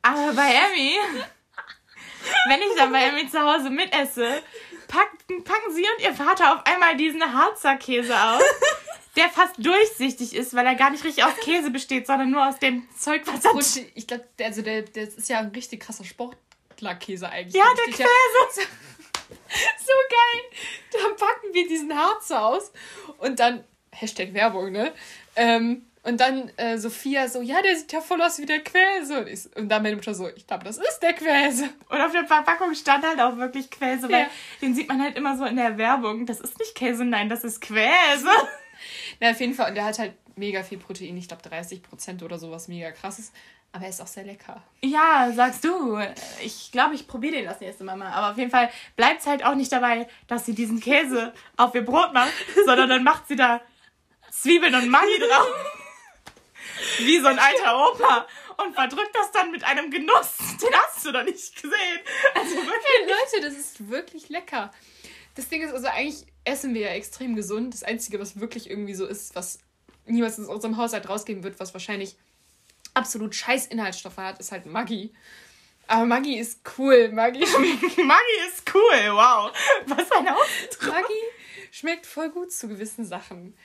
Aber 0.00 0.32
bei 0.32 0.54
Emmy, 0.54 0.94
wenn 2.48 2.60
ich 2.60 2.76
dann 2.78 2.90
bei 2.90 3.04
Emmy 3.04 3.28
zu 3.28 3.38
Hause 3.38 3.68
mitesse, 3.68 4.42
packen, 4.88 5.44
packen 5.44 5.74
sie 5.74 5.84
und 5.96 6.02
ihr 6.02 6.14
Vater 6.14 6.54
auf 6.54 6.64
einmal 6.64 6.96
diesen 6.96 7.22
Harzer 7.22 7.76
Käse 7.76 8.18
aus, 8.18 8.42
der 9.16 9.28
fast 9.28 9.54
durchsichtig 9.58 10.34
ist, 10.34 10.54
weil 10.54 10.64
er 10.64 10.76
gar 10.76 10.88
nicht 10.88 11.04
richtig 11.04 11.24
aus 11.24 11.36
Käse 11.42 11.70
besteht, 11.70 12.06
sondern 12.06 12.30
nur 12.30 12.48
aus 12.48 12.58
dem 12.58 12.88
Zeug, 12.96 13.20
was 13.26 13.44
er... 13.44 13.84
Ich 13.94 14.06
glaube, 14.06 14.24
also 14.42 14.62
der, 14.62 14.82
das 14.82 15.12
ist 15.14 15.28
ja 15.28 15.40
ein 15.40 15.48
richtig 15.48 15.80
krasser 15.80 16.04
Sportlerkäse 16.78 17.28
eigentlich. 17.28 17.54
Ja, 17.54 17.64
der 17.76 17.86
Richtig, 17.86 18.06
Käse. 18.06 18.68
So 19.50 19.92
geil. 20.10 20.62
Dann 20.92 21.16
packen 21.16 21.52
wir 21.54 21.66
diesen 21.66 21.94
Harzer 21.94 22.44
aus 22.46 22.70
und 23.18 23.38
dann, 23.40 23.64
Hashtag 23.92 24.32
Werbung, 24.34 24.72
ne? 24.72 24.92
Ähm, 25.36 25.86
und 26.02 26.20
dann 26.20 26.50
äh, 26.56 26.78
Sophia 26.78 27.28
so, 27.28 27.40
ja, 27.42 27.60
der 27.62 27.76
sieht 27.76 27.92
ja 27.92 28.00
voll 28.00 28.20
aus 28.22 28.38
wie 28.38 28.46
der 28.46 28.60
Quäse. 28.62 29.20
Und, 29.20 29.26
ich, 29.28 29.56
und 29.56 29.68
dann 29.68 29.82
meine 29.82 29.96
Mutter 29.96 30.14
so, 30.14 30.28
ich 30.28 30.46
glaube, 30.46 30.64
das 30.64 30.76
ist 30.78 31.00
der 31.00 31.14
Quäse. 31.14 31.68
Und 31.88 32.00
auf 32.00 32.12
der 32.12 32.24
Verpackung 32.26 32.74
stand 32.74 33.04
halt 33.06 33.20
auch 33.20 33.36
wirklich 33.36 33.70
Quäse, 33.70 34.08
weil 34.10 34.22
Ja. 34.22 34.30
den 34.62 34.74
sieht 34.74 34.88
man 34.88 35.02
halt 35.02 35.16
immer 35.16 35.36
so 35.36 35.44
in 35.44 35.56
der 35.56 35.76
Werbung. 35.78 36.26
Das 36.26 36.40
ist 36.40 36.58
nicht 36.58 36.74
Käse, 36.74 37.04
nein, 37.04 37.28
das 37.28 37.44
ist 37.44 37.60
Quäse. 37.60 38.28
Na, 39.20 39.30
auf 39.30 39.40
jeden 39.40 39.54
Fall. 39.54 39.70
Und 39.70 39.74
der 39.74 39.84
hat 39.84 39.98
halt 39.98 40.14
mega 40.36 40.62
viel 40.62 40.78
Protein. 40.78 41.16
Ich 41.16 41.28
glaube, 41.28 41.42
30% 41.42 42.22
oder 42.22 42.38
sowas 42.38 42.68
mega 42.68 42.90
krass 42.92 43.18
ist. 43.18 43.34
Aber 43.72 43.84
er 43.84 43.90
ist 43.90 44.00
auch 44.00 44.06
sehr 44.06 44.24
lecker. 44.24 44.62
Ja, 44.82 45.30
sagst 45.34 45.62
du. 45.64 45.98
Ich 46.42 46.72
glaube, 46.72 46.94
ich 46.94 47.06
probiere 47.06 47.36
den 47.36 47.44
das 47.44 47.60
nächste 47.60 47.84
Mal 47.84 47.96
mal. 47.96 48.10
Aber 48.10 48.30
auf 48.30 48.38
jeden 48.38 48.50
Fall 48.50 48.70
bleibt 48.96 49.20
es 49.20 49.26
halt 49.26 49.44
auch 49.44 49.54
nicht 49.54 49.70
dabei, 49.70 50.08
dass 50.26 50.46
sie 50.46 50.54
diesen 50.54 50.80
Käse 50.80 51.34
auf 51.56 51.74
ihr 51.74 51.84
Brot 51.84 52.12
macht, 52.14 52.32
sondern 52.66 52.88
dann 52.88 53.04
macht 53.04 53.28
sie 53.28 53.36
da 53.36 53.60
Zwiebeln 54.30 54.74
und 54.74 54.88
Maggi 54.88 55.18
drauf. 55.28 55.48
Wie 56.98 57.18
so 57.18 57.26
ein 57.26 57.38
alter 57.38 57.76
Opa. 57.76 58.26
Und 58.64 58.74
verdrückt 58.74 59.14
das 59.14 59.30
dann 59.32 59.50
mit 59.50 59.62
einem 59.64 59.90
Genuss. 59.90 60.36
Den 60.60 60.74
hast 60.74 61.04
du 61.04 61.12
doch 61.12 61.24
nicht 61.24 61.54
gesehen. 61.54 62.00
Also 62.34 62.56
wirklich. 62.56 63.06
Leute, 63.06 63.46
das 63.46 63.54
ist 63.54 63.88
wirklich 63.88 64.28
lecker. 64.28 64.72
Das 65.34 65.48
Ding 65.48 65.62
ist 65.62 65.72
also, 65.72 65.86
eigentlich 65.88 66.26
essen 66.44 66.74
wir 66.74 66.80
ja 66.80 66.88
extrem 66.88 67.36
gesund. 67.36 67.74
Das 67.74 67.84
Einzige, 67.84 68.18
was 68.18 68.40
wirklich 68.40 68.68
irgendwie 68.68 68.94
so 68.94 69.06
ist, 69.06 69.36
was 69.36 69.60
niemals 70.06 70.40
aus 70.40 70.48
unserem 70.48 70.76
Haushalt 70.76 71.08
rausgehen 71.08 71.44
wird, 71.44 71.60
was 71.60 71.74
wahrscheinlich 71.74 72.16
absolut 72.98 73.34
scheiß 73.34 73.66
Inhaltsstoffe 73.66 74.16
hat, 74.18 74.40
ist 74.40 74.52
halt 74.52 74.66
Maggi. 74.66 75.12
Aber 75.86 76.04
Maggi 76.04 76.38
ist 76.38 76.60
cool. 76.76 77.10
Maggi 77.12 77.40
Maggi 78.04 78.36
ist 78.48 78.74
cool. 78.74 79.12
Wow. 79.12 79.52
Was 79.86 80.12
ein 80.12 80.28
Ausdruck. 80.28 80.92
Maggi 80.92 81.22
schmeckt 81.70 82.06
voll 82.06 82.30
gut 82.30 82.52
zu 82.52 82.68
gewissen 82.68 83.04
Sachen. 83.04 83.56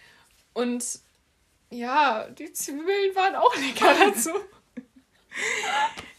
Und 0.54 0.86
ja, 1.70 2.28
die 2.30 2.54
Zwiebeln 2.54 3.16
waren 3.16 3.36
auch 3.36 3.56
lecker 3.56 3.94
dazu. 4.00 4.32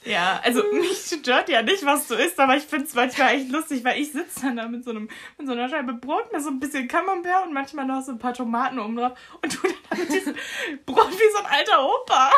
Ja, 0.04 0.40
also 0.44 0.62
mich 0.72 0.98
stört 0.98 1.48
ja 1.48 1.62
nicht, 1.62 1.84
was 1.86 2.08
du 2.08 2.14
isst, 2.14 2.38
aber 2.38 2.56
ich 2.56 2.64
finde 2.64 2.84
es 2.84 2.94
manchmal 2.94 3.36
echt 3.36 3.50
lustig, 3.50 3.84
weil 3.84 4.00
ich 4.00 4.12
sitze 4.12 4.40
dann 4.42 4.56
da 4.56 4.68
mit 4.68 4.84
so, 4.84 4.90
einem, 4.90 5.08
mit 5.38 5.46
so 5.46 5.52
einer 5.52 5.68
Scheibe 5.68 5.94
Brot, 5.94 6.30
mit 6.32 6.42
so 6.42 6.50
ein 6.50 6.60
bisschen 6.60 6.88
Camembert 6.88 7.46
und 7.46 7.54
manchmal 7.54 7.86
noch 7.86 8.02
so 8.02 8.12
ein 8.12 8.18
paar 8.18 8.34
Tomaten 8.34 8.78
oben 8.78 8.96
drauf 8.96 9.18
und 9.40 9.54
du 9.54 9.68
dann 9.88 9.98
mit 10.00 10.12
diesem 10.12 10.34
Brot 10.84 11.10
wie 11.10 11.32
so 11.32 11.38
ein 11.38 11.46
alter 11.46 11.86
Opa. 11.86 12.32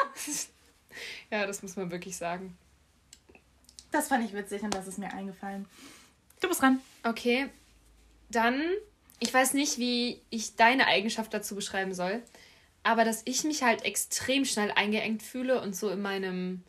Ja, 1.31 1.47
das 1.47 1.62
muss 1.62 1.77
man 1.77 1.91
wirklich 1.91 2.17
sagen. 2.17 2.57
Das 3.93 4.09
fand 4.09 4.25
ich 4.25 4.35
witzig 4.35 4.62
und 4.62 4.75
das 4.75 4.87
ist 4.87 4.99
mir 4.99 5.12
eingefallen. 5.12 5.67
Du 6.41 6.49
bist 6.49 6.61
dran. 6.61 6.81
Okay, 7.03 7.49
dann, 8.31 8.61
ich 9.21 9.33
weiß 9.33 9.55
nicht, 9.55 9.79
wie 9.79 10.21
ich 10.31 10.57
deine 10.57 10.87
Eigenschaft 10.87 11.33
dazu 11.33 11.55
beschreiben 11.55 11.95
soll, 11.95 12.23
aber 12.83 13.05
dass 13.05 13.23
ich 13.25 13.45
mich 13.45 13.62
halt 13.62 13.85
extrem 13.85 14.45
schnell 14.45 14.71
eingeengt 14.73 15.23
fühle 15.23 15.61
und 15.61 15.75
so 15.75 15.89
in 15.89 16.03
meinem, 16.03 16.62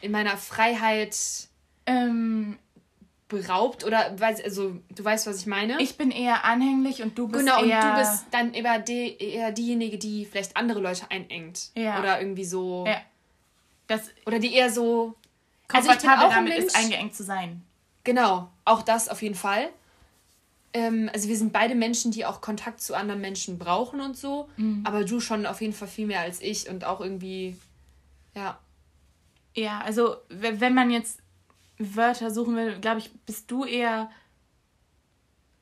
in 0.00 0.12
meiner 0.12 0.36
Freiheit 0.36 1.16
Ähm, 1.86 2.58
beraubt 3.28 3.84
oder, 3.84 4.18
weiß, 4.18 4.42
also, 4.42 4.78
du 4.88 5.04
weißt, 5.04 5.26
was 5.26 5.40
ich 5.40 5.46
meine? 5.46 5.80
ich 5.82 5.96
bin 5.98 6.10
eher 6.10 6.44
anhänglich 6.44 7.02
und 7.02 7.16
du 7.18 7.28
bist 7.28 7.44
genau, 7.44 7.62
und 7.62 7.68
eher... 7.68 7.94
du 7.94 8.00
bist 8.00 8.26
dann 8.30 8.54
eher, 8.54 8.78
die, 8.78 9.16
eher 9.18 9.52
diejenige, 9.52 9.98
die 9.98 10.24
vielleicht 10.24 10.56
andere 10.56 10.80
Leute 10.80 11.10
einengt. 11.10 11.70
Ja. 11.74 12.00
Oder 12.00 12.20
irgendwie 12.20 12.44
so. 12.44 12.84
Ja. 12.86 13.00
Das 13.88 14.10
Oder 14.26 14.38
die 14.38 14.54
eher 14.54 14.70
so. 14.70 15.14
Also 15.70 15.90
ich 15.90 15.98
bin 15.98 16.08
komfortabel 16.08 16.26
auch 16.26 16.30
ein 16.30 16.46
damit 16.46 16.58
ist, 16.58 16.74
Mensch- 16.74 16.84
eingeengt 16.94 17.14
zu 17.14 17.24
sein. 17.24 17.62
Genau, 18.04 18.48
auch 18.64 18.82
das 18.82 19.08
auf 19.08 19.20
jeden 19.20 19.34
Fall. 19.34 19.68
Ähm, 20.72 21.10
also 21.12 21.28
wir 21.28 21.36
sind 21.36 21.52
beide 21.52 21.74
Menschen, 21.74 22.10
die 22.12 22.24
auch 22.24 22.40
Kontakt 22.40 22.80
zu 22.80 22.94
anderen 22.94 23.20
Menschen 23.20 23.58
brauchen 23.58 24.00
und 24.00 24.16
so. 24.16 24.48
Aber 24.84 25.04
du 25.04 25.18
schon 25.20 25.44
auf 25.46 25.60
jeden 25.60 25.72
Fall 25.72 25.88
viel 25.88 26.06
mehr 26.06 26.20
als 26.20 26.40
ich 26.40 26.68
und 26.70 26.84
auch 26.84 27.00
irgendwie, 27.00 27.56
ja. 28.34 28.58
Ja, 29.54 29.80
also 29.80 30.16
wenn 30.28 30.74
man 30.74 30.90
jetzt 30.90 31.20
Wörter 31.78 32.30
suchen 32.30 32.54
will, 32.56 32.78
glaube 32.80 32.98
ich, 33.00 33.10
bist 33.26 33.50
du 33.50 33.64
eher 33.64 34.10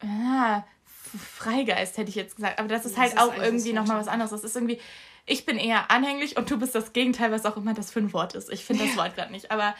ah, 0.00 0.62
Freigeist, 0.84 1.96
hätte 1.98 2.10
ich 2.10 2.14
jetzt 2.16 2.36
gesagt. 2.36 2.58
Aber 2.58 2.68
das 2.68 2.84
ist 2.84 2.94
Das 2.96 3.00
halt 3.02 3.12
ist 3.14 3.18
auch 3.20 3.34
irgendwie 3.36 3.72
nochmal 3.72 3.98
was 3.98 4.08
anderes. 4.08 4.30
Das 4.30 4.44
ist 4.44 4.54
irgendwie, 4.56 4.78
ich 5.26 5.44
bin 5.44 5.58
eher 5.58 5.90
anhänglich 5.90 6.36
und 6.36 6.50
du 6.50 6.58
bist 6.58 6.74
das 6.74 6.92
Gegenteil, 6.92 7.32
was 7.32 7.44
auch 7.44 7.56
immer 7.56 7.74
das 7.74 7.90
für 7.90 7.98
ein 7.98 8.12
Wort 8.12 8.34
ist. 8.34 8.50
Ich 8.50 8.64
finde 8.64 8.86
das 8.86 8.96
Wort 8.96 9.16
gerade 9.16 9.32
nicht. 9.32 9.50
Aber 9.50 9.74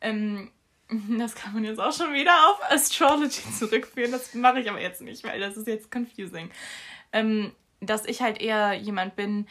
ähm, 0.00 0.50
das 1.18 1.34
kann 1.34 1.52
man 1.52 1.64
jetzt 1.64 1.80
auch 1.80 1.92
schon 1.92 2.14
wieder 2.14 2.32
auf 2.48 2.70
Astrology 2.70 3.42
zurückführen. 3.58 4.12
Das 4.12 4.32
mache 4.34 4.60
ich 4.60 4.70
aber 4.70 4.80
jetzt 4.80 5.00
nicht, 5.00 5.24
weil 5.24 5.40
das 5.40 5.56
ist 5.56 5.66
jetzt 5.66 5.90
confusing. 5.92 6.50
Ähm, 7.12 7.52
dass 7.80 8.06
ich 8.06 8.22
halt 8.22 8.40
eher 8.40 8.74
jemand 8.74 9.16
bin, 9.16 9.48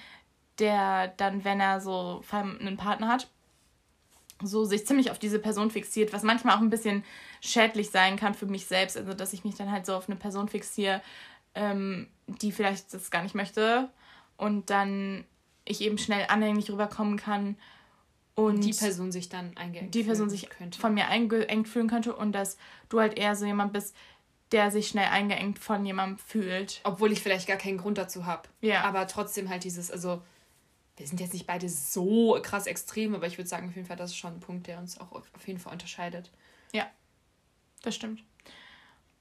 der 0.58 1.10
dann, 1.18 1.44
wenn 1.44 1.60
er 1.60 1.82
so 1.82 2.24
einen 2.32 2.78
Partner 2.78 3.10
hat, 3.10 3.28
so 4.42 4.64
sich 4.64 4.88
ziemlich 4.88 5.12
auf 5.12 5.20
diese 5.20 5.38
Person 5.38 5.70
fixiert, 5.70 6.14
was 6.14 6.24
manchmal 6.24 6.56
auch 6.56 6.62
ein 6.62 6.70
bisschen 6.70 7.04
schädlich 7.42 7.92
sein 7.92 8.16
kann 8.16 8.34
für 8.34 8.46
mich 8.46 8.66
selbst. 8.66 8.98
Also, 8.98 9.14
dass 9.14 9.34
ich 9.34 9.44
mich 9.44 9.56
dann 9.56 9.72
halt 9.72 9.86
so 9.86 9.96
auf 9.96 10.08
eine 10.08 10.16
Person 10.16 10.48
fixiere, 10.48 11.02
ähm, 11.56 12.08
die 12.26 12.54
vielleicht 12.54 12.94
das 12.94 13.12
gar 13.12 13.22
nicht 13.22 13.36
möchte 13.36 13.90
und 14.38 14.70
dann 14.70 15.26
ich 15.66 15.82
eben 15.82 15.98
schnell 15.98 16.26
anhänglich 16.28 16.70
rüberkommen 16.72 17.18
kann 17.18 17.58
und 18.36 18.62
Die 18.62 18.74
Person 18.74 19.12
sich 19.12 19.30
dann 19.30 19.56
eingeengt 19.58 19.94
die 19.94 20.04
Person 20.04 20.30
sich 20.30 20.50
könnte. 20.50 20.80
von 20.80 20.94
mir 20.94 21.08
eingeengt 21.08 21.68
fühlen 21.68 21.90
könnte 21.90 22.16
und 22.16 22.32
dass 22.32 22.58
du 22.90 23.00
halt 23.00 23.18
eher 23.18 23.36
so 23.36 23.46
jemand 23.46 23.74
bist, 23.74 23.96
der 24.52 24.72
sich 24.72 24.88
schnell 24.88 25.08
eingeengt 25.08 25.60
von 25.60 25.86
jemandem 25.86 26.18
fühlt. 26.18 26.82
Obwohl 26.84 27.12
ich 27.12 27.22
vielleicht 27.22 27.48
gar 27.48 27.58
keinen 27.58 27.78
Grund 27.78 27.98
dazu 27.98 28.26
habe. 28.26 28.50
Ja. 28.62 28.84
Aber 28.84 29.08
trotzdem 29.08 29.50
halt 29.50 29.64
dieses, 29.64 29.92
also 29.92 30.22
wir 30.98 31.08
sind 31.08 31.20
jetzt 31.20 31.34
nicht 31.34 31.48
beide 31.48 31.70
so 31.70 32.38
krass 32.42 32.68
extrem, 32.68 33.16
aber 33.16 33.28
ich 33.28 33.38
würde 33.38 33.48
sagen, 33.48 33.70
auf 33.70 33.76
jeden 33.76 33.88
Fall, 33.88 33.98
das 33.98 34.12
ist 34.12 34.18
schon 34.18 34.34
ein 34.34 34.40
Punkt, 34.40 34.68
der 34.68 34.80
uns 34.80 35.00
auch 35.00 35.12
auf 35.12 35.48
jeden 35.48 35.60
Fall 35.60 35.74
unterscheidet. 35.74 36.32
Das 37.84 37.96
stimmt. 37.96 38.24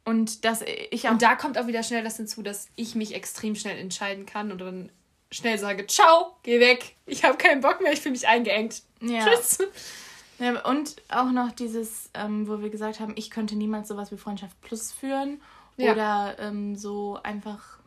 Und 0.05 0.45
dass 0.45 0.63
ich 0.91 1.09
auch 1.09 1.13
Und 1.13 1.23
da 1.23 1.35
kommt 1.35 1.57
auch 1.57 1.67
wieder 1.67 1.83
schnell 1.83 2.05
das 2.05 2.19
hinzu, 2.19 2.43
dass 2.43 2.69
ich 2.77 2.95
mich 2.95 3.15
extrem 3.15 3.55
schnell 3.55 3.79
entscheiden 3.79 4.27
kann 4.27 4.53
und 4.53 4.59
dann 4.59 4.93
schnell 5.31 5.59
sage, 5.59 5.87
ciao, 5.87 6.37
geh 6.43 6.61
weg, 6.61 6.97
ich 7.07 7.25
habe 7.25 7.37
keinen 7.37 7.61
Bock 7.61 7.81
mehr, 7.81 7.93
ich 7.93 8.01
fühle 8.01 8.13
mich 8.13 8.27
eingeengt. 8.27 8.83
ja. 9.01 9.25
Tschüss. 9.27 9.59
Ja, 10.39 10.65
und 10.67 10.97
auch 11.11 11.31
noch 11.33 11.53
dieses, 11.53 12.09
ähm, 12.15 12.49
wo 12.49 12.63
wir 12.63 12.71
gesagt 12.71 12.99
haben, 12.99 13.13
ich 13.17 13.31
könnte 13.31 13.57
niemals 13.57 13.89
sowas 13.89 14.11
wie 14.11 14.17
Freundschaft 14.17 14.59
Plus 14.63 14.91
führen. 14.91 15.41
Ja. 15.77 15.93
Oder 15.93 16.37
ähm, 16.39 16.77
so 16.77 17.19
einfach 17.23 17.79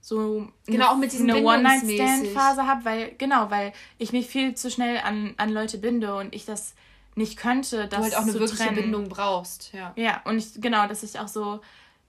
so 0.00 0.48
Genau, 0.66 0.92
auch 0.92 0.96
mit 0.96 1.10
diesem 1.12 1.28
eine 1.28 1.40
bindungsmäßig. 1.40 2.00
One-Night-Stand-Phase 2.00 2.66
habe, 2.68 2.84
weil, 2.84 3.14
genau, 3.18 3.50
weil 3.50 3.72
ich 3.98 4.12
mich 4.12 4.28
viel 4.28 4.54
zu 4.54 4.70
schnell 4.70 4.98
an, 4.98 5.34
an 5.38 5.50
Leute 5.50 5.76
binde 5.78 6.14
und 6.14 6.34
ich 6.34 6.44
das 6.44 6.74
nicht 7.16 7.36
könnte, 7.36 7.88
das 7.88 7.98
Du 7.98 8.04
halt 8.04 8.16
auch 8.16 8.22
eine 8.22 8.34
wirkliche 8.34 8.56
trennen. 8.62 8.76
Bindung 8.76 9.08
brauchst. 9.08 9.72
Ja. 9.72 9.92
Ja, 9.96 10.22
und 10.24 10.38
ich, 10.38 10.60
genau, 10.60 10.86
dass 10.86 11.02
ich 11.02 11.18
auch 11.18 11.26
so 11.28 11.60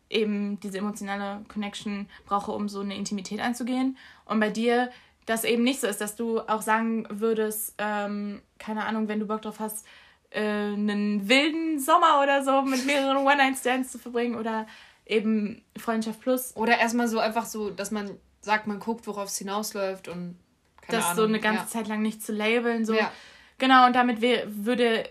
eben 0.10 0.60
diese 0.60 0.80
emotionale 0.80 1.44
Connection 1.48 2.08
brauche, 2.26 2.52
um 2.52 2.68
so 2.68 2.82
eine 2.82 2.96
Intimität 2.96 3.40
einzugehen. 3.40 3.98
Und 4.26 4.40
bei 4.40 4.50
dir 4.50 4.90
das 5.26 5.44
eben 5.44 5.64
nicht 5.64 5.80
so 5.80 5.88
ist, 5.88 6.02
dass 6.02 6.16
du 6.16 6.40
auch 6.42 6.62
sagen 6.62 7.06
würdest, 7.10 7.76
ähm, 7.78 8.42
keine 8.58 8.86
Ahnung, 8.86 9.08
wenn 9.08 9.20
du 9.20 9.28
Bock 9.28 9.44
drauf 9.44 9.60
hast, 9.60 9.86
äh, 10.32 10.42
einen 10.42 11.30
wilden 11.30 11.80
Sommer 11.80 12.22
oder 12.24 12.44
so 12.44 12.64
mit 12.64 12.86
mehreren 12.86 13.18
One-Night-Stands 13.18 13.92
zu 13.92 14.00
verbringen 14.00 14.36
oder 14.36 14.66
eben 15.06 15.64
Freundschaft 15.78 16.22
Plus, 16.22 16.56
Oder 16.56 16.78
erstmal 16.78 17.08
so 17.08 17.20
einfach 17.20 17.46
so, 17.46 17.70
dass 17.70 17.92
man 17.92 18.12
sagt, 18.42 18.68
man 18.68 18.80
guckt, 18.80 19.08
worauf 19.08 19.28
es 19.30 19.38
hinausläuft 19.38 20.08
und 20.08 20.38
keine 20.82 20.98
das 20.98 21.06
Ahnung. 21.06 21.16
so 21.18 21.24
eine 21.24 21.40
ganze 21.40 21.64
ja. 21.64 21.68
Zeit 21.68 21.88
lang 21.88 22.02
nicht 22.02 22.24
zu 22.24 22.32
labeln. 22.32 22.86
So. 22.86 22.94
Ja. 22.94 23.12
Genau, 23.58 23.86
und 23.88 23.96
damit 23.96 24.22
würde 24.22 25.10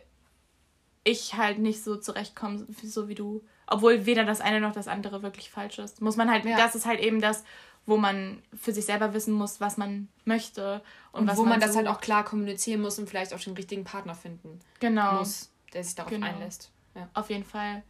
ich 1.05 1.35
halt 1.35 1.59
nicht 1.59 1.83
so 1.83 1.97
zurechtkommen, 1.97 2.75
so 2.83 3.09
wie 3.09 3.15
du. 3.15 3.45
Obwohl 3.71 4.07
weder 4.07 4.25
das 4.25 4.41
eine 4.41 4.61
noch 4.61 4.73
das 4.73 4.89
andere 4.89 5.23
wirklich 5.23 5.51
falsch 5.51 5.79
ist. 5.79 6.01
Muss 6.01 6.17
man 6.17 6.31
halt, 6.31 6.45
Ja. 6.45 6.57
das 6.57 6.75
ist 6.75 6.87
halt 6.87 7.01
eben 7.01 7.21
das, 7.21 7.45
wo 7.87 7.97
man 7.97 8.43
für 8.59 8.73
sich 8.73 8.85
selber 8.87 9.15
wissen 9.15 9.33
muss, 9.33 9.61
was 9.61 9.77
man 9.77 10.09
möchte. 10.25 10.83
Und, 11.13 11.23
Und 11.23 11.27
was 11.29 11.37
wo 11.39 11.45
man 11.45 11.61
das 11.61 11.73
so, 11.73 11.79
halt 11.79 11.89
auch 11.89 12.01
klar 12.01 12.25
kommunizieren 12.25 12.81
muss 12.83 12.99
und 12.99 13.09
vielleicht 13.09 13.33
auch 13.35 13.41
den 13.41 13.55
richtigen 13.55 13.85
Partner 13.85 14.15
finden 14.15 14.61
genau, 14.81 15.19
muss, 15.21 15.51
der 15.73 15.85
sich 15.85 15.95
darauf 15.95 16.11
Genau. 16.11 16.27
einlässt. 16.27 16.71
Ja. 16.95 17.09
auf 17.15 17.31
jeden 17.31 17.45
Fall. 17.45 17.83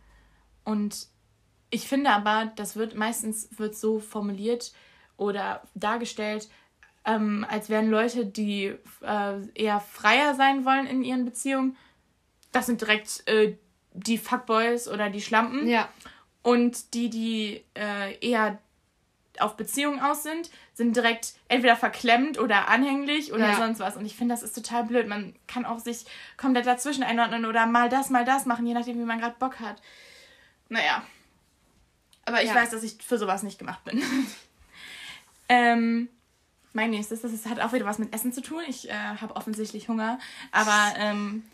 Und 0.65 1.07
ich 1.71 1.89
finde 1.89 2.11
aber, 2.11 2.53
das 2.57 2.77
wird 2.77 2.95
meistens 2.95 3.49
wird 3.59 3.75
so 3.77 4.01
formuliert 4.01 4.73
oder 5.17 5.63
dargestellt, 5.75 6.49
ähm, 7.05 7.47
als 7.49 7.69
wären 7.71 7.89
Leute, 7.91 8.27
die 8.27 8.75
äh, 9.03 9.49
eher 9.55 9.81
freier 9.81 10.35
sein 10.35 10.65
wollen 10.65 10.87
in 10.87 11.03
ihren 11.05 11.25
Beziehungen, 11.25 11.77
das 12.53 12.67
sind 12.67 12.81
direkt 12.81 13.23
äh, 13.29 13.57
die 13.93 14.19
Fuckboys 14.19 14.89
oder 14.89 15.11
die 15.11 15.21
Schlampen. 15.23 15.69
Ja. 15.69 15.89
Und 16.43 16.95
die, 16.95 17.11
die 17.11 17.65
äh, 17.75 18.17
eher 18.27 18.59
auf 19.41 19.57
Beziehungen 19.57 20.01
aus 20.01 20.23
sind, 20.25 20.51
sind 20.75 20.97
direkt 20.97 21.35
entweder 21.49 21.77
verklemmt 21.77 22.39
oder 22.39 22.69
anhänglich 22.69 23.33
oder 23.33 23.51
Ja. 23.51 23.57
sonst 23.57 23.79
was. 23.79 23.97
Und 23.97 24.05
ich 24.05 24.17
finde, 24.17 24.35
das 24.35 24.43
ist 24.43 24.55
total 24.55 24.85
blöd. 24.85 25.07
Man 25.07 25.35
kann 25.47 25.65
auch 25.65 25.79
sich 25.79 26.07
komplett 26.37 26.67
dazwischen 26.67 27.03
einordnen 27.05 27.45
oder 27.45 27.67
mal 27.67 27.89
das, 27.89 28.11
mal 28.11 28.25
das 28.25 28.47
machen, 28.47 28.67
je 28.67 28.75
nachdem, 28.75 28.99
wie 28.99 29.05
man 29.05 29.21
gerade 29.21 29.37
Bock 29.39 29.61
hat. 29.61 29.81
Naja. 30.69 31.03
Aber 32.25 32.43
ich 32.43 32.49
Ja. 32.49 32.55
weiß, 32.57 32.71
dass 32.71 32.83
ich 32.83 32.97
für 33.03 33.17
sowas 33.19 33.43
nicht 33.43 33.59
gemacht 33.59 33.85
bin. 33.85 34.03
ähm, 35.49 36.09
mein 36.73 36.91
nächstes, 36.91 37.23
das 37.23 37.33
ist, 37.33 37.49
hat 37.49 37.61
auch 37.61 37.73
wieder 37.73 37.87
was 37.87 37.99
mit 37.99 38.13
Essen 38.15 38.33
zu 38.33 38.43
tun. 38.43 38.63
Ich 38.69 38.89
äh, 38.89 38.93
habe 38.93 39.37
offensichtlich 39.37 39.89
Hunger. 39.89 40.19
Aber 40.53 40.95
ähm, 40.97 41.45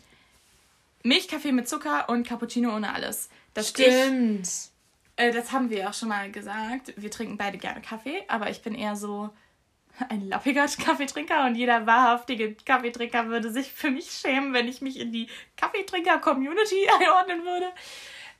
Milchkaffee 1.05 1.51
mit 1.51 1.69
Zucker 1.69 2.09
und 2.09 2.27
Cappuccino 2.27 2.75
ohne 2.75 2.93
alles. 2.93 3.29
Das 3.53 3.69
stehe 3.69 3.89
ich 3.89 4.05
Stimmt. 4.05 4.49
äh, 5.17 5.31
das 5.31 5.51
haben 5.51 5.69
wir 5.69 5.89
auch 5.89 5.93
schon 5.93 6.09
mal 6.09 6.31
gesagt. 6.31 6.93
Wir 6.97 7.11
trinken 7.11 7.37
beide 7.37 7.57
gerne 7.57 7.81
Kaffee, 7.81 8.23
aber 8.27 8.49
ich 8.49 8.61
bin 8.63 8.73
eher 8.73 8.95
so 8.95 9.29
ein 10.09 10.27
lappiger 10.27 10.65
Kaffeetrinker 10.83 11.45
und 11.45 11.55
jeder 11.55 11.85
wahrhaftige 11.85 12.55
Kaffeetrinker 12.55 13.27
würde 13.27 13.51
sich 13.51 13.71
für 13.71 13.91
mich 13.91 14.09
schämen, 14.11 14.53
wenn 14.53 14.67
ich 14.67 14.81
mich 14.81 14.99
in 14.99 15.11
die 15.11 15.27
Kaffeetrinker-Community 15.57 16.87
einordnen 16.99 17.45
würde. 17.45 17.67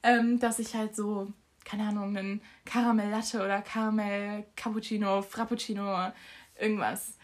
Ähm, 0.03 0.39
dass 0.39 0.59
ich 0.59 0.73
halt 0.75 0.95
so, 0.95 1.31
keine 1.63 1.83
Ahnung, 1.87 2.17
einen 2.17 2.41
Karamell 2.65 3.09
Latte 3.09 3.37
oder 3.43 3.61
Karamell 3.61 4.45
Cappuccino, 4.55 5.21
Frappuccino, 5.21 6.11
irgendwas. 6.59 7.17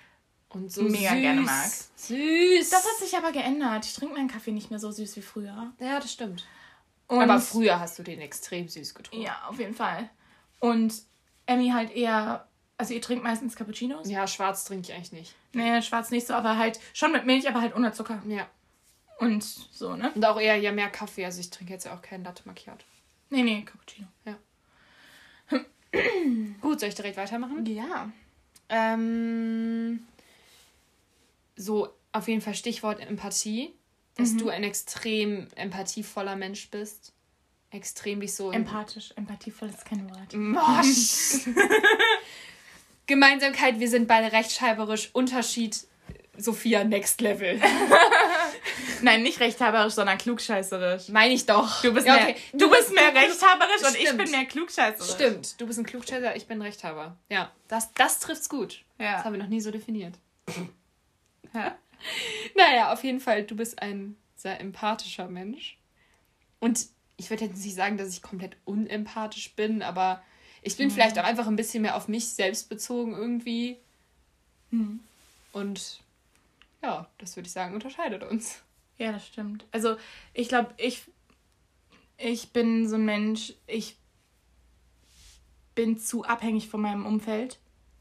Und 0.54 0.72
so 0.72 0.84
Mega 0.84 1.12
süß. 1.12 1.22
gerne 1.22 1.42
mag. 1.42 1.70
Süß. 1.96 2.70
Das 2.70 2.86
hat 2.86 2.98
sich 3.00 3.16
aber 3.18 3.32
geändert. 3.32 3.86
Ich 3.86 3.94
trinke 3.94 4.16
meinen 4.16 4.28
Kaffee 4.28 4.52
nicht 4.52 4.70
mehr 4.70 4.80
so 4.80 4.92
süß 4.92 5.16
wie 5.16 5.22
früher. 5.22 5.72
ja, 5.80 6.00
das 6.00 6.12
stimmt. 6.12 6.46
Und 7.08 7.22
Aber 7.22 7.40
früher 7.42 7.80
hast 7.80 8.00
du 8.00 8.04
den 8.04 8.22
extrem 8.22 8.70
süß 8.70 8.96
getrunken. 8.96 9.26
Ja, 9.26 9.42
auf 9.50 9.60
jeden 9.60 9.74
Fall. 9.74 10.10
Und 10.60 10.94
Emmy 11.46 11.70
halt 11.70 11.94
eher, 11.96 12.48
also 12.78 12.94
ihr 12.94 13.02
trinkt 13.02 13.24
meistens 13.24 13.56
Cappuccinos. 13.56 14.10
Ja, 14.10 14.28
schwarz 14.28 14.64
trinke 14.66 14.90
ich 14.90 14.96
eigentlich 14.96 15.12
nicht. 15.12 15.36
Nee, 15.54 15.82
schwarz 15.82 16.12
nicht 16.12 16.28
so, 16.28 16.34
aber 16.34 16.58
halt 16.58 16.80
schon 16.94 17.12
mit 17.12 17.26
Milch, 17.26 17.48
aber 17.50 17.62
halt 17.62 17.76
ohne 17.76 17.92
Zucker. 17.92 18.22
Ja. 18.28 18.48
Und 19.20 19.44
so, 19.44 19.96
ne? 19.96 20.12
Und 20.16 20.26
auch 20.26 20.40
eher 20.40 20.56
ja 20.58 20.72
mehr 20.72 20.90
Kaffee. 20.90 21.26
Also 21.26 21.40
ich 21.42 21.50
trinke 21.50 21.74
jetzt 21.74 21.86
ja 21.86 21.94
auch 21.94 22.02
keinen 22.02 22.24
Latte 22.24 22.44
Macchiato. 22.46 22.86
Nee, 23.30 23.44
nee, 23.44 23.64
Cappuccino. 23.64 24.08
Gut, 26.62 26.80
soll 26.80 26.90
ich 26.90 26.96
direkt 26.96 27.18
weitermachen? 27.18 27.66
Ja. 27.66 28.10
Ähm, 28.70 30.08
so, 31.56 31.90
auf 32.12 32.28
jeden 32.28 32.42
Fall 32.42 32.56
Stichwort 32.56 33.00
Empathie. 33.00 33.74
Dass 34.16 34.36
du 34.36 34.50
ein 34.50 34.64
extrem 34.64 35.48
empathievoller 35.56 36.36
Mensch 36.36 36.70
bist. 36.70 37.14
Extrem 37.72 38.20
dich 38.20 38.36
so... 38.36 38.52
Empathisch. 38.52 39.14
Empathievoll 39.16 39.70
ist 39.70 39.86
kein 39.86 40.08
Wort. 40.10 40.34
Mosch. 40.34 41.46
Gemeinsamkeit, 43.08 43.80
wir 43.80 43.90
sind 43.90 44.08
beide 44.08 44.32
rechtschreiberisch. 44.32 45.10
Unterschied, 45.14 45.78
Sophia, 46.38 46.84
next 46.84 47.22
level. 47.22 47.60
Nein, 49.02 49.24
nicht 49.24 49.40
rechthaberisch, 49.40 49.94
sondern 49.94 50.18
klugscheißerisch. 50.18 51.10
Meine 51.10 51.34
ich 51.34 51.46
doch. 51.46 51.82
Du 51.82 51.94
bist, 51.94 52.06
Ja, 52.06 52.16
mehr, 52.16 52.30
okay. 52.30 52.36
du 52.54 52.70
bist 52.70 52.94
mehr 52.94 53.14
rechthaberisch 53.16 53.82
und 53.88 53.96
ich 53.96 54.02
Stimmt. 54.08 54.18
bin 54.24 54.32
mehr 54.32 54.46
klugscheißerisch. 54.46 55.12
Stimmt, 55.12 55.60
du 55.62 55.68
bist 55.68 55.80
ein 55.80 55.86
Klugscheißer, 55.86 56.36
ich 56.36 56.48
bin 56.48 56.62
Rechthaber. 56.62 57.18
Ja, 57.30 57.52
das, 57.68 57.92
das 57.94 58.20
trifft's 58.20 58.50
gut. 58.50 58.84
Das 58.98 59.06
Ja. 59.06 59.24
haben 59.24 59.34
wir 59.34 59.40
noch 59.42 59.50
nie 59.50 59.62
so 59.62 59.72
definiert. 59.72 60.14
Ja. 61.54 61.78
Naja, 62.56 62.92
auf 62.92 63.04
jeden 63.04 63.20
Fall, 63.20 63.44
du 63.44 63.56
bist 63.56 63.80
ein 63.80 64.16
sehr 64.36 64.60
empathischer 64.60 65.28
Mensch. 65.28 65.78
Und 66.60 66.88
ich 67.18 67.30
würde 67.30 67.46
jetzt 67.46 67.64
nicht 67.64 67.76
sagen, 67.76 67.98
dass 67.98 68.10
ich 68.10 68.24
komplett 68.24 68.58
unempathisch 68.66 69.54
bin, 69.56 69.84
aber 69.84 70.24
ich 70.64 70.78
bin 70.78 70.90
vielleicht 70.90 71.20
auch 71.20 71.24
einfach 71.24 71.48
ein 71.48 71.56
bisschen 71.56 71.84
mehr 71.84 71.96
auf 71.96 72.08
mich 72.08 72.30
selbst 72.30 72.70
bezogen 72.70 73.14
irgendwie. 73.14 73.78
Hm. 74.72 75.00
Und 75.54 76.02
ja, 76.82 77.08
das 77.20 77.36
würde 77.36 77.48
ich 77.48 77.54
sagen, 77.54 77.76
unterscheidet 77.76 78.24
uns. 78.24 78.64
Ja, 78.98 79.12
das 79.12 79.28
stimmt. 79.28 79.66
Also, 79.72 79.98
ich 80.34 80.48
glaube, 80.48 80.74
ich, 80.78 81.04
ich 82.18 82.52
bin 82.52 82.88
so 82.88 82.96
ein 82.96 83.06
Mensch, 83.06 83.54
ich 83.68 83.98
bin 85.76 85.98
zu 85.98 86.24
abhängig 86.24 86.70
von 86.70 86.82
meinem 86.82 87.06
Umfeld 87.06 87.60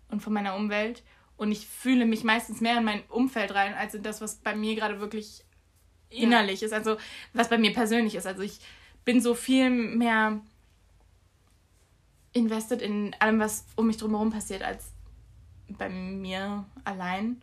und 0.08 0.20
von 0.20 0.32
meiner 0.32 0.56
Umwelt. 0.56 1.02
Und 1.40 1.52
ich 1.52 1.66
fühle 1.66 2.04
mich 2.04 2.22
meistens 2.22 2.60
mehr 2.60 2.76
in 2.76 2.84
mein 2.84 3.02
Umfeld 3.08 3.54
rein, 3.54 3.72
als 3.72 3.94
in 3.94 4.02
das, 4.02 4.20
was 4.20 4.36
bei 4.36 4.54
mir 4.54 4.74
gerade 4.74 5.00
wirklich 5.00 5.42
innerlich 6.10 6.62
ist. 6.62 6.74
Also, 6.74 6.98
was 7.32 7.48
bei 7.48 7.56
mir 7.56 7.72
persönlich 7.72 8.14
ist. 8.14 8.26
Also, 8.26 8.42
ich 8.42 8.60
bin 9.06 9.22
so 9.22 9.34
viel 9.34 9.70
mehr 9.70 10.38
invested 12.34 12.82
in 12.82 13.16
allem, 13.20 13.40
was 13.40 13.64
um 13.74 13.86
mich 13.86 13.96
drumherum 13.96 14.30
passiert, 14.30 14.62
als 14.62 14.92
bei 15.66 15.88
mir 15.88 16.66
allein. 16.84 17.40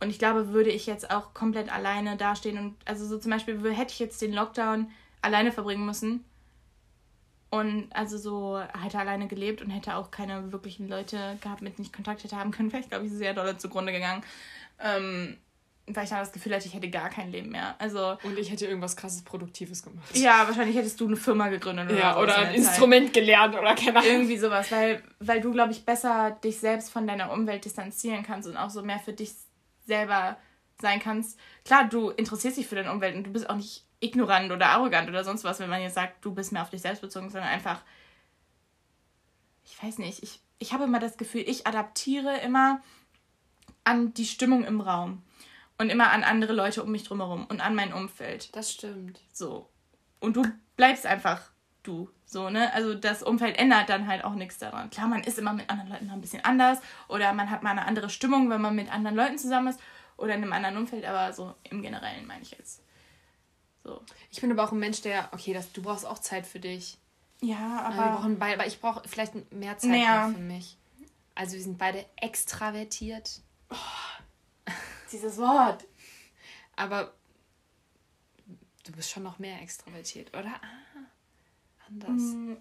Und 0.00 0.10
ich 0.10 0.18
glaube, 0.18 0.52
würde 0.52 0.70
ich 0.70 0.84
jetzt 0.84 1.10
auch 1.10 1.32
komplett 1.32 1.72
alleine 1.72 2.18
dastehen 2.18 2.58
und 2.58 2.76
also 2.84 3.06
so 3.06 3.16
zum 3.16 3.30
Beispiel 3.30 3.58
hätte 3.72 3.94
ich 3.94 4.00
jetzt 4.00 4.20
den 4.20 4.34
Lockdown 4.34 4.90
alleine 5.22 5.50
verbringen 5.50 5.86
müssen 5.86 6.26
und 7.58 7.86
also 7.94 8.18
so 8.18 8.60
hätte 8.82 8.98
alleine 8.98 9.28
gelebt 9.28 9.62
und 9.62 9.70
hätte 9.70 9.96
auch 9.96 10.10
keine 10.10 10.52
wirklichen 10.52 10.88
Leute 10.88 11.36
gehabt, 11.40 11.62
mit 11.62 11.78
denen 11.78 11.86
ich 11.86 11.92
Kontakt 11.92 12.24
hätte 12.24 12.36
haben 12.36 12.50
können, 12.50 12.72
wäre 12.72 12.82
ich 12.82 12.88
glaube 12.90 13.06
ich 13.06 13.12
sehr 13.12 13.34
doll 13.34 13.56
zugrunde 13.58 13.92
gegangen, 13.92 14.22
ähm, 14.80 15.36
weil 15.86 16.04
ich 16.04 16.10
dann 16.10 16.20
das 16.20 16.32
Gefühl 16.32 16.54
hatte, 16.54 16.66
ich 16.66 16.72
hätte 16.74 16.88
gar 16.88 17.10
kein 17.10 17.30
Leben 17.30 17.50
mehr. 17.50 17.74
Also 17.78 18.16
Und 18.22 18.38
ich 18.38 18.50
hätte 18.50 18.66
irgendwas 18.66 18.96
krasses 18.96 19.22
Produktives 19.22 19.82
gemacht. 19.82 20.16
ja, 20.16 20.46
wahrscheinlich 20.48 20.76
hättest 20.76 20.98
du 20.98 21.06
eine 21.06 21.16
Firma 21.16 21.48
gegründet 21.48 21.90
oder, 21.90 21.98
Ja, 21.98 22.16
oder 22.18 22.34
in 22.36 22.40
ein 22.40 22.46
Zeit. 22.46 22.56
Instrument 22.56 23.12
gelernt 23.12 23.54
oder 23.54 23.74
keine 23.74 23.98
Ahnung. 23.98 24.10
Irgendwie 24.10 24.38
sowas, 24.38 24.72
weil, 24.72 25.02
weil 25.20 25.40
du, 25.42 25.52
glaube 25.52 25.72
ich, 25.72 25.84
besser 25.84 26.30
dich 26.42 26.58
selbst 26.58 26.90
von 26.90 27.06
deiner 27.06 27.30
Umwelt 27.32 27.64
distanzieren 27.66 28.22
kannst 28.22 28.48
und 28.48 28.56
auch 28.56 28.70
so 28.70 28.82
mehr 28.82 28.98
für 28.98 29.12
dich 29.12 29.32
selber 29.86 30.38
sein 30.80 31.00
kannst. 31.00 31.38
Klar, 31.64 31.86
du 31.88 32.10
interessierst 32.10 32.56
dich 32.56 32.66
für 32.66 32.76
deine 32.76 32.90
Umwelt 32.90 33.14
und 33.14 33.24
du 33.26 33.30
bist 33.30 33.48
auch 33.48 33.56
nicht 33.56 33.83
ignorant 34.04 34.52
oder 34.52 34.66
arrogant 34.68 35.08
oder 35.08 35.24
sonst 35.24 35.44
was, 35.44 35.58
wenn 35.60 35.70
man 35.70 35.80
jetzt 35.80 35.94
sagt, 35.94 36.24
du 36.24 36.34
bist 36.34 36.52
mehr 36.52 36.62
auf 36.62 36.70
dich 36.70 36.82
selbst 36.82 37.00
bezogen, 37.00 37.30
sondern 37.30 37.48
einfach, 37.48 37.80
ich 39.64 39.82
weiß 39.82 39.98
nicht, 39.98 40.22
ich, 40.22 40.40
ich 40.58 40.72
habe 40.72 40.84
immer 40.84 41.00
das 41.00 41.16
Gefühl, 41.16 41.44
ich 41.46 41.66
adaptiere 41.66 42.38
immer 42.38 42.80
an 43.82 44.14
die 44.14 44.26
Stimmung 44.26 44.64
im 44.64 44.80
Raum 44.80 45.22
und 45.78 45.90
immer 45.90 46.10
an 46.10 46.22
andere 46.22 46.52
Leute 46.52 46.82
um 46.82 46.92
mich 46.92 47.04
drumherum 47.04 47.46
und 47.46 47.60
an 47.64 47.74
mein 47.74 47.92
Umfeld. 47.92 48.54
Das 48.54 48.72
stimmt. 48.72 49.20
So. 49.32 49.68
Und 50.20 50.36
du 50.36 50.44
bleibst 50.76 51.06
einfach 51.06 51.50
du. 51.82 52.10
So, 52.26 52.50
ne? 52.50 52.72
Also 52.74 52.94
das 52.94 53.22
Umfeld 53.22 53.58
ändert 53.58 53.88
dann 53.88 54.06
halt 54.06 54.24
auch 54.24 54.34
nichts 54.34 54.58
daran. 54.58 54.90
Klar, 54.90 55.08
man 55.08 55.22
ist 55.22 55.38
immer 55.38 55.52
mit 55.52 55.68
anderen 55.70 55.90
Leuten 55.90 56.06
noch 56.06 56.14
ein 56.14 56.20
bisschen 56.20 56.44
anders 56.44 56.78
oder 57.08 57.32
man 57.32 57.50
hat 57.50 57.62
mal 57.62 57.70
eine 57.70 57.86
andere 57.86 58.10
Stimmung, 58.10 58.50
wenn 58.50 58.60
man 58.60 58.74
mit 58.74 58.92
anderen 58.92 59.16
Leuten 59.16 59.38
zusammen 59.38 59.68
ist 59.68 59.80
oder 60.16 60.34
in 60.34 60.42
einem 60.42 60.52
anderen 60.52 60.76
Umfeld, 60.76 61.04
aber 61.04 61.32
so 61.32 61.54
im 61.64 61.82
Generellen 61.82 62.26
meine 62.26 62.42
ich 62.42 62.52
jetzt. 62.52 62.83
So. 63.84 64.02
Ich 64.30 64.40
bin 64.40 64.50
aber 64.50 64.64
auch 64.64 64.72
ein 64.72 64.78
Mensch, 64.78 65.02
der, 65.02 65.28
okay, 65.32 65.52
das, 65.52 65.70
du 65.72 65.82
brauchst 65.82 66.06
auch 66.06 66.18
Zeit 66.18 66.46
für 66.46 66.58
dich. 66.58 66.98
Ja, 67.40 67.82
Aber, 67.84 67.94
wir 67.96 68.02
aber. 68.02 68.16
brauchen 68.16 68.38
beide, 68.38 68.54
aber 68.58 68.66
ich 68.66 68.80
brauche 68.80 69.06
vielleicht 69.06 69.52
mehr 69.52 69.76
Zeit 69.78 69.90
Naja. 69.90 70.30
für 70.34 70.40
mich. 70.40 70.78
Also 71.34 71.54
wir 71.54 71.62
sind 71.62 71.76
beide 71.78 72.06
extravertiert, 72.16 73.42
Dieses 75.12 75.36
Wort. 75.36 75.84
aber 76.76 77.12
du 78.84 78.92
bist 78.92 79.10
schon 79.10 79.22
noch 79.24 79.38
mehr 79.38 79.60
extravertiert, 79.60 80.30
oder? 80.36 80.54
Ah, 80.54 81.86
anders. 81.88 82.22
Mm, 82.22 82.54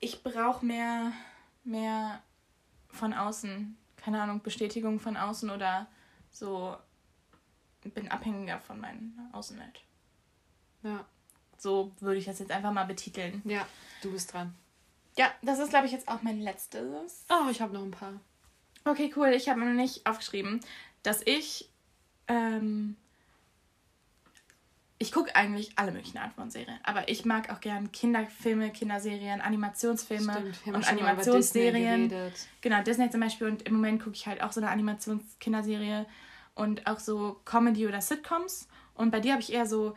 Ich 0.00 0.22
brauche 0.22 0.64
mehr, 0.64 1.12
mehr 1.64 2.22
von 2.88 3.12
außen. 3.12 3.76
Keine 3.96 4.22
Ahnung, 4.22 4.40
Bestätigung 4.42 4.98
von 5.00 5.16
außen 5.16 5.50
oder 5.50 5.88
so. 6.30 6.76
Bin 7.82 8.08
abhängiger 8.10 8.60
von 8.60 8.80
meiner 8.80 9.00
Außenwelt. 9.32 9.82
Ja. 10.86 11.04
So 11.58 11.92
würde 12.00 12.18
ich 12.18 12.26
das 12.26 12.38
jetzt 12.38 12.52
einfach 12.52 12.72
mal 12.72 12.84
betiteln. 12.84 13.42
ja, 13.44 13.66
du 14.02 14.12
bist 14.12 14.32
dran. 14.32 14.54
Ja, 15.18 15.32
das 15.42 15.58
ist, 15.58 15.70
glaube 15.70 15.86
ich, 15.86 15.92
jetzt 15.92 16.08
auch 16.08 16.22
mein 16.22 16.40
letztes. 16.40 17.24
Oh, 17.30 17.48
ich 17.50 17.60
habe 17.60 17.72
noch 17.72 17.82
ein 17.82 17.90
paar. 17.90 18.20
Okay, 18.84 19.12
cool. 19.16 19.28
Ich 19.28 19.48
habe 19.48 19.60
mir 19.60 19.66
noch 19.66 19.80
nicht 19.80 20.06
aufgeschrieben, 20.06 20.60
dass 21.02 21.22
ich. 21.24 21.68
Ähm, 22.28 22.96
ich 24.98 25.12
gucke 25.12 25.34
eigentlich 25.36 25.72
alle 25.76 25.92
möglichen 25.92 26.16
Arten 26.18 26.34
von 26.34 26.50
Serien. 26.50 26.78
Aber 26.82 27.08
ich 27.08 27.24
mag 27.24 27.50
auch 27.50 27.60
gern 27.60 27.92
Kinderfilme, 27.92 28.70
Kinderserien, 28.70 29.42
Animationsfilme 29.42 30.54
Stimmt, 30.54 30.76
und 30.76 30.88
Animationsserien. 30.88 32.08
Disney. 32.08 32.48
Genau, 32.62 32.82
Disney 32.82 33.10
zum 33.10 33.20
Beispiel. 33.20 33.46
Und 33.48 33.62
im 33.62 33.74
Moment 33.74 34.02
gucke 34.02 34.16
ich 34.16 34.26
halt 34.26 34.42
auch 34.42 34.52
so 34.52 34.60
eine 34.60 34.70
Animations-Kinderserie 34.70 36.06
und 36.54 36.86
auch 36.86 36.98
so 36.98 37.40
Comedy 37.44 37.86
oder 37.86 38.00
Sitcoms. 38.00 38.68
Und 38.94 39.10
bei 39.10 39.20
dir 39.20 39.32
habe 39.32 39.42
ich 39.42 39.52
eher 39.52 39.66
so 39.66 39.94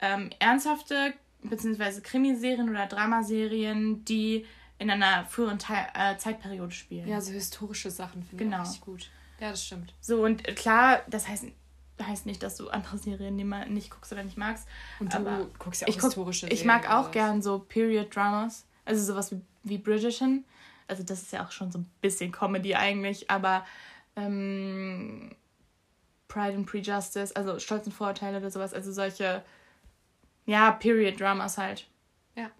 ähm, 0.00 0.30
ernsthafte, 0.38 1.14
beziehungsweise 1.42 2.02
Krimiserien 2.02 2.68
oder 2.68 2.86
Dramaserien, 2.86 4.04
die 4.04 4.46
in 4.78 4.90
einer 4.90 5.24
früheren 5.24 5.58
Teil, 5.58 5.86
äh, 5.94 6.16
Zeitperiode 6.16 6.72
spielen. 6.72 7.08
Ja, 7.08 7.20
so 7.20 7.32
historische 7.32 7.90
Sachen 7.90 8.22
finde 8.22 8.44
genau. 8.44 8.62
ich 8.62 8.80
gut. 8.80 9.10
Ja, 9.40 9.50
das 9.50 9.64
stimmt. 9.64 9.94
So, 10.00 10.24
und 10.24 10.44
klar, 10.56 11.02
das 11.08 11.28
heißt, 11.28 11.46
heißt 12.02 12.26
nicht, 12.26 12.42
dass 12.42 12.56
du 12.56 12.68
andere 12.68 12.98
Serien 12.98 13.36
nicht 13.36 13.90
guckst 13.90 14.12
oder 14.12 14.22
nicht 14.22 14.36
magst. 14.36 14.66
Und 15.00 15.12
du 15.12 15.18
aber 15.18 15.46
guckst 15.58 15.80
ja 15.80 15.86
auch 15.86 15.90
ich 15.90 16.02
historische 16.02 16.46
guck, 16.46 16.56
Serien. 16.56 16.58
Ich 16.58 16.64
mag 16.64 16.90
auch 16.90 17.10
gern 17.10 17.42
so 17.42 17.58
Period-Dramas. 17.58 18.66
Also 18.84 19.04
sowas 19.04 19.32
wie, 19.32 19.40
wie 19.62 19.78
Bridgerton. 19.78 20.44
Also 20.88 21.02
das 21.02 21.22
ist 21.22 21.32
ja 21.32 21.44
auch 21.44 21.50
schon 21.50 21.72
so 21.72 21.80
ein 21.80 21.90
bisschen 22.00 22.32
Comedy 22.32 22.74
eigentlich, 22.74 23.30
aber 23.30 23.66
ähm, 24.14 25.34
Pride 26.28 26.54
and 26.54 26.66
Prejustice, 26.66 27.32
also 27.32 27.58
Stolz 27.58 27.86
und 27.86 27.92
Vorurteile 27.92 28.38
oder 28.38 28.50
sowas, 28.50 28.72
also 28.72 28.92
solche, 28.92 29.42
ja, 30.46 30.70
Period-Dramas 30.72 31.58
halt. 31.58 31.86
Ja. 32.34 32.50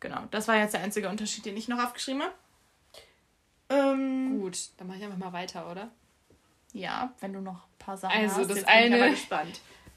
Genau, 0.00 0.22
das 0.30 0.48
war 0.48 0.56
jetzt 0.56 0.74
der 0.74 0.82
einzige 0.82 1.08
Unterschied, 1.08 1.44
den 1.44 1.56
ich 1.56 1.68
noch 1.68 1.82
aufgeschrieben 1.82 2.22
habe. 2.22 2.34
Ähm, 3.68 4.40
Gut, 4.40 4.58
dann 4.76 4.86
mache 4.86 4.98
ich 4.98 5.04
einfach 5.04 5.18
mal 5.18 5.32
weiter, 5.32 5.70
oder? 5.70 5.90
Ja, 6.72 7.12
wenn 7.20 7.32
du 7.32 7.40
noch 7.40 7.64
ein 7.64 7.78
paar 7.78 7.96
Sachen 7.96 8.18
also, 8.18 8.36
hast. 8.36 8.50
Also 8.50 8.54
das 8.54 8.64
eine 8.64 9.16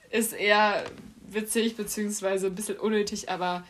ist 0.09 0.33
eher 0.33 0.85
witzig, 1.27 1.75
beziehungsweise 1.75 2.47
ein 2.47 2.55
bisschen 2.55 2.77
unnötig, 2.77 3.29
aber 3.29 3.65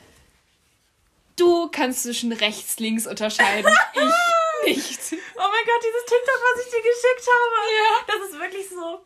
du 1.35 1.69
kannst 1.69 2.03
zwischen 2.03 2.31
rechts, 2.31 2.79
links 2.79 3.07
unterscheiden. 3.07 3.71
ich 4.65 4.75
nicht. 5.15 5.23
Oh 5.35 5.39
mein 5.39 5.65
Gott, 5.65 5.83
dieses 5.83 6.05
TikTok, 6.05 6.41
was 6.41 6.65
ich 6.65 6.71
dir 6.71 6.81
geschickt 6.81 7.27
habe. 7.33 7.55
Ja. 7.77 7.91
Das 8.07 8.29
ist 8.29 8.39
wirklich 8.39 8.69
so. 8.69 9.05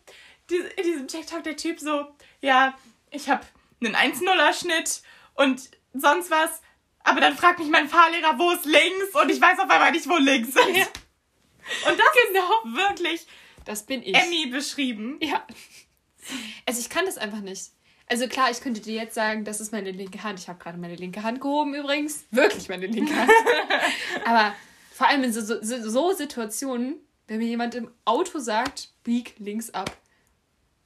In 0.78 0.84
diesem 0.84 1.08
TikTok 1.08 1.44
der 1.44 1.56
Typ 1.56 1.80
so, 1.80 2.08
ja, 2.42 2.78
ich 3.12 3.30
habe 3.30 3.46
einen 3.82 3.96
1-0er 3.96 4.54
Schnitt 4.54 5.02
und 5.36 5.70
sonst 5.94 6.32
was. 6.32 6.62
Aber 7.04 7.22
dann 7.22 7.36
fragt 7.36 7.60
mich 7.60 7.70
mein 7.70 7.88
Fahrlehrer, 7.88 8.38
wo 8.38 8.52
ist 8.52 8.66
links? 8.66 9.16
Und 9.22 9.30
ich 9.32 9.42
weiß 9.42 9.58
auf 9.60 9.70
einmal 9.70 9.92
nicht, 9.92 10.08
wo 10.08 10.18
links 10.18 10.50
ist. 10.50 10.76
Ja. 10.76 10.86
Und 11.90 12.00
das 12.00 12.08
genau. 12.28 12.78
wirklich 12.78 13.26
das 13.70 13.84
bin 13.84 14.02
ich. 14.02 14.16
Emmy 14.16 14.48
beschrieben. 14.48 15.20
Ja. 15.22 15.46
Also 16.66 16.80
ich 16.80 16.90
kann 16.90 17.06
das 17.06 17.20
einfach 17.20 17.42
nicht. 17.42 17.72
Also 18.08 18.28
klar, 18.28 18.50
ich 18.50 18.62
könnte 18.62 18.82
dir 18.82 18.96
jetzt 18.96 19.14
sagen, 19.14 19.46
das 19.46 19.62
ist 19.62 19.72
meine 19.72 19.92
linke 19.92 20.24
Hand. 20.24 20.40
Ich 20.40 20.48
habe 20.48 20.58
gerade 20.58 20.80
meine 20.80 20.96
linke 20.96 21.22
Hand 21.22 21.40
gehoben 21.40 21.76
übrigens. 21.76 22.26
Wirklich 22.32 22.68
meine 22.68 22.88
linke 22.88 23.16
Hand. 23.16 23.30
Aber 24.26 24.56
vor 24.92 25.08
allem 25.08 25.24
in 25.24 25.32
so, 25.32 25.42
so, 25.42 25.60
so 25.62 26.14
Situationen, 26.14 26.96
wenn 27.28 27.38
mir 27.38 27.46
jemand 27.48 27.76
im 27.76 27.92
Auto 28.06 28.40
sagt, 28.40 28.90
bieg 29.04 29.36
links 29.38 29.70
ab, 29.70 29.96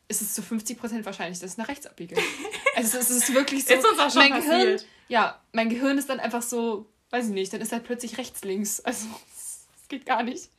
ist 0.10 0.22
es 0.22 0.34
zu 0.34 0.42
50% 0.42 1.06
wahrscheinlich, 1.06 1.40
dass 1.40 1.54
ich 1.54 1.58
nach 1.58 1.70
rechts 1.70 1.86
abbiege. 1.86 2.16
Also 2.76 2.98
es 2.98 3.10
ist 3.10 3.34
wirklich 3.34 3.66
so. 3.66 3.74
ist 3.74 3.86
uns 3.86 4.00
auch 4.00 4.10
schon 4.10 4.30
mein 4.30 4.32
passiert. 4.32 4.62
Gehirn, 4.62 4.82
ja, 5.08 5.40
mein 5.52 5.70
Gehirn 5.70 5.98
ist 5.98 6.10
dann 6.10 6.20
einfach 6.20 6.42
so, 6.42 6.88
weiß 7.12 7.28
ich 7.28 7.34
nicht, 7.34 7.54
dann 7.54 7.62
ist 7.62 7.72
halt 7.72 7.84
plötzlich 7.84 8.18
rechts 8.18 8.44
links. 8.44 8.80
Also 8.80 9.08
es 9.36 9.88
geht 9.90 10.06
gar 10.06 10.24
nicht. 10.24 10.50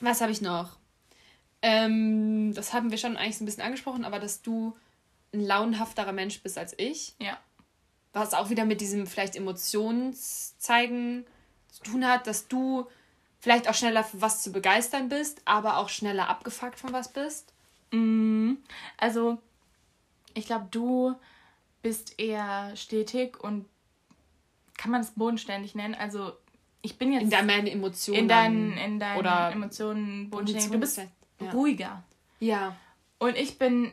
Was 0.00 0.20
habe 0.20 0.32
ich 0.32 0.40
noch? 0.40 0.76
Ähm, 1.62 2.54
das 2.54 2.72
haben 2.72 2.90
wir 2.90 2.98
schon 2.98 3.16
eigentlich 3.16 3.38
so 3.38 3.44
ein 3.44 3.46
bisschen 3.46 3.62
angesprochen, 3.62 4.04
aber 4.04 4.18
dass 4.18 4.42
du 4.42 4.76
ein 5.32 5.40
launhafterer 5.40 6.12
Mensch 6.12 6.42
bist 6.42 6.58
als 6.58 6.74
ich. 6.76 7.14
Ja. 7.20 7.38
Was 8.12 8.34
auch 8.34 8.50
wieder 8.50 8.64
mit 8.64 8.80
diesem 8.80 9.06
vielleicht 9.06 9.36
Emotionszeigen 9.36 11.24
zu 11.70 11.82
tun 11.84 12.06
hat, 12.06 12.26
dass 12.26 12.48
du 12.48 12.88
vielleicht 13.40 13.68
auch 13.68 13.74
schneller 13.74 14.04
für 14.04 14.20
was 14.20 14.42
zu 14.42 14.52
begeistern 14.52 15.08
bist, 15.08 15.42
aber 15.44 15.78
auch 15.78 15.88
schneller 15.88 16.28
abgefuckt 16.28 16.78
von 16.78 16.92
was 16.92 17.12
bist. 17.12 17.52
Mm, 17.90 18.54
also, 18.98 19.38
ich 20.34 20.46
glaube, 20.46 20.68
du 20.70 21.14
bist 21.82 22.18
eher 22.18 22.74
stetig 22.76 23.42
und 23.42 23.66
kann 24.76 24.90
man 24.90 25.00
es 25.00 25.12
bodenständig 25.12 25.74
nennen. 25.74 25.94
Also, 25.94 26.32
ich 26.80 26.98
bin 26.98 27.12
jetzt. 27.12 27.22
In 27.22 27.30
deinen 27.30 27.66
Emotionen. 27.66 28.20
In 28.20 28.28
deinen, 28.28 28.76
in 28.76 28.98
deinen 28.98 29.18
oder 29.18 29.52
Emotionen 29.52 30.30
bodenständig. 30.30 30.70
Du 30.70 30.78
bist 30.78 30.98
ja. 30.98 31.50
ruhiger. 31.50 32.02
Ja. 32.40 32.76
Und 33.18 33.36
ich 33.36 33.58
bin 33.58 33.92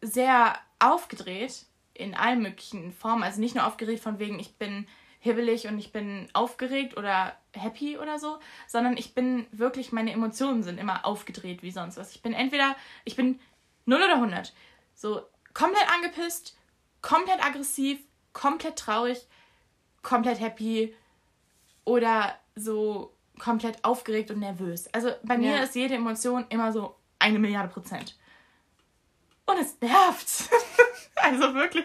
sehr 0.00 0.56
aufgedreht 0.78 1.66
in 1.94 2.14
allen 2.14 2.42
möglichen 2.42 2.92
Formen. 2.92 3.22
Also 3.22 3.40
nicht 3.40 3.54
nur 3.54 3.66
aufgeregt 3.66 4.02
von 4.02 4.18
wegen, 4.18 4.38
ich 4.38 4.54
bin 4.56 4.86
hibbelig 5.20 5.66
und 5.66 5.78
ich 5.78 5.90
bin 5.90 6.28
aufgeregt 6.34 6.96
oder 6.96 7.34
happy 7.52 7.96
oder 7.96 8.18
so, 8.18 8.38
sondern 8.66 8.96
ich 8.96 9.14
bin 9.14 9.46
wirklich, 9.52 9.90
meine 9.90 10.12
Emotionen 10.12 10.62
sind 10.62 10.78
immer 10.78 11.06
aufgedreht 11.06 11.62
wie 11.62 11.70
sonst 11.70 11.96
was. 11.96 12.14
Ich 12.14 12.22
bin 12.22 12.34
entweder, 12.34 12.76
ich 13.04 13.16
bin 13.16 13.40
0 13.86 14.02
oder 14.02 14.14
100. 14.16 14.52
So 14.94 15.22
komplett 15.52 15.92
angepisst, 15.92 16.56
komplett 17.02 17.44
aggressiv, 17.44 18.00
komplett 18.32 18.76
traurig, 18.76 19.26
komplett 20.02 20.40
happy, 20.40 20.94
oder 21.84 22.34
so 22.54 23.14
komplett 23.38 23.84
aufgeregt 23.84 24.30
und 24.30 24.40
nervös. 24.40 24.92
Also 24.92 25.10
bei 25.22 25.38
mir 25.38 25.56
ja. 25.56 25.62
ist 25.62 25.74
jede 25.74 25.94
Emotion 25.94 26.46
immer 26.48 26.72
so 26.72 26.96
eine 27.18 27.38
Milliarde 27.38 27.68
Prozent. 27.68 28.16
Und 29.46 29.58
es 29.58 29.78
nervt. 29.80 30.50
also 31.16 31.54
wirklich. 31.54 31.84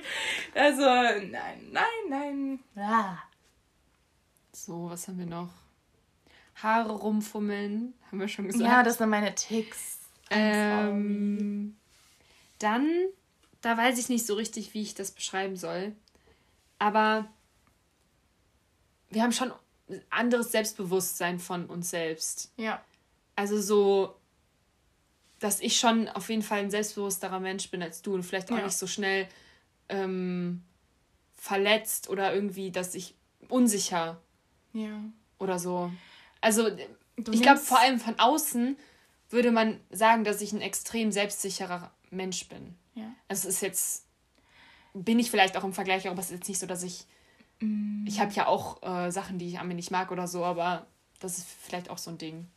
Also 0.54 0.84
nein, 0.84 1.70
nein, 1.72 1.90
nein. 2.10 2.60
Ah. 2.76 3.18
So, 4.54 4.90
was 4.90 5.08
haben 5.08 5.20
wir 5.20 5.26
noch? 5.26 5.50
Haare 6.56 6.92
rumfummeln, 6.92 7.94
haben 8.08 8.20
wir 8.20 8.28
schon 8.28 8.48
gesagt. 8.48 8.64
Ja, 8.64 8.84
das 8.84 8.98
sind 8.98 9.10
meine 9.10 9.34
Ticks. 9.34 10.00
Ähm, 10.30 11.78
dann, 12.60 12.88
da 13.62 13.78
weiß 13.78 13.98
ich 13.98 14.10
nicht 14.10 14.26
so 14.26 14.36
richtig, 14.36 14.74
wie 14.74 14.82
ich 14.82 14.94
das 14.94 15.12
beschreiben 15.12 15.56
soll. 15.56 15.94
Aber 16.78 17.28
wir 19.10 19.24
haben 19.24 19.32
schon 19.32 19.52
anderes 20.10 20.52
Selbstbewusstsein 20.52 21.40
von 21.40 21.66
uns 21.66 21.90
selbst. 21.90 22.52
Ja. 22.58 22.84
Also 23.36 23.60
so, 23.60 24.16
dass 25.40 25.62
ich 25.62 25.80
schon 25.80 26.08
auf 26.10 26.30
jeden 26.30 26.44
Fall 26.44 26.60
ein 26.60 26.72
selbstbewussterer 26.72 27.40
Mensch 27.40 27.72
bin 27.72 27.82
als 27.82 28.02
du 28.02 28.14
und 28.14 28.24
vielleicht 28.24 28.52
auch 28.52 28.58
ja. 28.58 28.66
nicht 28.66 28.78
so 28.78 28.88
schnell 28.88 29.28
ähm, 29.88 30.64
verletzt 31.36 32.10
oder 32.10 32.34
irgendwie, 32.34 32.72
dass 32.72 32.94
ich 32.96 33.16
unsicher 33.48 34.22
ja. 34.74 35.02
oder 35.40 35.58
so. 35.58 35.92
Also 36.42 36.70
du 37.16 37.32
ich 37.32 37.42
glaube 37.42 37.60
vor 37.60 37.80
allem 37.80 38.00
von 38.00 38.20
außen 38.20 38.78
würde 39.30 39.52
man 39.52 39.80
sagen, 39.90 40.24
dass 40.24 40.42
ich 40.42 40.54
ein 40.54 40.62
extrem 40.62 41.12
selbstsicherer 41.12 41.92
Mensch 42.12 42.48
bin. 42.48 42.76
Ja. 42.96 43.12
Also 43.28 43.48
es 43.48 43.56
ist 43.56 43.62
jetzt 43.62 44.06
bin 44.94 45.20
ich 45.20 45.30
vielleicht 45.30 45.56
auch 45.56 45.64
im 45.64 45.74
Vergleich, 45.74 46.08
aber 46.08 46.20
es 46.20 46.26
ist 46.26 46.40
jetzt 46.40 46.48
nicht 46.48 46.60
so, 46.60 46.66
dass 46.66 46.84
ich 46.84 47.06
Mm. 47.60 48.06
Ich 48.08 48.20
habe 48.20 48.32
ja 48.32 48.48
auch 48.48 48.82
äh, 48.82 49.12
Sachen, 49.12 49.38
die 49.38 49.48
ich 49.48 49.60
an 49.60 49.68
mir 49.68 49.76
nicht 49.76 49.92
mag 49.92 50.12
oder 50.12 50.28
so, 50.28 50.44
aber 50.44 50.88
das 51.20 51.38
ist 51.38 51.48
vielleicht 51.48 51.90
auch 51.90 51.98
so 51.98 52.12
ein 52.12 52.18
Ding. 52.18 52.48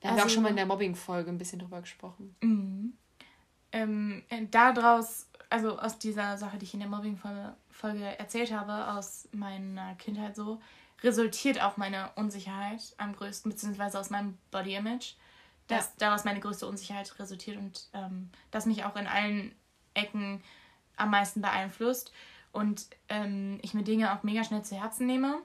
Da 0.00 0.08
also, 0.08 0.10
haben 0.10 0.16
wir 0.16 0.24
auch 0.24 0.34
schon 0.34 0.42
mal 0.42 0.50
in 0.50 0.56
der 0.56 0.66
Mobbing-Folge 0.66 1.30
ein 1.30 1.38
bisschen 1.38 1.58
drüber 1.58 1.80
gesprochen. 1.80 2.34
Mhm. 2.40 2.92
Ähm, 3.72 4.22
äh, 4.30 4.46
daraus, 4.50 5.28
also 5.50 5.78
aus 5.78 5.98
dieser 5.98 6.38
Sache, 6.38 6.58
die 6.58 6.64
ich 6.64 6.74
in 6.74 6.80
der 6.80 6.88
Mobbing-Folge 6.88 8.18
erzählt 8.18 8.52
habe, 8.52 8.92
aus 8.96 9.28
meiner 9.32 9.94
Kindheit 9.96 10.36
so, 10.36 10.60
resultiert 11.02 11.62
auch 11.62 11.76
meine 11.76 12.10
Unsicherheit 12.16 12.94
am 12.96 13.14
größten, 13.14 13.50
beziehungsweise 13.50 13.98
aus 13.98 14.10
meinem 14.10 14.38
Body-Image. 14.50 15.14
Dass 15.68 15.86
ja. 15.86 15.92
daraus 15.98 16.24
meine 16.24 16.40
größte 16.40 16.66
Unsicherheit 16.66 17.18
resultiert 17.18 17.56
und 17.56 17.88
ähm, 17.94 18.30
das 18.50 18.66
mich 18.66 18.84
auch 18.84 18.96
in 18.96 19.06
allen 19.06 19.54
Ecken 19.94 20.42
am 20.96 21.10
meisten 21.10 21.40
beeinflusst 21.40 22.12
und 22.52 22.86
ähm, 23.08 23.58
ich 23.62 23.74
mir 23.74 23.84
Dinge 23.84 24.12
auch 24.12 24.22
mega 24.22 24.42
schnell 24.44 24.62
zu 24.62 24.80
Herzen 24.80 25.06
nehme 25.06 25.38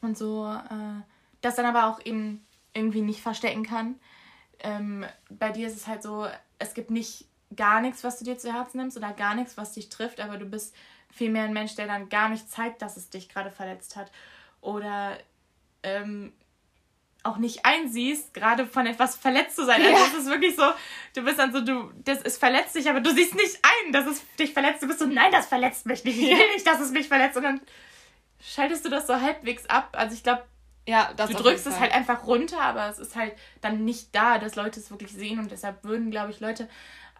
und 0.00 0.16
so 0.16 0.46
äh, 0.46 1.02
das 1.40 1.56
dann 1.56 1.66
aber 1.66 1.86
auch 1.86 2.04
eben 2.04 2.44
irgendwie 2.74 3.00
nicht 3.00 3.20
verstecken 3.20 3.64
kann. 3.64 3.96
Ähm, 4.60 5.04
bei 5.30 5.50
dir 5.50 5.66
ist 5.66 5.76
es 5.76 5.86
halt 5.86 6.02
so, 6.02 6.26
es 6.58 6.74
gibt 6.74 6.90
nicht 6.90 7.26
gar 7.54 7.80
nichts, 7.80 8.04
was 8.04 8.18
du 8.18 8.24
dir 8.24 8.38
zu 8.38 8.52
Herzen 8.52 8.78
nimmst 8.78 8.96
oder 8.96 9.12
gar 9.12 9.34
nichts, 9.34 9.56
was 9.56 9.72
dich 9.72 9.88
trifft, 9.88 10.20
aber 10.20 10.36
du 10.36 10.44
bist 10.44 10.74
vielmehr 11.10 11.44
ein 11.44 11.52
Mensch, 11.52 11.74
der 11.74 11.86
dann 11.86 12.08
gar 12.08 12.28
nicht 12.28 12.50
zeigt, 12.50 12.82
dass 12.82 12.96
es 12.96 13.10
dich 13.10 13.28
gerade 13.28 13.50
verletzt 13.50 13.96
hat 13.96 14.10
oder 14.60 15.16
ähm, 15.82 16.32
auch 17.28 17.36
nicht 17.36 17.64
einsiehst, 17.64 18.34
gerade 18.34 18.66
von 18.66 18.86
etwas 18.86 19.16
verletzt 19.16 19.56
zu 19.56 19.64
sein. 19.64 19.82
Also 19.82 19.96
ja. 19.96 20.06
Es 20.06 20.14
ist 20.14 20.26
wirklich 20.26 20.56
so, 20.56 20.64
du 21.14 21.22
bist 21.22 21.38
dann 21.38 21.52
so, 21.52 21.60
du, 21.60 21.92
das 22.04 22.22
ist 22.22 22.38
verletzt 22.38 22.74
dich, 22.74 22.88
aber 22.88 23.00
du 23.00 23.10
siehst 23.12 23.34
nicht 23.34 23.58
ein, 23.62 23.92
dass 23.92 24.06
es 24.06 24.22
dich 24.36 24.52
verletzt. 24.52 24.82
Du 24.82 24.86
bist 24.86 24.98
so, 24.98 25.06
nein, 25.06 25.30
das 25.30 25.46
verletzt 25.46 25.86
mich 25.86 26.04
nicht. 26.04 26.18
Ich 26.18 26.28
will 26.28 26.52
nicht, 26.54 26.66
dass 26.66 26.80
es 26.80 26.90
mich 26.90 27.08
verletzt. 27.08 27.36
Und 27.36 27.44
dann 27.44 27.60
schaltest 28.40 28.84
du 28.84 28.88
das 28.88 29.06
so 29.06 29.20
halbwegs 29.20 29.66
ab. 29.66 29.90
Also 29.92 30.14
ich 30.14 30.22
glaube, 30.22 30.44
ja, 30.86 31.12
du 31.12 31.34
drückst 31.34 31.66
es 31.66 31.78
halt 31.78 31.92
einfach 31.92 32.26
runter, 32.26 32.60
aber 32.60 32.88
es 32.88 32.98
ist 32.98 33.14
halt 33.14 33.34
dann 33.60 33.84
nicht 33.84 34.14
da, 34.14 34.38
dass 34.38 34.56
Leute 34.56 34.80
es 34.80 34.90
wirklich 34.90 35.12
sehen. 35.12 35.38
Und 35.38 35.50
deshalb 35.50 35.84
würden, 35.84 36.10
glaube 36.10 36.30
ich, 36.30 36.40
Leute 36.40 36.68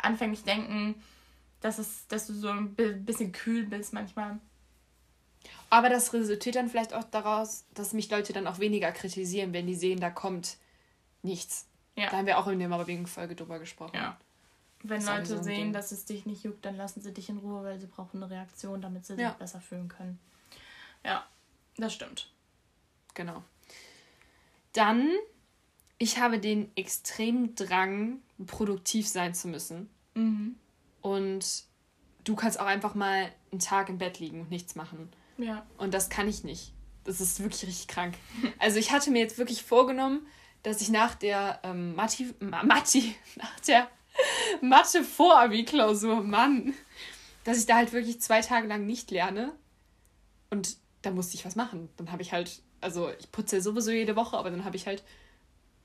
anfänglich 0.00 0.44
denken, 0.44 0.94
dass, 1.60 1.78
es, 1.78 2.06
dass 2.08 2.26
du 2.26 2.32
so 2.32 2.48
ein 2.48 2.74
bisschen 3.04 3.32
kühl 3.32 3.64
bist 3.64 3.92
manchmal. 3.92 4.38
Aber 5.70 5.88
das 5.88 6.12
resultiert 6.12 6.56
dann 6.56 6.68
vielleicht 6.68 6.94
auch 6.94 7.04
daraus, 7.04 7.64
dass 7.74 7.92
mich 7.92 8.10
Leute 8.10 8.32
dann 8.32 8.46
auch 8.46 8.58
weniger 8.58 8.90
kritisieren, 8.92 9.52
wenn 9.52 9.66
die 9.66 9.74
sehen, 9.74 10.00
da 10.00 10.10
kommt 10.10 10.56
nichts. 11.22 11.66
Ja. 11.96 12.10
Da 12.10 12.18
haben 12.18 12.26
wir 12.26 12.38
auch 12.38 12.46
in 12.46 12.58
der 12.58 12.68
Mobbing-Folge 12.68 13.34
drüber 13.34 13.58
gesprochen. 13.58 13.96
Ja. 13.96 14.18
Wenn 14.82 15.04
Leute 15.04 15.26
so 15.26 15.42
sehen, 15.42 15.56
Ding. 15.56 15.72
dass 15.72 15.90
es 15.90 16.04
dich 16.04 16.24
nicht 16.24 16.44
juckt, 16.44 16.64
dann 16.64 16.76
lassen 16.76 17.00
sie 17.02 17.12
dich 17.12 17.28
in 17.28 17.38
Ruhe, 17.38 17.64
weil 17.64 17.78
sie 17.80 17.86
brauchen 17.86 18.22
eine 18.22 18.30
Reaktion, 18.30 18.80
damit 18.80 19.04
sie 19.04 19.14
Ja. 19.14 19.30
sich 19.30 19.38
besser 19.38 19.60
fühlen 19.60 19.88
können. 19.88 20.18
Ja, 21.04 21.26
das 21.76 21.92
stimmt. 21.92 22.30
Genau. 23.14 23.42
Dann, 24.72 25.10
ich 25.98 26.18
habe 26.18 26.38
den 26.38 26.70
extremen 26.76 27.54
Drang, 27.56 28.20
produktiv 28.46 29.08
sein 29.08 29.34
zu 29.34 29.48
müssen. 29.48 29.90
Mhm. 30.14 30.54
Und 31.02 31.64
du 32.24 32.36
kannst 32.36 32.60
auch 32.60 32.66
einfach 32.66 32.94
mal 32.94 33.32
einen 33.50 33.60
Tag 33.60 33.88
im 33.88 33.98
Bett 33.98 34.20
liegen 34.20 34.42
und 34.42 34.50
nichts 34.50 34.76
machen. 34.76 35.10
Ja. 35.38 35.66
Und 35.78 35.94
das 35.94 36.10
kann 36.10 36.28
ich 36.28 36.44
nicht. 36.44 36.72
Das 37.04 37.20
ist 37.20 37.40
wirklich 37.40 37.66
richtig 37.66 37.88
krank. 37.88 38.14
Also 38.58 38.78
ich 38.78 38.90
hatte 38.92 39.10
mir 39.10 39.20
jetzt 39.20 39.38
wirklich 39.38 39.62
vorgenommen, 39.62 40.26
dass 40.62 40.80
ich 40.80 40.90
nach 40.90 41.14
der 41.14 41.60
ähm, 41.62 41.94
Matti, 41.94 42.34
Ma- 42.40 42.62
Matti, 42.64 43.14
nach 43.36 43.60
der 43.60 43.88
Mathe-Vorabi-Klausur, 44.62 46.22
Mann, 46.22 46.74
dass 47.44 47.58
ich 47.58 47.66
da 47.66 47.76
halt 47.76 47.92
wirklich 47.92 48.20
zwei 48.20 48.40
Tage 48.40 48.66
lang 48.66 48.86
nicht 48.86 49.10
lerne. 49.10 49.52
Und 50.50 50.76
da 51.02 51.10
musste 51.10 51.34
ich 51.36 51.44
was 51.44 51.56
machen. 51.56 51.88
Dann 51.96 52.10
habe 52.12 52.22
ich 52.22 52.32
halt, 52.32 52.60
also 52.80 53.10
ich 53.18 53.30
putze 53.30 53.56
ja 53.56 53.62
sowieso 53.62 53.90
jede 53.90 54.16
Woche, 54.16 54.36
aber 54.36 54.50
dann 54.50 54.64
habe 54.64 54.76
ich 54.76 54.86
halt 54.86 55.02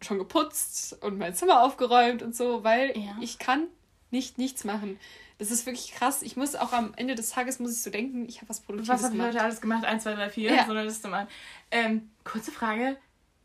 schon 0.01 0.18
geputzt 0.18 0.97
und 1.04 1.18
mein 1.18 1.36
Zimmer 1.36 1.64
aufgeräumt 1.64 2.24
und 2.24 2.36
so, 2.36 2.64
weil 2.64 2.97
Ja. 2.97 3.16
ich 3.22 3.39
kann 3.39 3.68
nicht 4.14 4.38
nichts 4.38 4.64
machen. 4.64 4.97
Das 5.39 5.51
ist 5.51 5.66
wirklich 5.66 5.91
krass. 5.93 6.22
Ich 6.22 6.38
muss 6.38 6.55
auch 6.55 6.72
am 6.72 6.93
Ende 6.95 7.16
des 7.16 7.32
Tages 7.32 7.59
muss 7.59 7.74
ich 7.74 7.82
so 7.82 7.89
denken, 7.89 8.26
ich 8.30 8.38
habe 8.38 8.47
was 8.49 8.61
Produktives 8.61 8.89
Was 8.89 9.03
habe 9.03 9.14
ich 9.16 9.20
gemacht. 9.20 9.34
heute 9.36 9.43
alles 9.43 9.59
gemacht? 9.59 9.84
1, 9.84 10.03
2, 10.03 10.14
3, 10.16 10.30
4, 10.30 10.53
Ja. 10.53 10.66
so 10.66 10.72
eine 10.72 10.84
Liste 10.86 11.07
mal. 11.09 11.28
Ähm, 11.72 12.11
kurze 12.24 12.51
Frage. 12.51 12.95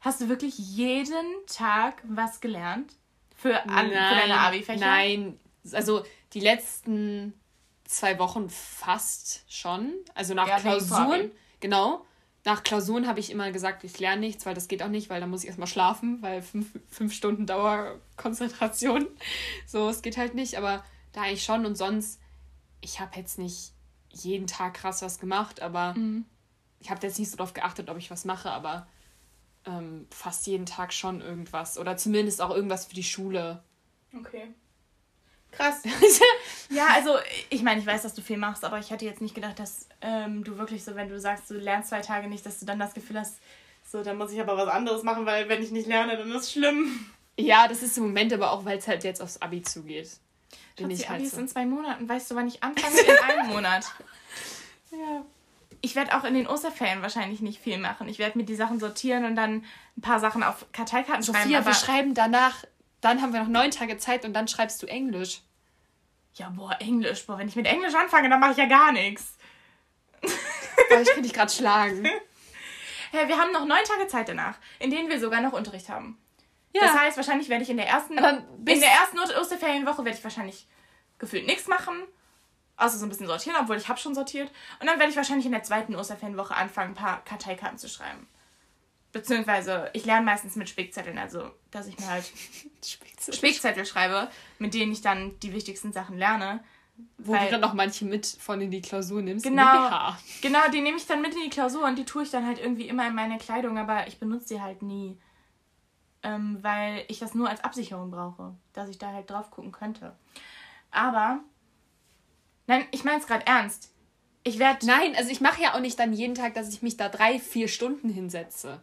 Hast 0.01 0.21
du 0.21 0.29
wirklich 0.29 0.57
jeden 0.59 1.27
Tag 1.49 2.03
was 2.07 2.41
gelernt? 2.41 2.93
Für, 3.35 3.65
an, 3.69 3.89
für 3.89 3.95
deine 3.95 4.39
Abi-Fächer? 4.39 4.79
Nein, 4.79 5.41
also 5.73 6.05
die 6.35 6.41
letzten 6.41 7.33
zwei 7.85 8.19
Wochen 8.19 8.49
fast 8.51 9.45
schon. 9.49 9.93
Also 10.15 10.35
nach 10.35 10.47
Ja, 10.47 10.59
Klausuren. 10.61 11.33
Genau. 11.61 12.05
Nach 12.45 12.63
Klausuren 12.63 13.07
habe 13.07 13.21
ich 13.21 13.31
immer 13.31 13.51
gesagt, 13.53 13.85
ich 13.85 13.99
lerne 13.99 14.21
nichts, 14.21 14.47
weil 14.47 14.55
das 14.55 14.69
geht 14.69 14.83
auch 14.83 14.89
nicht, 14.89 15.11
weil 15.11 15.21
da 15.21 15.27
muss 15.27 15.43
ich 15.43 15.49
erstmal 15.49 15.67
schlafen, 15.69 16.23
weil 16.23 16.41
fünf, 16.41 16.69
fünf 16.89 17.13
Stunden 17.13 17.47
Dauerkonzentration. 17.47 19.07
So, 19.67 19.89
es 19.89 20.03
geht 20.03 20.17
halt 20.17 20.35
nicht, 20.35 20.57
aber 20.57 20.85
da 21.13 21.23
eigentlich 21.23 21.45
schon. 21.45 21.67
Und 21.67 21.77
sonst, 21.77 22.21
ich 22.81 23.01
habe 23.01 23.17
jetzt 23.17 23.39
nicht 23.39 23.73
jeden 24.11 24.47
Tag 24.47 24.75
krass 24.75 25.03
was 25.03 25.19
gemacht, 25.19 25.61
aber 25.61 25.95
Mhm. 25.95 26.25
ich 26.81 26.91
habe 26.91 27.05
jetzt 27.07 27.19
nicht 27.19 27.31
so 27.31 27.37
darauf 27.37 27.53
geachtet, 27.53 27.91
ob 27.91 27.99
ich 27.99 28.11
was 28.11 28.25
mache, 28.25 28.51
aber 28.51 28.87
ähm, 29.67 30.07
fast 30.11 30.47
jeden 30.47 30.65
Tag 30.65 30.93
schon 30.95 31.21
irgendwas. 31.21 31.77
Oder 31.77 31.97
zumindest 31.99 32.41
auch 32.41 32.51
irgendwas 32.55 32.87
für 32.87 32.95
die 32.95 33.05
Schule. 33.05 33.63
Okay. 34.17 34.55
Krass. 35.53 35.83
Ja, 36.71 36.89
also 36.95 37.17
ich 37.49 37.63
meine, 37.63 37.81
ich 37.81 37.87
weiß, 37.87 38.03
dass 38.03 38.13
du 38.13 38.21
viel 38.21 38.37
machst, 38.37 38.63
aber 38.63 38.79
ich 38.79 38.91
hätte 38.91 39.07
jetzt 39.07 39.23
nicht 39.23 39.35
gedacht, 39.35 39.59
dass 39.59 39.89
ähm, 40.03 40.45
du 40.45 40.59
wirklich 40.59 40.85
so, 40.85 40.95
wenn 40.97 41.09
du 41.09 41.19
sagst, 41.19 41.49
du 41.51 41.55
lernst 41.55 41.89
zwei 41.89 42.03
Tage 42.03 42.29
nicht, 42.29 42.45
dass 42.45 42.61
du 42.61 42.67
dann 42.67 42.79
das 42.79 42.93
Gefühl 42.93 43.19
hast, 43.19 43.39
so, 43.91 44.03
dann 44.03 44.19
muss 44.19 44.33
ich 44.33 44.41
aber 44.41 44.55
was 44.59 44.69
anderes 44.69 45.03
machen, 45.03 45.25
weil 45.25 45.49
wenn 45.49 45.63
ich 45.63 45.71
nicht 45.71 45.89
lerne, 45.89 46.19
dann 46.19 46.31
ist 46.31 46.43
es 46.43 46.53
schlimm. 46.53 47.07
Ja, 47.39 47.69
das 47.69 47.83
ist 47.83 47.97
im 47.97 48.05
Moment 48.05 48.35
aber 48.35 48.53
auch, 48.53 48.67
weil 48.67 48.77
es 48.77 48.87
halt 48.87 49.03
jetzt 49.03 49.23
aufs 49.23 49.41
Abi 49.41 49.63
zugeht. 49.63 50.11
Bin 50.77 50.91
Schatzi, 50.91 51.03
ich 51.03 51.09
halt 51.09 51.19
Abi 51.21 51.27
ist 51.27 51.35
so. 51.37 51.41
in 51.41 51.49
zwei 51.49 51.65
Monaten. 51.65 52.07
Weißt 52.07 52.31
du, 52.31 52.35
wann 52.35 52.49
ich 52.49 52.63
anfange? 52.63 53.01
In 53.01 53.19
einem 53.19 53.49
Monat. 53.49 53.87
Ja. 54.91 55.25
Ich 55.81 55.95
werde 55.95 56.17
auch 56.19 56.25
in 56.25 56.35
den 56.35 56.49
Osterferien 56.49 57.03
wahrscheinlich 57.03 57.41
nicht 57.41 57.61
viel 57.61 57.79
machen. 57.79 58.09
Ich 58.09 58.19
werde 58.19 58.37
mir 58.37 58.45
die 58.45 58.57
Sachen 58.57 58.81
sortieren 58.81 59.25
und 59.25 59.37
dann 59.37 59.65
ein 59.97 60.01
paar 60.01 60.19
Sachen 60.19 60.43
auf 60.43 60.67
Karteikarten 60.73 61.23
schreiben. 61.23 61.45
Sophia, 61.45 61.65
wir 61.65 61.75
schreiben 61.75 62.15
danach, 62.15 62.65
dann 63.01 63.23
haben 63.23 63.33
wir 63.33 63.41
noch 63.41 63.49
neun 63.49 63.71
Tage 63.71 63.97
Zeit 63.99 64.25
und 64.25 64.33
dann 64.35 64.49
schreibst 64.49 64.83
du 64.83 64.87
Englisch. 64.87 65.43
ja, 66.35 66.49
boah, 66.51 66.77
Englisch. 66.81 67.27
Boah, 67.27 67.39
wenn 67.39 67.49
ich 67.49 67.57
mit 67.57 67.67
Englisch 67.67 67.95
anfange, 67.95 68.29
dann 68.29 68.41
mache 68.41 68.53
ich 68.53 68.57
ja 68.59 68.67
gar 68.67 68.93
nichts. 68.93 69.37
Boah, 70.21 71.01
ich 71.01 71.07
könnte 71.09 71.23
dich 71.23 71.33
gerade 71.35 71.51
schlagen. 71.53 72.09
Hey, 73.11 73.27
wir 73.27 73.39
haben 73.39 73.53
noch 73.53 73.65
neun 73.65 73.83
Tage 73.85 74.07
Zeit 74.07 74.29
danach, 74.29 74.57
in 74.79 74.91
denen 74.91 75.09
wir 75.09 75.19
sogar 75.19 75.41
noch 75.41 75.55
Unterricht 75.55 75.89
haben. 75.89 76.19
Ja. 76.75 76.83
Das 76.83 76.93
heißt, 76.93 77.17
wahrscheinlich 77.17 77.49
werde 77.49 77.65
ich 77.65 77.71
in 77.71 77.79
der 77.79 77.89
ersten, 77.89 78.19
in 78.19 78.81
der 78.81 78.91
ersten 78.91 79.19
Oster- 79.19 79.41
Osterferienwoche 79.41 80.05
werde 80.05 80.19
ich 80.19 80.23
wahrscheinlich 80.23 80.67
gefühlt 81.19 81.47
nichts 81.47 81.69
machen. 81.69 81.95
Außer 82.77 82.99
so 82.99 83.07
ein 83.07 83.09
bisschen 83.09 83.27
sortieren, 83.27 83.57
obwohl 83.63 83.79
ich 83.79 83.89
habe 83.89 83.99
schon 83.99 84.15
sortiert. 84.15 84.51
Und 84.79 84.89
dann 84.89 84.99
werde 84.99 85.11
ich 85.11 85.17
wahrscheinlich 85.17 85.47
in 85.47 85.53
der 85.53 85.63
zweiten 85.63 85.97
Osterferienwoche 85.97 86.55
anfangen, 86.55 86.91
ein 86.91 86.95
paar 86.97 87.25
Karteikarten 87.25 87.79
zu 87.79 87.89
schreiben. 87.89 88.29
Beziehungsweise, 89.19 89.91
ich 89.93 90.05
lerne 90.05 90.25
meistens 90.25 90.57
mit 90.57 90.69
Spickzetteln, 90.69 91.19
also 91.19 91.51
dass 91.71 91.87
ich 91.87 91.99
mir 91.99 92.09
halt 92.09 92.25
Spickzettel 93.33 93.85
schreibe, 93.85 94.29
mit 94.59 94.75
denen 94.75 94.93
ich 94.93 95.01
dann 95.03 95.39
die 95.41 95.53
wichtigsten 95.53 95.93
Sachen 95.93 96.17
lerne. 96.19 96.61
Wo 97.17 97.33
weil- 97.33 97.47
du 97.47 97.53
dann 97.53 97.61
noch 97.61 97.75
manche 97.75 98.05
mit 98.05 98.27
von 98.27 98.61
in 98.61 98.71
die 98.71 98.81
Klausur 98.81 99.23
nimmst. 99.23 99.45
Genau. 99.45 99.91
Genau, 100.43 100.69
die 100.73 100.81
nehme 100.81 100.97
ich 100.97 101.07
dann 101.07 101.23
mit 101.23 101.35
in 101.35 101.43
die 101.43 101.51
Klausur 101.51 101.85
und 101.85 101.97
die 101.97 102.05
tue 102.05 102.25
ich 102.25 102.31
dann 102.31 102.47
halt 102.47 102.59
irgendwie 102.59 102.89
immer 102.89 103.07
in 103.07 103.15
meine 103.15 103.39
Kleidung, 103.39 103.79
aber 103.79 104.09
ich 104.09 104.19
benutze 104.19 104.55
die 104.55 104.61
halt 104.61 104.83
nie. 104.83 105.17
Ähm, 106.25 106.59
weil 106.63 107.05
ich 107.07 107.21
das 107.21 107.35
nur 107.35 107.49
als 107.49 107.63
Absicherung 107.63 108.11
brauche, 108.11 108.57
dass 108.73 108.89
ich 108.89 108.99
da 108.99 109.13
halt 109.13 109.31
drauf 109.31 109.53
gucken 109.53 109.71
könnte. 109.71 110.17
Aber, 110.91 111.39
nein, 112.67 112.87
ich 112.91 113.05
meine 113.05 113.21
es 113.21 113.27
gerade 113.29 113.47
ernst. 113.47 113.93
Ich 114.43 114.59
werde. 114.59 114.85
Nein, 114.85 115.15
also 115.15 115.31
ich 115.31 115.41
mache 115.41 115.63
ja 115.63 115.75
auch 115.75 115.81
nicht 115.81 115.99
dann 115.99 116.13
jeden 116.13 116.35
Tag, 116.35 116.55
dass 116.55 116.73
ich 116.73 116.83
mich 116.83 116.97
da 116.97 117.09
drei, 117.09 117.39
vier 117.39 117.69
Stunden 117.69 118.09
hinsetze. 118.09 118.81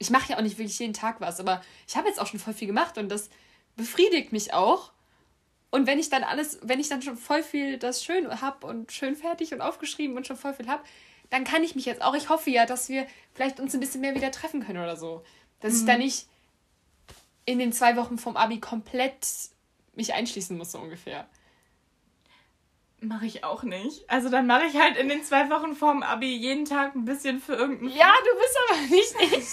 Ich 0.00 0.10
mache 0.10 0.32
ja 0.32 0.38
auch 0.38 0.42
nicht 0.42 0.58
wirklich 0.58 0.78
jeden 0.80 0.94
Tag 0.94 1.20
was, 1.20 1.38
aber 1.38 1.62
ich 1.86 1.96
habe 1.96 2.08
jetzt 2.08 2.20
auch 2.20 2.26
schon 2.26 2.40
voll 2.40 2.54
viel 2.54 2.66
gemacht 2.66 2.98
und 2.98 3.08
das 3.08 3.30
befriedigt 3.76 4.32
mich 4.32 4.52
auch. 4.52 4.90
Und 5.70 5.86
wenn 5.86 6.00
ich 6.00 6.10
dann 6.10 6.24
alles, 6.24 6.58
wenn 6.62 6.80
ich 6.80 6.88
dann 6.88 7.02
schon 7.02 7.16
voll 7.16 7.44
viel 7.44 7.78
das 7.78 8.02
schön 8.02 8.28
hab 8.40 8.64
und 8.64 8.90
schön 8.90 9.14
fertig 9.14 9.52
und 9.54 9.60
aufgeschrieben 9.60 10.16
und 10.16 10.26
schon 10.26 10.36
voll 10.36 10.54
viel 10.54 10.68
hab, 10.68 10.84
dann 11.28 11.44
kann 11.44 11.62
ich 11.62 11.76
mich 11.76 11.84
jetzt 11.84 12.02
auch, 12.02 12.14
ich 12.14 12.28
hoffe 12.28 12.50
ja, 12.50 12.66
dass 12.66 12.88
wir 12.88 13.06
vielleicht 13.34 13.60
uns 13.60 13.72
ein 13.72 13.80
bisschen 13.80 14.00
mehr 14.00 14.16
wieder 14.16 14.32
treffen 14.32 14.66
können 14.66 14.82
oder 14.82 14.96
so. 14.96 15.22
Dass 15.60 15.78
ich 15.78 15.84
da 15.84 15.96
nicht 15.96 16.26
in 17.44 17.58
den 17.58 17.72
zwei 17.72 17.96
Wochen 17.96 18.18
vom 18.18 18.36
Abi 18.36 18.58
komplett 18.58 19.26
mich 19.94 20.14
einschließen 20.14 20.56
muss, 20.56 20.72
so 20.72 20.78
ungefähr. 20.78 21.28
Mache 23.02 23.24
ich 23.26 23.44
auch 23.44 23.62
nicht. 23.62 24.08
Also 24.10 24.28
dann 24.28 24.46
mache 24.46 24.64
ich 24.64 24.76
halt 24.76 24.96
in 24.98 25.08
den 25.08 25.24
zwei 25.24 25.48
Wochen 25.48 25.74
vorm 25.74 26.02
Abi 26.02 26.36
jeden 26.36 26.66
Tag 26.66 26.94
ein 26.94 27.06
bisschen 27.06 27.40
für 27.40 27.54
irgendeinen. 27.54 27.96
Ja, 27.96 28.12
du 28.24 28.38
bist 28.38 28.58
aber 28.68 28.80
nicht 28.80 29.14
ich. 29.38 29.48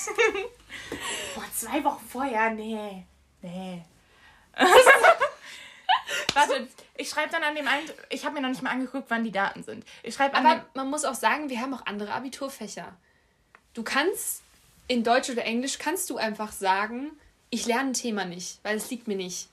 Boah, 1.33 1.45
zwei 1.53 1.83
Wochen 1.83 2.05
vorher? 2.07 2.49
Nee. 2.51 3.05
Nee. 3.41 3.81
Warte, 6.33 6.67
ich 6.95 7.09
schreibe 7.09 7.31
dann 7.31 7.43
an 7.43 7.55
dem 7.55 7.67
einen. 7.67 7.89
Ich 8.09 8.25
habe 8.25 8.35
mir 8.35 8.41
noch 8.41 8.49
nicht 8.49 8.61
mal 8.61 8.71
angeguckt, 8.71 9.05
wann 9.09 9.23
die 9.23 9.31
Daten 9.31 9.63
sind. 9.63 9.85
Ich 10.03 10.15
schreibe 10.15 10.35
an. 10.35 10.45
Aber 10.45 10.65
man 10.73 10.89
muss 10.89 11.05
auch 11.05 11.15
sagen, 11.15 11.49
wir 11.49 11.61
haben 11.61 11.73
auch 11.73 11.85
andere 11.85 12.11
Abiturfächer. 12.13 12.95
Du 13.73 13.83
kannst 13.83 14.41
in 14.87 15.03
Deutsch 15.03 15.29
oder 15.29 15.45
Englisch 15.45 15.77
kannst 15.79 16.09
du 16.09 16.17
einfach 16.17 16.51
sagen, 16.51 17.11
ich 17.49 17.65
lerne 17.65 17.91
ein 17.91 17.93
Thema 17.93 18.25
nicht, 18.25 18.59
weil 18.63 18.75
es 18.77 18.89
liegt 18.89 19.07
mir 19.07 19.15
nicht. 19.17 19.47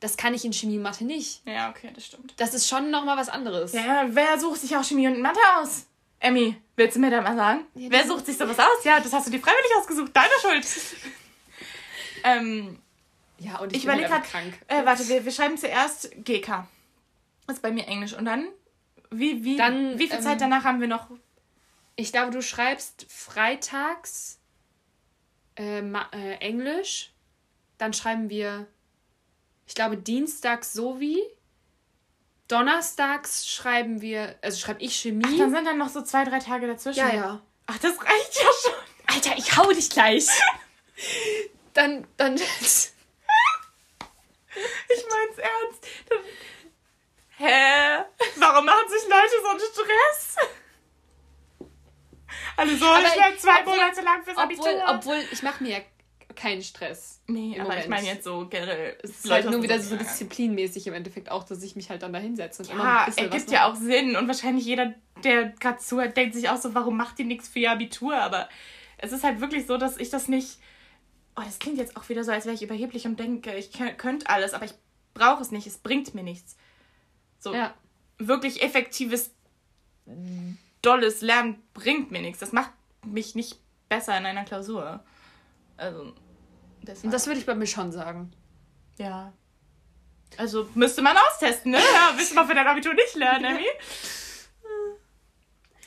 Das 0.00 0.16
kann 0.16 0.34
ich 0.34 0.44
in 0.44 0.52
Chemie 0.52 0.76
und 0.76 0.82
Mathe 0.82 1.04
nicht. 1.04 1.42
Ja, 1.46 1.70
okay, 1.70 1.90
das 1.94 2.06
stimmt. 2.06 2.34
Das 2.36 2.52
ist 2.52 2.68
schon 2.68 2.90
nochmal 2.90 3.16
was 3.16 3.28
anderes. 3.28 3.72
Ja, 3.72 4.04
wer 4.08 4.38
sucht 4.38 4.60
sich 4.60 4.76
auch 4.76 4.84
Chemie 4.84 5.08
und 5.08 5.20
Mathe 5.20 5.40
aus? 5.58 5.86
Emmy, 6.20 6.56
willst 6.76 6.96
du 6.96 7.00
mir 7.00 7.10
da 7.10 7.20
mal 7.22 7.36
sagen? 7.36 7.66
Ja, 7.74 7.90
wer 7.90 8.06
sucht 8.06 8.26
sich 8.26 8.36
sowas 8.36 8.58
aus? 8.58 8.84
Ja, 8.84 9.00
das 9.00 9.12
hast 9.12 9.26
du 9.26 9.30
dir 9.30 9.40
freiwillig 9.40 9.70
ausgesucht. 9.78 10.10
Deine 10.14 10.32
Schuld. 10.40 10.66
ähm, 12.24 12.78
Ja, 13.38 13.58
und 13.58 13.72
ich, 13.72 13.78
ich 13.78 13.84
bin 13.84 13.94
überlege 13.94 14.08
gerade. 14.14 14.26
krank. 14.28 14.54
Äh, 14.68 14.84
warte, 14.84 15.08
wir, 15.08 15.24
wir 15.24 15.32
schreiben 15.32 15.56
zuerst 15.56 16.10
GK. 16.24 16.66
Das 17.46 17.56
ist 17.56 17.62
bei 17.62 17.70
mir 17.70 17.86
Englisch. 17.86 18.14
Und 18.14 18.24
dann? 18.24 18.48
Wie, 19.10 19.44
wie, 19.44 19.56
Dann, 19.56 19.98
wie 19.98 20.08
viel 20.08 20.16
ähm, 20.16 20.22
Zeit 20.22 20.40
danach 20.40 20.64
haben 20.64 20.80
wir 20.80 20.88
noch? 20.88 21.08
Ich 21.94 22.12
glaube, 22.12 22.32
du 22.32 22.42
schreibst 22.42 23.06
freitags 23.08 24.38
äh, 25.58 25.78
äh, 25.80 26.34
Englisch. 26.40 27.12
Dann 27.78 27.92
schreiben 27.92 28.28
wir, 28.30 28.66
ich 29.66 29.74
glaube, 29.74 29.96
dienstags 29.96 30.72
sowie. 30.72 31.20
Donnerstags 32.48 33.48
schreiben 33.48 34.00
wir, 34.00 34.36
also 34.40 34.56
schreibe 34.58 34.80
ich 34.82 34.94
Chemie. 34.96 35.36
Dann 35.38 35.50
sind 35.50 35.64
dann 35.64 35.78
noch 35.78 35.88
so 35.88 36.02
zwei, 36.02 36.22
drei 36.24 36.38
Tage 36.38 36.66
dazwischen. 36.68 37.00
ja, 37.00 37.12
ja. 37.14 37.42
Ach, 37.66 37.78
das 37.78 38.00
reicht 38.00 38.34
ja 38.36 38.48
schon. 38.62 38.72
Alter, 39.14 39.36
ich 39.36 39.56
hau 39.56 39.70
dich 39.72 39.90
gleich. 39.90 40.26
Dann, 41.74 42.06
dann. 42.16 42.36
Ich 42.36 42.92
mein's 45.10 45.38
ernst. 45.38 45.86
Dann, 46.08 46.18
hä? 47.36 48.04
Warum 48.36 48.64
machen 48.64 48.88
sich 48.88 49.02
Leute 49.08 49.34
so 49.42 49.48
einen 49.48 49.60
Stress? 49.60 50.36
Also 52.56 52.76
so, 52.76 52.86
ich 52.94 53.16
werde 53.20 53.36
zwei 53.36 53.60
obwohl- 53.60 53.76
Monate 53.76 54.00
lang 54.00 54.24
fürs 54.24 54.38
Abitur. 54.38 54.64
obwohl, 54.66 54.94
obwohl 54.96 55.22
ich 55.30 55.42
mache 55.42 55.62
mir 55.62 55.78
ja 55.78 55.84
keinen 56.36 56.62
Stress. 56.62 57.20
nee, 57.26 57.54
im 57.54 57.60
aber 57.62 57.70
ich 57.78 57.84
Moment. 57.84 57.88
meine 57.88 58.06
jetzt 58.06 58.24
so 58.24 58.46
generell. 58.48 58.96
Es 59.02 59.24
ist 59.24 59.30
halt 59.30 59.50
nur 59.50 59.62
wieder 59.62 59.80
so 59.80 59.96
disziplinmäßig 59.96 60.86
im 60.86 60.94
Endeffekt 60.94 61.30
auch, 61.30 61.44
dass 61.44 61.62
ich 61.62 61.74
mich 61.76 61.90
halt 61.90 62.02
dann 62.02 62.12
da 62.12 62.18
hinsetze 62.18 62.62
und 62.62 62.70
immer 62.70 62.84
Ja, 62.84 63.00
ein 63.00 63.06
bisschen 63.06 63.24
ergibt 63.24 63.46
was 63.46 63.52
ja 63.52 63.70
auch 63.70 63.74
Sinn. 63.76 64.16
Und 64.16 64.28
wahrscheinlich 64.28 64.64
jeder, 64.64 64.94
der 65.24 65.46
gerade 65.50 65.78
zuhört, 65.78 66.16
denkt 66.16 66.34
sich 66.34 66.48
auch 66.48 66.56
so, 66.58 66.74
warum 66.74 66.96
macht 66.96 67.18
ihr 67.18 67.24
nichts 67.24 67.48
für 67.48 67.58
ihr 67.60 67.72
Abitur? 67.72 68.14
Aber 68.16 68.48
es 68.98 69.12
ist 69.12 69.24
halt 69.24 69.40
wirklich 69.40 69.66
so, 69.66 69.76
dass 69.76 69.96
ich 69.96 70.10
das 70.10 70.28
nicht. 70.28 70.58
Oh, 71.36 71.42
das 71.44 71.58
klingt 71.58 71.78
jetzt 71.78 71.96
auch 71.96 72.08
wieder 72.08 72.24
so, 72.24 72.32
als 72.32 72.44
wäre 72.46 72.54
ich 72.54 72.62
überheblich 72.62 73.04
und 73.06 73.18
denke, 73.20 73.54
ich 73.56 73.66
kö- 73.70 73.92
könnte 73.94 74.28
alles, 74.30 74.54
aber 74.54 74.64
ich 74.64 74.74
brauche 75.14 75.42
es 75.42 75.50
nicht, 75.50 75.66
es 75.66 75.78
bringt 75.78 76.14
mir 76.14 76.22
nichts. 76.22 76.56
So 77.38 77.52
Ja. 77.54 77.74
wirklich 78.18 78.62
effektives, 78.62 79.30
dolles 80.82 81.20
Lernen 81.20 81.62
bringt 81.74 82.10
mir 82.10 82.20
nichts. 82.22 82.38
Das 82.40 82.52
macht 82.52 82.70
mich 83.04 83.34
nicht 83.34 83.58
besser 83.88 84.16
in 84.16 84.26
einer 84.26 84.44
Klausur. 84.44 85.00
Also, 85.76 86.14
deshalb. 86.86 87.04
Und 87.04 87.10
das 87.12 87.26
würde 87.26 87.40
ich 87.40 87.46
bei 87.46 87.54
mir 87.54 87.66
schon 87.66 87.92
sagen. 87.92 88.32
ja. 88.98 89.32
Also 90.38 90.68
müsste 90.74 91.02
man 91.02 91.16
austesten, 91.16 91.70
ne? 91.70 91.78
Ja, 91.78 92.12
willst 92.16 92.32
du 92.32 92.34
mal 92.34 92.46
für 92.46 92.54
dein 92.54 92.66
Abitur 92.66 92.92
nicht 92.94 93.14
lernen, 93.14 93.44
Emmy? 93.56 93.66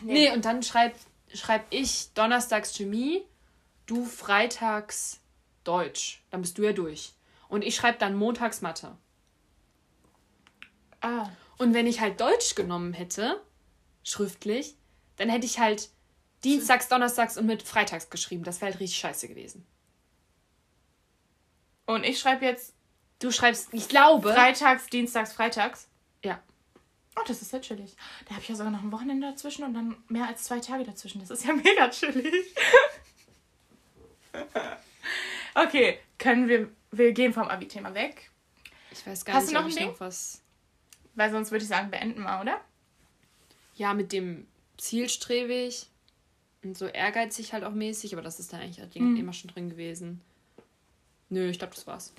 Nee, 0.02 0.32
und 0.32 0.46
dann 0.46 0.64
schreib, 0.64 0.96
schreib 1.34 1.66
ich 1.70 2.14
donnerstags 2.14 2.74
Chemie, 2.74 3.26
du 3.86 4.06
freitags 4.06 5.20
Deutsch. 5.66 6.24
Dann 6.32 6.42
bist 6.42 6.58
du 6.58 6.64
ja 6.64 6.72
durch. 6.72 7.14
Und 7.50 7.64
ich 7.64 7.76
schreibe 7.76 7.98
dann 7.98 8.16
montags 8.16 8.62
Mathe. 8.62 8.96
Ah. 11.02 11.30
Und 11.58 11.74
wenn 11.74 11.86
ich 11.86 12.00
halt 12.00 12.22
Deutsch 12.22 12.56
genommen 12.56 12.94
hätte, 12.94 13.42
schriftlich, 14.04 14.76
dann 15.18 15.30
hätte 15.30 15.46
ich 15.46 15.60
halt 15.60 15.90
dienstags, 16.44 16.88
donnerstags 16.88 17.38
und 17.38 17.46
mit 17.46 17.62
freitags 17.64 18.10
geschrieben. 18.10 18.44
Das 18.44 18.62
wäre 18.62 18.72
halt 18.72 18.80
richtig 18.80 19.00
scheiße 19.00 19.28
gewesen. 19.28 19.66
Und 21.90 22.04
ich 22.04 22.20
schreibe 22.20 22.46
jetzt 22.46 22.76
Du 23.18 23.32
schreibst, 23.32 23.70
ich 23.74 23.90
glaube. 23.90 24.32
freitags, 24.32 24.86
dienstags, 24.88 25.34
freitags. 25.34 25.88
ja. 26.24 26.40
Oh, 27.18 27.24
das 27.28 27.42
ist 27.42 27.52
ja 27.52 27.60
chillig. 27.60 27.96
Da 28.26 28.32
habe 28.36 28.42
ich 28.44 28.48
ja 28.48 28.56
sogar 28.56 28.72
noch 28.72 28.82
ein 28.84 28.92
Wochenende 28.92 29.28
dazwischen 29.28 29.64
und 29.66 29.74
dann 29.74 29.98
mehr 30.08 30.28
als 30.28 30.44
zwei 30.44 30.60
Tage 30.60 30.84
dazwischen. 30.86 31.20
Das 31.20 31.32
ist 31.32 31.44
ja 31.46 31.54
mega 31.66 31.90
chillig. 31.90 32.34
okay, 35.56 36.00
können 36.18 36.48
wir. 36.48 36.70
Wir 36.92 37.12
gehen 37.12 37.34
vom 37.34 37.48
Abi-Thema 37.48 37.94
weg. 37.94 38.32
Ich 38.92 39.06
weiß 39.06 39.26
gar 39.26 39.36
Hast 39.36 39.44
nicht, 39.48 39.52
du 39.52 39.56
noch 39.56 39.62
ob 39.62 39.66
ein 39.68 39.70
ich 39.72 39.76
Ding? 39.78 39.88
noch 39.92 40.00
was. 40.00 40.42
Weil 41.16 41.30
sonst 41.32 41.52
würde 41.52 41.64
ich 41.64 41.70
sagen, 41.70 41.92
beenden 41.92 42.22
wir, 42.24 42.40
oder? 42.42 42.60
Ja, 43.76 43.94
mit 43.94 44.12
dem 44.12 44.48
zielstrebig 44.78 45.88
und 46.64 46.78
so 46.78 46.88
ehrgeizig 46.88 47.54
halt 47.54 47.64
auch 47.64 47.74
mäßig, 47.74 48.14
aber 48.14 48.22
das 48.22 48.40
ist 48.40 48.54
dann 48.54 48.62
eigentlich 48.62 48.80
Mhm. 49.02 49.18
immer 49.18 49.34
schon 49.34 49.50
drin 49.52 49.70
gewesen. 49.70 50.22
Nö, 51.30 51.48
ich 51.50 51.60
glaube, 51.60 51.76
das 51.76 51.86
war's. 51.88 52.14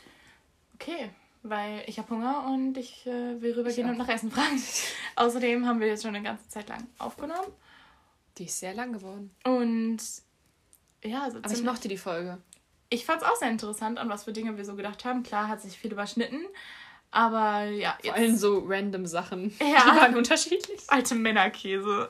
Okay, 0.74 1.10
weil 1.42 1.82
ich 1.86 1.98
habe 1.98 2.10
Hunger 2.14 2.46
und 2.52 2.76
ich 2.76 3.06
äh, 3.06 3.40
will 3.40 3.52
rübergehen 3.54 3.88
und 3.88 3.98
nach 3.98 4.08
Essen 4.08 4.30
fragen. 4.30 4.62
Außerdem 5.16 5.66
haben 5.66 5.80
wir 5.80 5.88
jetzt 5.88 6.02
schon 6.02 6.14
eine 6.14 6.24
ganze 6.24 6.48
Zeit 6.48 6.68
lang 6.68 6.86
aufgenommen. 6.98 7.52
Die 8.38 8.44
ist 8.44 8.58
sehr 8.60 8.74
lang 8.74 8.92
geworden. 8.92 9.30
Und 9.44 9.98
ja, 11.02 11.30
so 11.30 11.38
Aber 11.38 11.52
ich 11.52 11.62
mochte 11.62 11.88
die 11.88 11.98
Folge. 11.98 12.38
ich 12.88 13.04
fand 13.04 13.22
es 13.22 13.28
auch 13.28 13.36
sehr 13.36 13.50
interessant, 13.50 13.98
an 13.98 14.08
was 14.08 14.24
für 14.24 14.32
Dinge 14.32 14.56
wir 14.56 14.64
so 14.64 14.74
gedacht 14.76 15.04
haben. 15.04 15.22
Klar 15.22 15.48
hat 15.48 15.60
sich 15.60 15.78
viel 15.78 15.92
überschnitten, 15.92 16.40
aber 17.10 17.64
ja, 17.64 17.98
Vor 18.02 18.14
allem 18.14 18.36
so 18.36 18.64
random 18.66 19.06
Sachen. 19.06 19.54
Ja. 19.60 19.82
Die 19.82 19.96
waren 20.00 20.16
unterschiedlich. 20.16 20.80
alte 20.88 21.14
Männerkäse. 21.14 22.08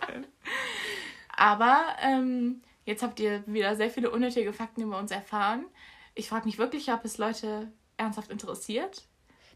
aber 1.37 1.81
ähm, 2.03 2.61
jetzt 2.85 3.03
habt 3.03 3.19
ihr 3.21 3.43
wieder 3.47 3.75
sehr 3.77 3.91
viele 3.91 4.11
unnötige 4.11 4.53
Fakten 4.53 4.83
über 4.83 4.99
uns 4.99 5.11
erfahren. 5.11 5.65
Ich 6.15 6.29
frage 6.29 6.47
mich 6.47 6.59
wirklich, 6.59 6.91
ob 6.93 7.05
es 7.05 7.19
Leute 7.19 7.73
ernsthaft 7.97 8.31
interessiert. 8.31 9.07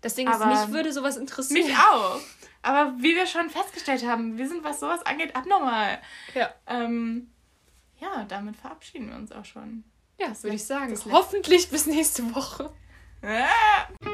Das 0.00 0.14
Ding 0.14 0.28
Aber- 0.28 0.52
ist, 0.52 0.66
mich 0.66 0.74
würde 0.74 0.92
sowas 0.92 1.16
interessieren. 1.16 1.66
Mich 1.66 1.76
auch. 1.76 2.20
Aber 2.62 2.94
wie 2.98 3.14
wir 3.14 3.26
schon 3.26 3.50
festgestellt 3.50 4.06
haben, 4.06 4.38
wir 4.38 4.48
sind, 4.48 4.64
was 4.64 4.80
sowas 4.80 5.04
angeht, 5.04 5.34
abnormal. 5.34 5.98
Ja. 6.34 6.50
Ähm, 6.66 7.30
ja, 8.00 8.24
damit 8.28 8.56
verabschieden 8.56 9.08
wir 9.10 9.16
uns 9.16 9.32
auch 9.32 9.44
schon. 9.44 9.84
Ja, 10.18 10.28
würde 10.42 10.56
ich 10.56 10.64
sagen. 10.64 10.90
das 10.90 11.04
Hoffentlich 11.06 11.70
bis 11.70 11.86
nächste 11.86 12.34
Woche. 12.34 12.72
Ah! 13.22 14.10